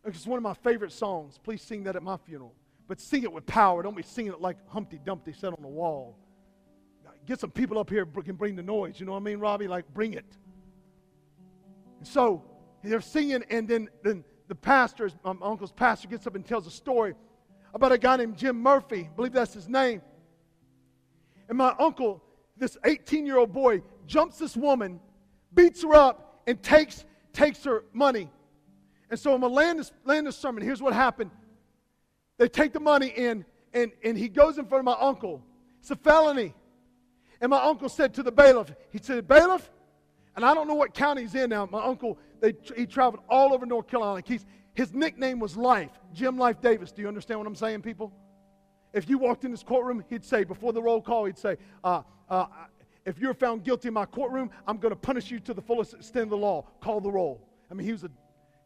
it's 0.05 0.27
one 0.27 0.37
of 0.37 0.43
my 0.43 0.53
favorite 0.53 0.91
songs. 0.91 1.39
Please 1.41 1.61
sing 1.61 1.83
that 1.83 1.95
at 1.95 2.03
my 2.03 2.17
funeral. 2.17 2.53
But 2.87 2.99
sing 2.99 3.23
it 3.23 3.31
with 3.31 3.45
power. 3.45 3.81
Don't 3.81 3.95
be 3.95 4.03
singing 4.03 4.33
it 4.33 4.41
like 4.41 4.57
Humpty 4.67 4.99
Dumpty 5.03 5.31
said 5.31 5.53
on 5.53 5.61
the 5.61 5.69
wall 5.69 6.17
get 7.25 7.39
some 7.39 7.51
people 7.51 7.79
up 7.79 7.89
here 7.89 8.05
can 8.05 8.35
bring 8.35 8.55
the 8.55 8.63
noise. 8.63 8.99
You 8.99 9.05
know 9.05 9.13
what 9.13 9.19
I 9.19 9.23
mean, 9.23 9.39
Robbie? 9.39 9.67
Like, 9.67 9.91
bring 9.93 10.13
it. 10.13 10.25
And 11.99 12.07
so 12.07 12.43
they're 12.83 13.01
singing, 13.01 13.43
and 13.49 13.67
then, 13.67 13.89
then 14.03 14.23
the 14.47 14.55
pastor, 14.55 15.09
my 15.23 15.35
uncle's 15.41 15.71
pastor, 15.71 16.07
gets 16.07 16.27
up 16.27 16.35
and 16.35 16.45
tells 16.45 16.67
a 16.67 16.71
story 16.71 17.15
about 17.73 17.91
a 17.91 17.97
guy 17.97 18.17
named 18.17 18.37
Jim 18.37 18.61
Murphy. 18.61 19.09
I 19.11 19.15
believe 19.15 19.31
that's 19.31 19.53
his 19.53 19.69
name. 19.69 20.01
And 21.49 21.57
my 21.57 21.73
uncle, 21.79 22.21
this 22.57 22.77
18 22.83 23.25
year 23.25 23.37
old 23.37 23.53
boy, 23.53 23.81
jumps 24.05 24.37
this 24.37 24.55
woman, 24.55 24.99
beats 25.53 25.81
her 25.83 25.95
up, 25.95 26.41
and 26.45 26.61
takes, 26.61 27.05
takes 27.31 27.63
her 27.63 27.83
money. 27.93 28.29
And 29.09 29.19
so 29.19 29.33
I'm 29.33 29.41
to 29.41 29.47
land 29.47 29.79
this, 29.79 29.91
land 30.05 30.27
this 30.27 30.37
sermon. 30.37 30.63
Here's 30.63 30.81
what 30.81 30.93
happened. 30.93 31.31
They 32.37 32.47
take 32.47 32.73
the 32.73 32.79
money 32.79 33.07
in, 33.07 33.45
and, 33.73 33.91
and 34.03 34.17
he 34.17 34.27
goes 34.27 34.57
in 34.57 34.65
front 34.65 34.79
of 34.79 34.85
my 34.85 34.97
uncle. 34.99 35.41
It's 35.79 35.91
a 35.91 35.95
felony. 35.95 36.53
And 37.43 37.49
my 37.49 37.61
uncle 37.61 37.89
said 37.89 38.13
to 38.13 38.23
the 38.23 38.31
bailiff, 38.31 38.73
he 38.89 38.99
said, 38.99 39.27
Bailiff, 39.27 39.69
and 40.37 40.45
I 40.45 40.53
don't 40.53 40.65
know 40.65 40.75
what 40.75 40.93
county 40.93 41.23
he's 41.23 41.35
in 41.35 41.49
now. 41.49 41.67
My 41.69 41.83
uncle, 41.83 42.17
they, 42.39 42.53
he 42.73 42.85
traveled 42.85 43.21
all 43.29 43.53
over 43.53 43.65
North 43.65 43.87
Carolina. 43.87 44.23
He's, 44.25 44.45
his 44.73 44.93
nickname 44.93 45.41
was 45.41 45.57
Life, 45.57 45.91
Jim 46.13 46.37
Life 46.37 46.61
Davis. 46.61 46.93
Do 46.93 47.01
you 47.01 47.09
understand 47.09 47.41
what 47.41 47.47
I'm 47.47 47.55
saying, 47.55 47.81
people? 47.81 48.13
If 48.93 49.09
you 49.09 49.17
walked 49.17 49.43
in 49.43 49.51
this 49.51 49.61
courtroom, 49.61 50.05
he'd 50.09 50.23
say, 50.23 50.45
before 50.45 50.71
the 50.71 50.81
roll 50.81 51.01
call, 51.01 51.25
he'd 51.25 51.37
say, 51.37 51.57
uh, 51.83 52.03
uh, 52.29 52.45
if 53.05 53.19
you're 53.19 53.33
found 53.33 53.65
guilty 53.65 53.89
in 53.89 53.93
my 53.93 54.05
courtroom, 54.05 54.49
I'm 54.65 54.77
going 54.77 54.93
to 54.93 54.95
punish 54.95 55.29
you 55.29 55.41
to 55.41 55.53
the 55.53 55.61
fullest 55.61 55.95
extent 55.95 56.23
of 56.23 56.29
the 56.29 56.37
law. 56.37 56.65
Call 56.79 57.01
the 57.01 57.11
roll. 57.11 57.45
I 57.69 57.73
mean, 57.73 57.85
he 57.85 57.91
was 57.91 58.05
a, 58.05 58.09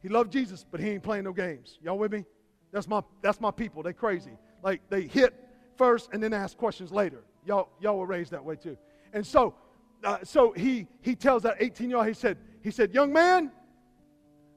he 0.04 0.08
loved 0.08 0.32
Jesus, 0.32 0.64
but 0.70 0.80
he 0.80 0.92
ain't 0.92 1.02
playing 1.02 1.24
no 1.24 1.34
games. 1.34 1.80
Y'all 1.82 1.98
with 1.98 2.12
me? 2.12 2.26
That's 2.72 2.88
my, 2.88 3.02
that's 3.24 3.42
my 3.42 3.50
people. 3.50 3.82
They 3.82 3.94
crazy. 3.94 4.38
Like 4.62 4.88
they 4.92 5.02
hit 5.02 5.34
first 5.78 6.10
and 6.14 6.22
then 6.22 6.32
ask 6.32 6.56
questions 6.56 6.92
later. 6.92 7.24
Y'all, 7.48 7.70
y'all 7.80 7.98
were 7.98 8.06
raised 8.06 8.32
that 8.32 8.44
way 8.44 8.58
too. 8.58 8.78
And 9.14 9.26
so, 9.26 9.56
uh, 10.04 10.18
so 10.24 10.52
he, 10.52 10.86
he 11.02 11.16
tells 11.16 11.44
that 11.44 11.56
18 11.62 11.90
year 11.90 11.98
old, 11.98 12.08
he 12.08 12.14
said, 12.14 12.38
he 12.62 12.72
said, 12.72 12.94
young 12.94 13.14
man, 13.14 13.52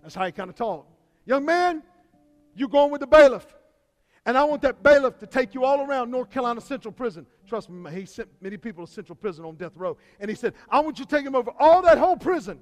that's 0.03 0.17
how 0.17 0.27
he 0.27 0.33
kind 0.33 0.51
of 0.51 0.57
talked. 0.57 0.91
Young 1.25 1.45
man, 1.45 1.85
you're 2.57 2.69
going 2.69 2.91
with 2.91 3.01
the 3.01 3.07
bailiff. 3.07 3.47
And 4.27 4.37
I 4.37 4.43
want 4.43 4.63
that 4.63 4.83
bailiff 4.83 5.19
to 5.19 5.27
take 5.27 5.55
you 5.55 5.65
all 5.65 5.81
around 5.81 6.11
North 6.11 6.31
Carolina 6.31 6.61
Central 6.61 6.91
Prison. 6.91 7.27
Trust 7.47 7.71
me, 7.71 7.91
he 7.93 8.05
sent 8.05 8.29
many 8.41 8.57
people 8.57 8.85
to 8.85 8.93
Central 8.93 9.15
Prison 9.15 9.45
on 9.45 9.55
death 9.55 9.77
row. 9.77 9.97
And 10.19 10.29
he 10.29 10.35
said, 10.35 10.55
I 10.69 10.81
want 10.81 10.99
you 10.99 11.05
to 11.05 11.17
take 11.17 11.25
him 11.25 11.37
over 11.37 11.53
all 11.61 11.83
that 11.83 11.97
whole 11.97 12.17
prison. 12.17 12.59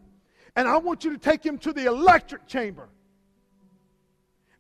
And 0.57 0.69
I 0.69 0.77
want 0.77 1.05
you 1.05 1.13
to 1.13 1.19
take 1.19 1.45
him 1.45 1.57
to 1.59 1.73
the 1.73 1.87
electric 1.87 2.47
chamber. 2.47 2.91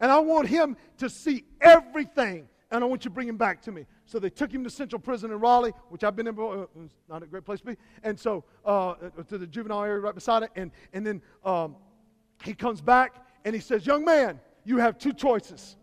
And 0.00 0.10
I 0.10 0.18
want 0.20 0.48
him 0.48 0.78
to 0.98 1.10
see 1.10 1.44
everything. 1.60 2.48
And 2.70 2.84
I 2.84 2.86
want 2.86 3.04
you 3.04 3.08
to 3.08 3.14
bring 3.14 3.28
him 3.28 3.38
back 3.38 3.62
to 3.62 3.72
me. 3.72 3.86
So 4.04 4.18
they 4.18 4.28
took 4.28 4.52
him 4.52 4.62
to 4.64 4.70
Central 4.70 5.00
Prison 5.00 5.30
in 5.30 5.40
Raleigh, 5.40 5.72
which 5.88 6.04
I've 6.04 6.14
been 6.14 6.26
in 6.26 6.34
before. 6.34 6.68
It's 6.84 6.92
uh, 6.92 7.12
not 7.12 7.22
a 7.22 7.26
great 7.26 7.44
place 7.44 7.60
to 7.60 7.66
be. 7.66 7.76
And 8.02 8.18
so 8.18 8.44
uh, 8.64 8.94
to 9.28 9.38
the 9.38 9.46
juvenile 9.46 9.84
area 9.84 10.00
right 10.00 10.14
beside 10.14 10.42
it. 10.42 10.50
And, 10.54 10.70
and 10.92 11.06
then 11.06 11.22
um, 11.44 11.76
he 12.44 12.52
comes 12.52 12.82
back 12.82 13.24
and 13.44 13.54
he 13.54 13.60
says, 13.60 13.86
Young 13.86 14.04
man, 14.04 14.38
you 14.64 14.76
have 14.78 14.98
two 14.98 15.14
choices. 15.14 15.76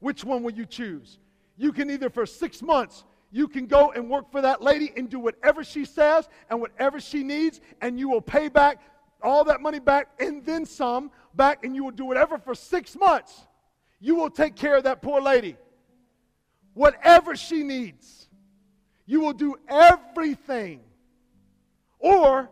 Which 0.00 0.24
one 0.24 0.42
will 0.42 0.52
you 0.52 0.66
choose? 0.66 1.18
You 1.56 1.72
can 1.72 1.90
either, 1.90 2.10
for 2.10 2.26
six 2.26 2.60
months, 2.60 3.04
you 3.30 3.48
can 3.48 3.66
go 3.66 3.90
and 3.92 4.10
work 4.10 4.30
for 4.30 4.42
that 4.42 4.62
lady 4.62 4.92
and 4.96 5.08
do 5.08 5.18
whatever 5.18 5.64
she 5.64 5.84
says 5.86 6.28
and 6.50 6.60
whatever 6.60 7.00
she 7.00 7.22
needs, 7.22 7.60
and 7.80 7.98
you 7.98 8.08
will 8.08 8.20
pay 8.20 8.48
back 8.48 8.80
all 9.22 9.42
that 9.44 9.60
money 9.60 9.80
back 9.80 10.08
and 10.20 10.44
then 10.44 10.64
some 10.64 11.10
back, 11.34 11.64
and 11.64 11.74
you 11.74 11.82
will 11.82 11.90
do 11.90 12.04
whatever 12.04 12.38
for 12.38 12.54
six 12.54 12.94
months. 12.94 13.46
You 14.00 14.14
will 14.14 14.30
take 14.30 14.54
care 14.54 14.76
of 14.76 14.84
that 14.84 15.02
poor 15.02 15.20
lady 15.20 15.56
whatever 16.78 17.34
she 17.34 17.64
needs. 17.64 18.28
You 19.04 19.20
will 19.20 19.32
do 19.32 19.56
everything. 19.68 20.80
Or 21.98 22.48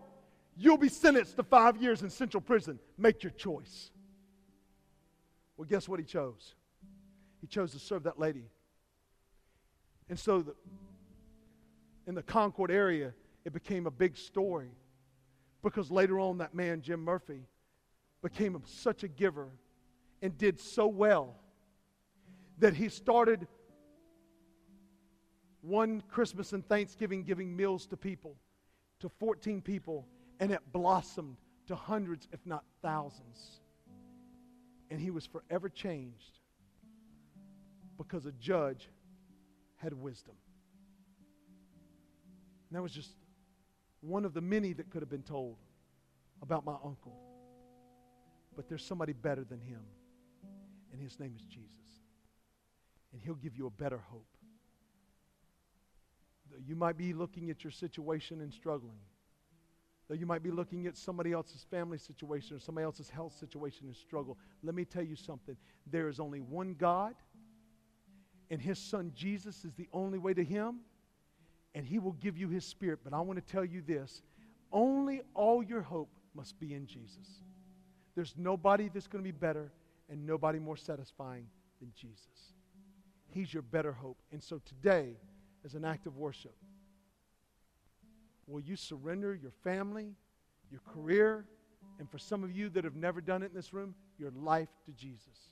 you'll 0.56 0.78
be 0.78 0.88
sentenced 0.88 1.36
to 1.36 1.44
five 1.44 1.76
years 1.76 2.02
in 2.02 2.10
central 2.10 2.40
prison. 2.40 2.80
Make 2.98 3.22
your 3.22 3.30
choice. 3.30 3.92
Well, 5.56 5.68
guess 5.68 5.88
what 5.88 6.00
he 6.00 6.04
chose? 6.04 6.56
He 7.40 7.46
chose 7.46 7.70
to 7.70 7.78
serve 7.78 8.02
that 8.02 8.18
lady. 8.18 8.42
And 10.08 10.18
so 10.18 10.42
the, 10.42 10.54
in 12.08 12.16
the 12.16 12.22
Concord 12.22 12.72
area, 12.72 13.12
it 13.44 13.52
became 13.52 13.86
a 13.86 13.92
big 13.92 14.16
story 14.16 14.70
Because 15.62 15.90
later 15.90 16.18
on, 16.18 16.38
that 16.38 16.52
man, 16.52 16.82
Jim 16.82 17.00
Murphy, 17.00 17.42
became 18.22 18.60
such 18.66 19.04
a 19.04 19.08
giver 19.08 19.48
and 20.20 20.36
did 20.36 20.58
so 20.58 20.88
well 20.88 21.36
that 22.58 22.74
he 22.74 22.88
started 22.88 23.46
one 25.66 26.00
Christmas 26.08 26.52
and 26.52 26.66
Thanksgiving 26.66 27.24
giving 27.24 27.54
meals 27.54 27.86
to 27.86 27.96
people, 27.96 28.36
to 29.00 29.08
14 29.08 29.60
people, 29.60 30.06
and 30.38 30.52
it 30.52 30.60
blossomed 30.72 31.36
to 31.66 31.74
hundreds, 31.74 32.28
if 32.32 32.40
not 32.46 32.64
thousands. 32.82 33.60
And 34.90 35.00
he 35.00 35.10
was 35.10 35.26
forever 35.26 35.68
changed 35.68 36.38
because 37.98 38.26
a 38.26 38.32
judge 38.32 38.88
had 39.76 39.92
wisdom. 39.92 40.36
And 42.68 42.76
that 42.76 42.82
was 42.82 42.92
just 42.92 43.10
one 44.00 44.24
of 44.24 44.34
the 44.34 44.40
many 44.40 44.72
that 44.72 44.90
could 44.90 45.02
have 45.02 45.10
been 45.10 45.22
told 45.22 45.56
about 46.42 46.64
my 46.64 46.76
uncle. 46.84 47.16
But 48.54 48.68
there's 48.68 48.84
somebody 48.84 49.12
better 49.12 49.44
than 49.44 49.60
him, 49.60 49.82
and 50.92 51.00
his 51.00 51.18
name 51.18 51.34
is 51.34 51.42
Jesus. 51.42 51.70
And 53.12 53.20
he'll 53.20 53.34
give 53.34 53.56
you 53.56 53.66
a 53.66 53.70
better 53.70 53.98
hope. 53.98 54.35
You 56.66 56.76
might 56.76 56.96
be 56.96 57.12
looking 57.12 57.50
at 57.50 57.64
your 57.64 57.70
situation 57.70 58.40
and 58.40 58.52
struggling. 58.52 58.98
Though 60.08 60.14
you 60.14 60.26
might 60.26 60.42
be 60.42 60.50
looking 60.50 60.86
at 60.86 60.96
somebody 60.96 61.32
else's 61.32 61.66
family 61.68 61.98
situation 61.98 62.56
or 62.56 62.60
somebody 62.60 62.84
else's 62.84 63.10
health 63.10 63.34
situation 63.38 63.86
and 63.86 63.96
struggle. 63.96 64.38
Let 64.62 64.74
me 64.74 64.84
tell 64.84 65.02
you 65.02 65.16
something. 65.16 65.56
There 65.90 66.08
is 66.08 66.20
only 66.20 66.40
one 66.40 66.74
God, 66.78 67.14
and 68.50 68.60
his 68.60 68.78
son 68.78 69.12
Jesus 69.14 69.64
is 69.64 69.72
the 69.74 69.88
only 69.92 70.18
way 70.18 70.32
to 70.34 70.44
him, 70.44 70.76
and 71.74 71.84
he 71.84 71.98
will 71.98 72.12
give 72.12 72.38
you 72.38 72.48
his 72.48 72.64
spirit. 72.64 73.00
But 73.02 73.14
I 73.14 73.20
want 73.20 73.44
to 73.44 73.52
tell 73.52 73.64
you 73.64 73.82
this 73.82 74.22
only 74.72 75.22
all 75.34 75.62
your 75.62 75.82
hope 75.82 76.10
must 76.34 76.58
be 76.60 76.74
in 76.74 76.86
Jesus. 76.86 77.42
There's 78.14 78.34
nobody 78.36 78.88
that's 78.92 79.08
going 79.08 79.22
to 79.22 79.32
be 79.32 79.36
better 79.36 79.72
and 80.08 80.24
nobody 80.24 80.58
more 80.58 80.76
satisfying 80.76 81.46
than 81.80 81.92
Jesus. 81.94 82.54
He's 83.28 83.52
your 83.52 83.62
better 83.62 83.92
hope. 83.92 84.18
And 84.32 84.42
so 84.42 84.60
today, 84.64 85.16
as 85.66 85.74
an 85.74 85.84
act 85.84 86.06
of 86.06 86.16
worship, 86.16 86.54
will 88.46 88.60
you 88.60 88.76
surrender 88.76 89.34
your 89.34 89.50
family, 89.50 90.14
your 90.70 90.80
career, 90.94 91.44
and 91.98 92.08
for 92.08 92.18
some 92.18 92.44
of 92.44 92.52
you 92.52 92.68
that 92.70 92.84
have 92.84 92.94
never 92.94 93.20
done 93.20 93.42
it 93.42 93.46
in 93.46 93.54
this 93.54 93.74
room, 93.74 93.94
your 94.16 94.30
life 94.30 94.68
to 94.86 94.92
Jesus? 94.92 95.50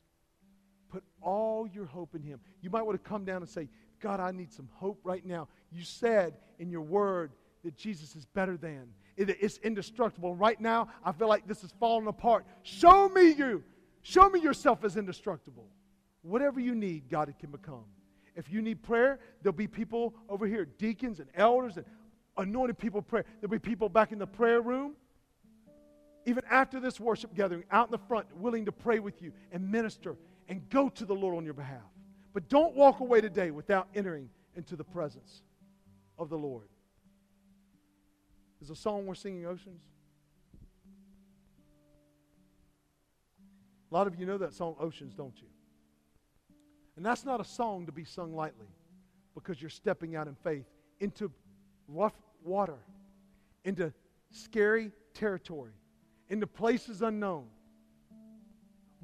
Put 0.89 1.03
all 1.21 1.67
your 1.67 1.87
hope 1.87 2.15
in 2.15 2.23
Him. 2.23 2.39
You 2.63 2.71
might 2.71 2.83
want 2.83 3.03
to 3.03 3.09
come 3.09 3.25
down 3.25 3.43
and 3.43 3.49
say, 3.49 3.69
God, 4.01 4.21
I 4.21 4.31
need 4.31 4.53
some 4.53 4.69
hope 4.75 5.01
right 5.03 5.27
now. 5.27 5.49
You 5.73 5.83
said 5.83 6.35
in 6.61 6.71
your 6.71 6.83
word 6.83 7.33
that 7.65 7.77
Jesus 7.77 8.15
is 8.15 8.25
better 8.27 8.57
than. 8.57 8.87
It, 9.17 9.31
it's 9.41 9.59
indestructible. 9.59 10.37
Right 10.37 10.61
now, 10.61 10.89
I 11.05 11.11
feel 11.11 11.29
like 11.29 11.49
this 11.49 11.65
is 11.65 11.73
falling 11.81 12.07
apart. 12.07 12.47
Show 12.63 13.09
me 13.09 13.33
you. 13.33 13.65
Show 14.03 14.29
me 14.29 14.41
yourself 14.41 14.85
as 14.85 14.97
indestructible. 14.97 15.67
Whatever 16.23 16.61
you 16.61 16.75
need, 16.75 17.09
God, 17.11 17.29
it 17.29 17.39
can 17.39 17.51
become. 17.51 17.85
If 18.37 18.51
you 18.51 18.63
need 18.63 18.83
prayer, 18.83 19.19
there'll 19.43 19.57
be 19.57 19.67
people 19.67 20.15
over 20.29 20.47
here, 20.47 20.65
deacons 20.65 21.21
and 21.21 21.29
elders 21.35 21.77
and 21.77 21.87
anointed 22.37 22.79
people 22.79 23.01
pray. 23.01 23.23
There'll 23.41 23.51
be 23.51 23.59
people 23.59 23.89
back 23.89 24.13
in 24.13 24.19
the 24.19 24.27
prayer 24.27 24.61
room, 24.61 24.95
even 26.27 26.43
after 26.51 26.81
this 26.81 26.99
worship 26.99 27.35
gathering, 27.35 27.65
out 27.71 27.89
in 27.89 27.93
the 27.93 27.99
front, 27.99 28.27
willing 28.37 28.65
to 28.65 28.73
pray 28.73 28.99
with 28.99 29.23
you 29.23 29.33
and 29.53 29.71
minister 29.71 30.17
and 30.49 30.69
go 30.69 30.89
to 30.89 31.05
the 31.05 31.15
Lord 31.15 31.37
on 31.37 31.45
your 31.45 31.55
behalf. 31.55 31.83
But 32.33 32.49
don't 32.49 32.75
walk 32.75 33.01
away 33.01 33.21
today 33.21 33.51
without 33.51 33.89
entering 33.95 34.29
into 34.57 34.75
the 34.75 34.85
presence 34.85 35.43
of 36.19 36.29
the 36.29 36.39
Lord. 36.39 36.69
Is 38.61 38.69
the 38.69 38.77
song 38.77 39.07
we're 39.07 39.15
singing 39.15 39.47
Oceans? 39.47 39.83
A 43.91 43.95
lot 43.95 44.07
of 44.07 44.19
you 44.19 44.27
know 44.27 44.39
that 44.39 44.55
song, 44.55 44.75
Oceans, 44.81 45.15
don't 45.15 45.35
you? 45.41 45.47
And 46.97 47.05
that's 47.05 47.25
not 47.25 47.41
a 47.41 47.45
song 47.45 47.87
to 47.87 47.93
be 47.93 48.05
sung 48.05 48.35
lightly 48.35 48.69
because 49.35 49.61
you're 49.61 49.71
stepping 49.71 50.15
out 50.17 50.29
in 50.29 50.35
faith 50.35 50.67
into 51.01 51.31
rough 51.89 52.15
water, 52.45 52.79
into 53.65 53.93
scary 54.31 54.93
territory, 55.13 55.73
into 56.29 56.47
places 56.47 57.03
unknown. 57.03 57.47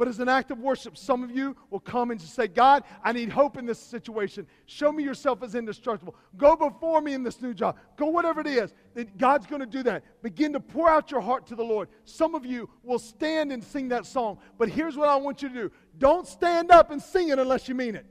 But 0.01 0.09
as 0.09 0.19
an 0.19 0.31
act 0.31 0.51
of 0.51 0.59
worship, 0.61 0.97
some 0.97 1.23
of 1.23 1.31
you 1.31 1.55
will 1.69 1.79
come 1.79 2.11
and 2.11 2.19
just 2.19 2.35
say, 2.35 2.49
God, 2.49 2.85
I 3.05 3.13
need 3.13 3.29
hope 3.29 3.59
in 3.59 3.67
this 3.67 3.79
situation. 3.79 4.47
Show 4.65 4.91
me 4.91 5.05
yourself 5.05 5.43
as 5.43 5.55
indestructible. 5.55 6.15
Go 6.39 6.57
before 6.57 7.03
me 7.03 7.13
in 7.13 7.23
this 7.23 7.43
new 7.43 7.53
job. 7.53 7.77
Go 7.99 8.07
whatever 8.07 8.41
it 8.41 8.47
is. 8.47 8.73
Then 8.95 9.11
God's 9.19 9.47
going 9.47 9.61
to 9.61 9.67
do 9.67 9.83
that. 9.83 10.23
Begin 10.23 10.55
to 10.55 10.61
pour 10.61 10.89
out 10.89 11.11
your 11.11 11.21
heart 11.21 11.47
to 11.49 11.55
the 11.55 11.63
Lord. 11.63 11.91
Some 12.07 12.35
of 12.35 12.47
you 12.47 12.71
will 12.83 12.99
stand 12.99 13.53
and 13.53 13.63
sing 13.63 13.89
that 13.89 14.07
song. 14.07 14.39
But 14.57 14.71
here's 14.71 14.97
what 14.97 15.11
I 15.11 15.17
want 15.17 15.43
you 15.43 15.51
to 15.51 15.55
do 15.55 15.71
don't 15.99 16.27
stand 16.27 16.71
up 16.71 16.91
and 16.91 17.03
sing 17.03 17.29
it 17.29 17.39
unless 17.39 17.69
you 17.69 17.75
mean 17.75 17.95
it. 17.95 18.07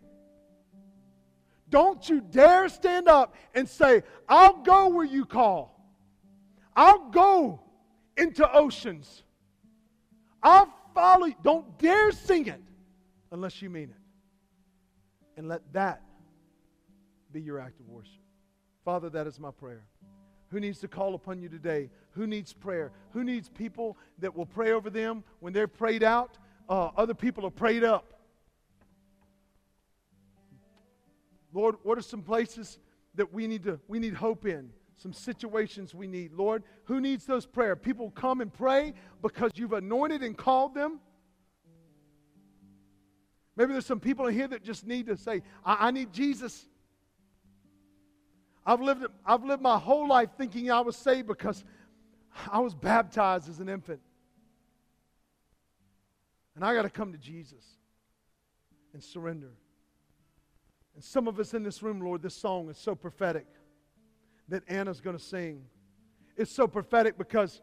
Don't 1.72 2.08
you 2.08 2.22
dare 2.22 2.70
stand 2.70 3.08
up 3.08 3.34
and 3.56 3.68
say, 3.68 4.04
I'll 4.28 4.62
go 4.62 4.90
where 4.90 5.06
you 5.06 5.26
call. 5.26 5.92
I'll 6.76 7.10
go 7.10 7.64
into 8.16 8.48
oceans. 8.54 9.24
I'll 10.44 10.72
follow 11.00 11.26
you. 11.28 11.36
Don't 11.44 11.78
dare 11.78 12.12
sing 12.12 12.48
it 12.48 12.62
unless 13.32 13.62
you 13.62 13.70
mean 13.70 13.90
it. 13.90 15.38
And 15.38 15.48
let 15.48 15.62
that 15.74 16.02
be 17.32 17.42
your 17.42 17.60
act 17.60 17.80
of 17.80 17.88
worship. 17.88 18.22
Father, 18.84 19.10
that 19.12 19.28
is 19.28 19.40
my 19.40 19.52
prayer. 19.52 19.86
Who 20.50 20.60
needs 20.60 20.80
to 20.80 20.88
call 20.88 21.14
upon 21.16 21.42
you 21.42 21.48
today? 21.48 21.90
Who 22.12 22.28
needs 22.28 22.52
prayer? 22.52 22.92
Who 23.12 23.24
needs 23.24 23.50
people 23.50 23.98
that 24.18 24.36
will 24.36 24.48
pray 24.48 24.72
over 24.72 24.90
them 24.90 25.24
when 25.40 25.54
they're 25.54 25.68
prayed 25.68 26.04
out? 26.04 26.38
Uh, 26.68 26.90
other 26.98 27.14
people 27.14 27.46
are 27.46 27.52
prayed 27.52 27.84
up. 27.84 28.14
Lord, 31.54 31.76
what 31.84 31.98
are 31.98 32.02
some 32.02 32.22
places 32.22 32.80
that 33.16 33.32
we 33.32 33.48
need 33.48 33.64
to 33.64 33.80
we 33.88 34.00
need 34.00 34.14
hope 34.14 34.46
in? 34.46 34.72
Some 35.00 35.14
situations 35.14 35.96
we 35.96 36.08
need. 36.08 36.34
Lord, 36.34 36.64
who 36.86 37.00
needs 37.00 37.26
those 37.26 37.46
prayer? 37.46 37.76
People 37.76 38.12
come 38.12 38.42
and 38.42 38.52
pray 38.52 38.94
because 39.22 39.52
you've 39.56 39.74
anointed 39.74 40.24
and 40.24 40.38
called 40.38 40.74
them. 40.74 41.00
Maybe 43.56 43.74
there's 43.74 43.86
some 43.86 44.00
people 44.00 44.28
in 44.28 44.34
here 44.34 44.48
that 44.50 44.64
just 44.64 44.86
need 44.86 45.08
to 45.08 45.18
say, 45.18 45.42
I, 45.66 45.88
I 45.88 45.92
need 45.92 46.12
Jesus. 46.12 46.66
I've 48.66 48.82
lived, 48.82 49.06
I've 49.26 49.44
lived 49.44 49.62
my 49.62 49.78
whole 49.78 50.08
life 50.08 50.30
thinking 50.38 50.70
I 50.70 50.82
was 50.82 50.96
saved 50.96 51.28
because 51.28 51.64
I 52.52 52.60
was 52.60 52.76
baptized 52.76 53.50
as 53.50 53.60
an 53.60 53.70
infant. 53.70 54.02
And 56.56 56.64
I 56.66 56.74
got 56.74 56.84
to 56.84 56.90
come 56.90 57.14
to 57.14 57.18
Jesus 57.18 57.64
and 58.94 59.02
surrender. 59.02 59.52
And 60.96 61.04
some 61.04 61.28
of 61.30 61.40
us 61.40 61.54
in 61.54 61.64
this 61.64 61.82
room, 61.82 62.02
Lord, 62.02 62.22
this 62.22 62.36
song 62.36 62.70
is 62.70 62.78
so 62.78 62.96
prophetic 62.96 63.46
that 64.50 64.64
Anna's 64.68 65.02
going 65.02 65.18
to 65.18 65.24
sing. 65.24 65.64
It's 66.36 66.52
so 66.52 66.68
prophetic 66.68 67.18
because 67.18 67.62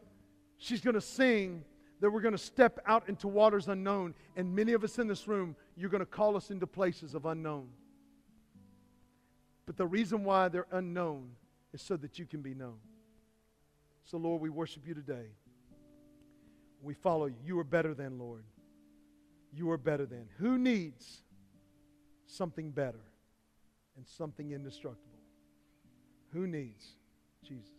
she's 0.57 0.81
going 0.81 0.95
to 0.95 1.01
sing 1.01 1.63
that 1.99 2.11
we're 2.11 2.21
going 2.21 2.33
to 2.33 2.37
step 2.37 2.79
out 2.85 3.09
into 3.09 3.27
waters 3.27 3.67
unknown. 3.67 4.13
And 4.35 4.55
many 4.55 4.73
of 4.73 4.83
us 4.83 4.99
in 4.99 5.07
this 5.07 5.27
room, 5.27 5.55
you're 5.75 5.89
going 5.89 5.99
to 5.99 6.05
call 6.05 6.35
us 6.37 6.51
into 6.51 6.67
places 6.67 7.15
of 7.15 7.25
unknown. 7.25 7.69
But 9.65 9.77
the 9.77 9.87
reason 9.87 10.23
why 10.23 10.47
they're 10.47 10.67
unknown 10.71 11.31
is 11.73 11.81
so 11.81 11.97
that 11.97 12.17
you 12.19 12.25
can 12.25 12.41
be 12.41 12.53
known. 12.53 12.77
So, 14.03 14.17
Lord, 14.17 14.41
we 14.41 14.49
worship 14.49 14.87
you 14.87 14.93
today. 14.93 15.25
We 16.81 16.93
follow 16.93 17.25
you. 17.25 17.35
You 17.43 17.59
are 17.59 17.65
better 17.65 17.93
than, 17.93 18.19
Lord. 18.19 18.43
You 19.51 19.71
are 19.71 19.77
better 19.77 20.05
than. 20.05 20.27
Who 20.37 20.57
needs 20.57 21.23
something 22.27 22.71
better 22.71 23.01
and 23.97 24.07
something 24.07 24.51
indestructible? 24.51 25.16
Who 26.33 26.45
needs 26.47 26.93
Jesus? 27.47 27.76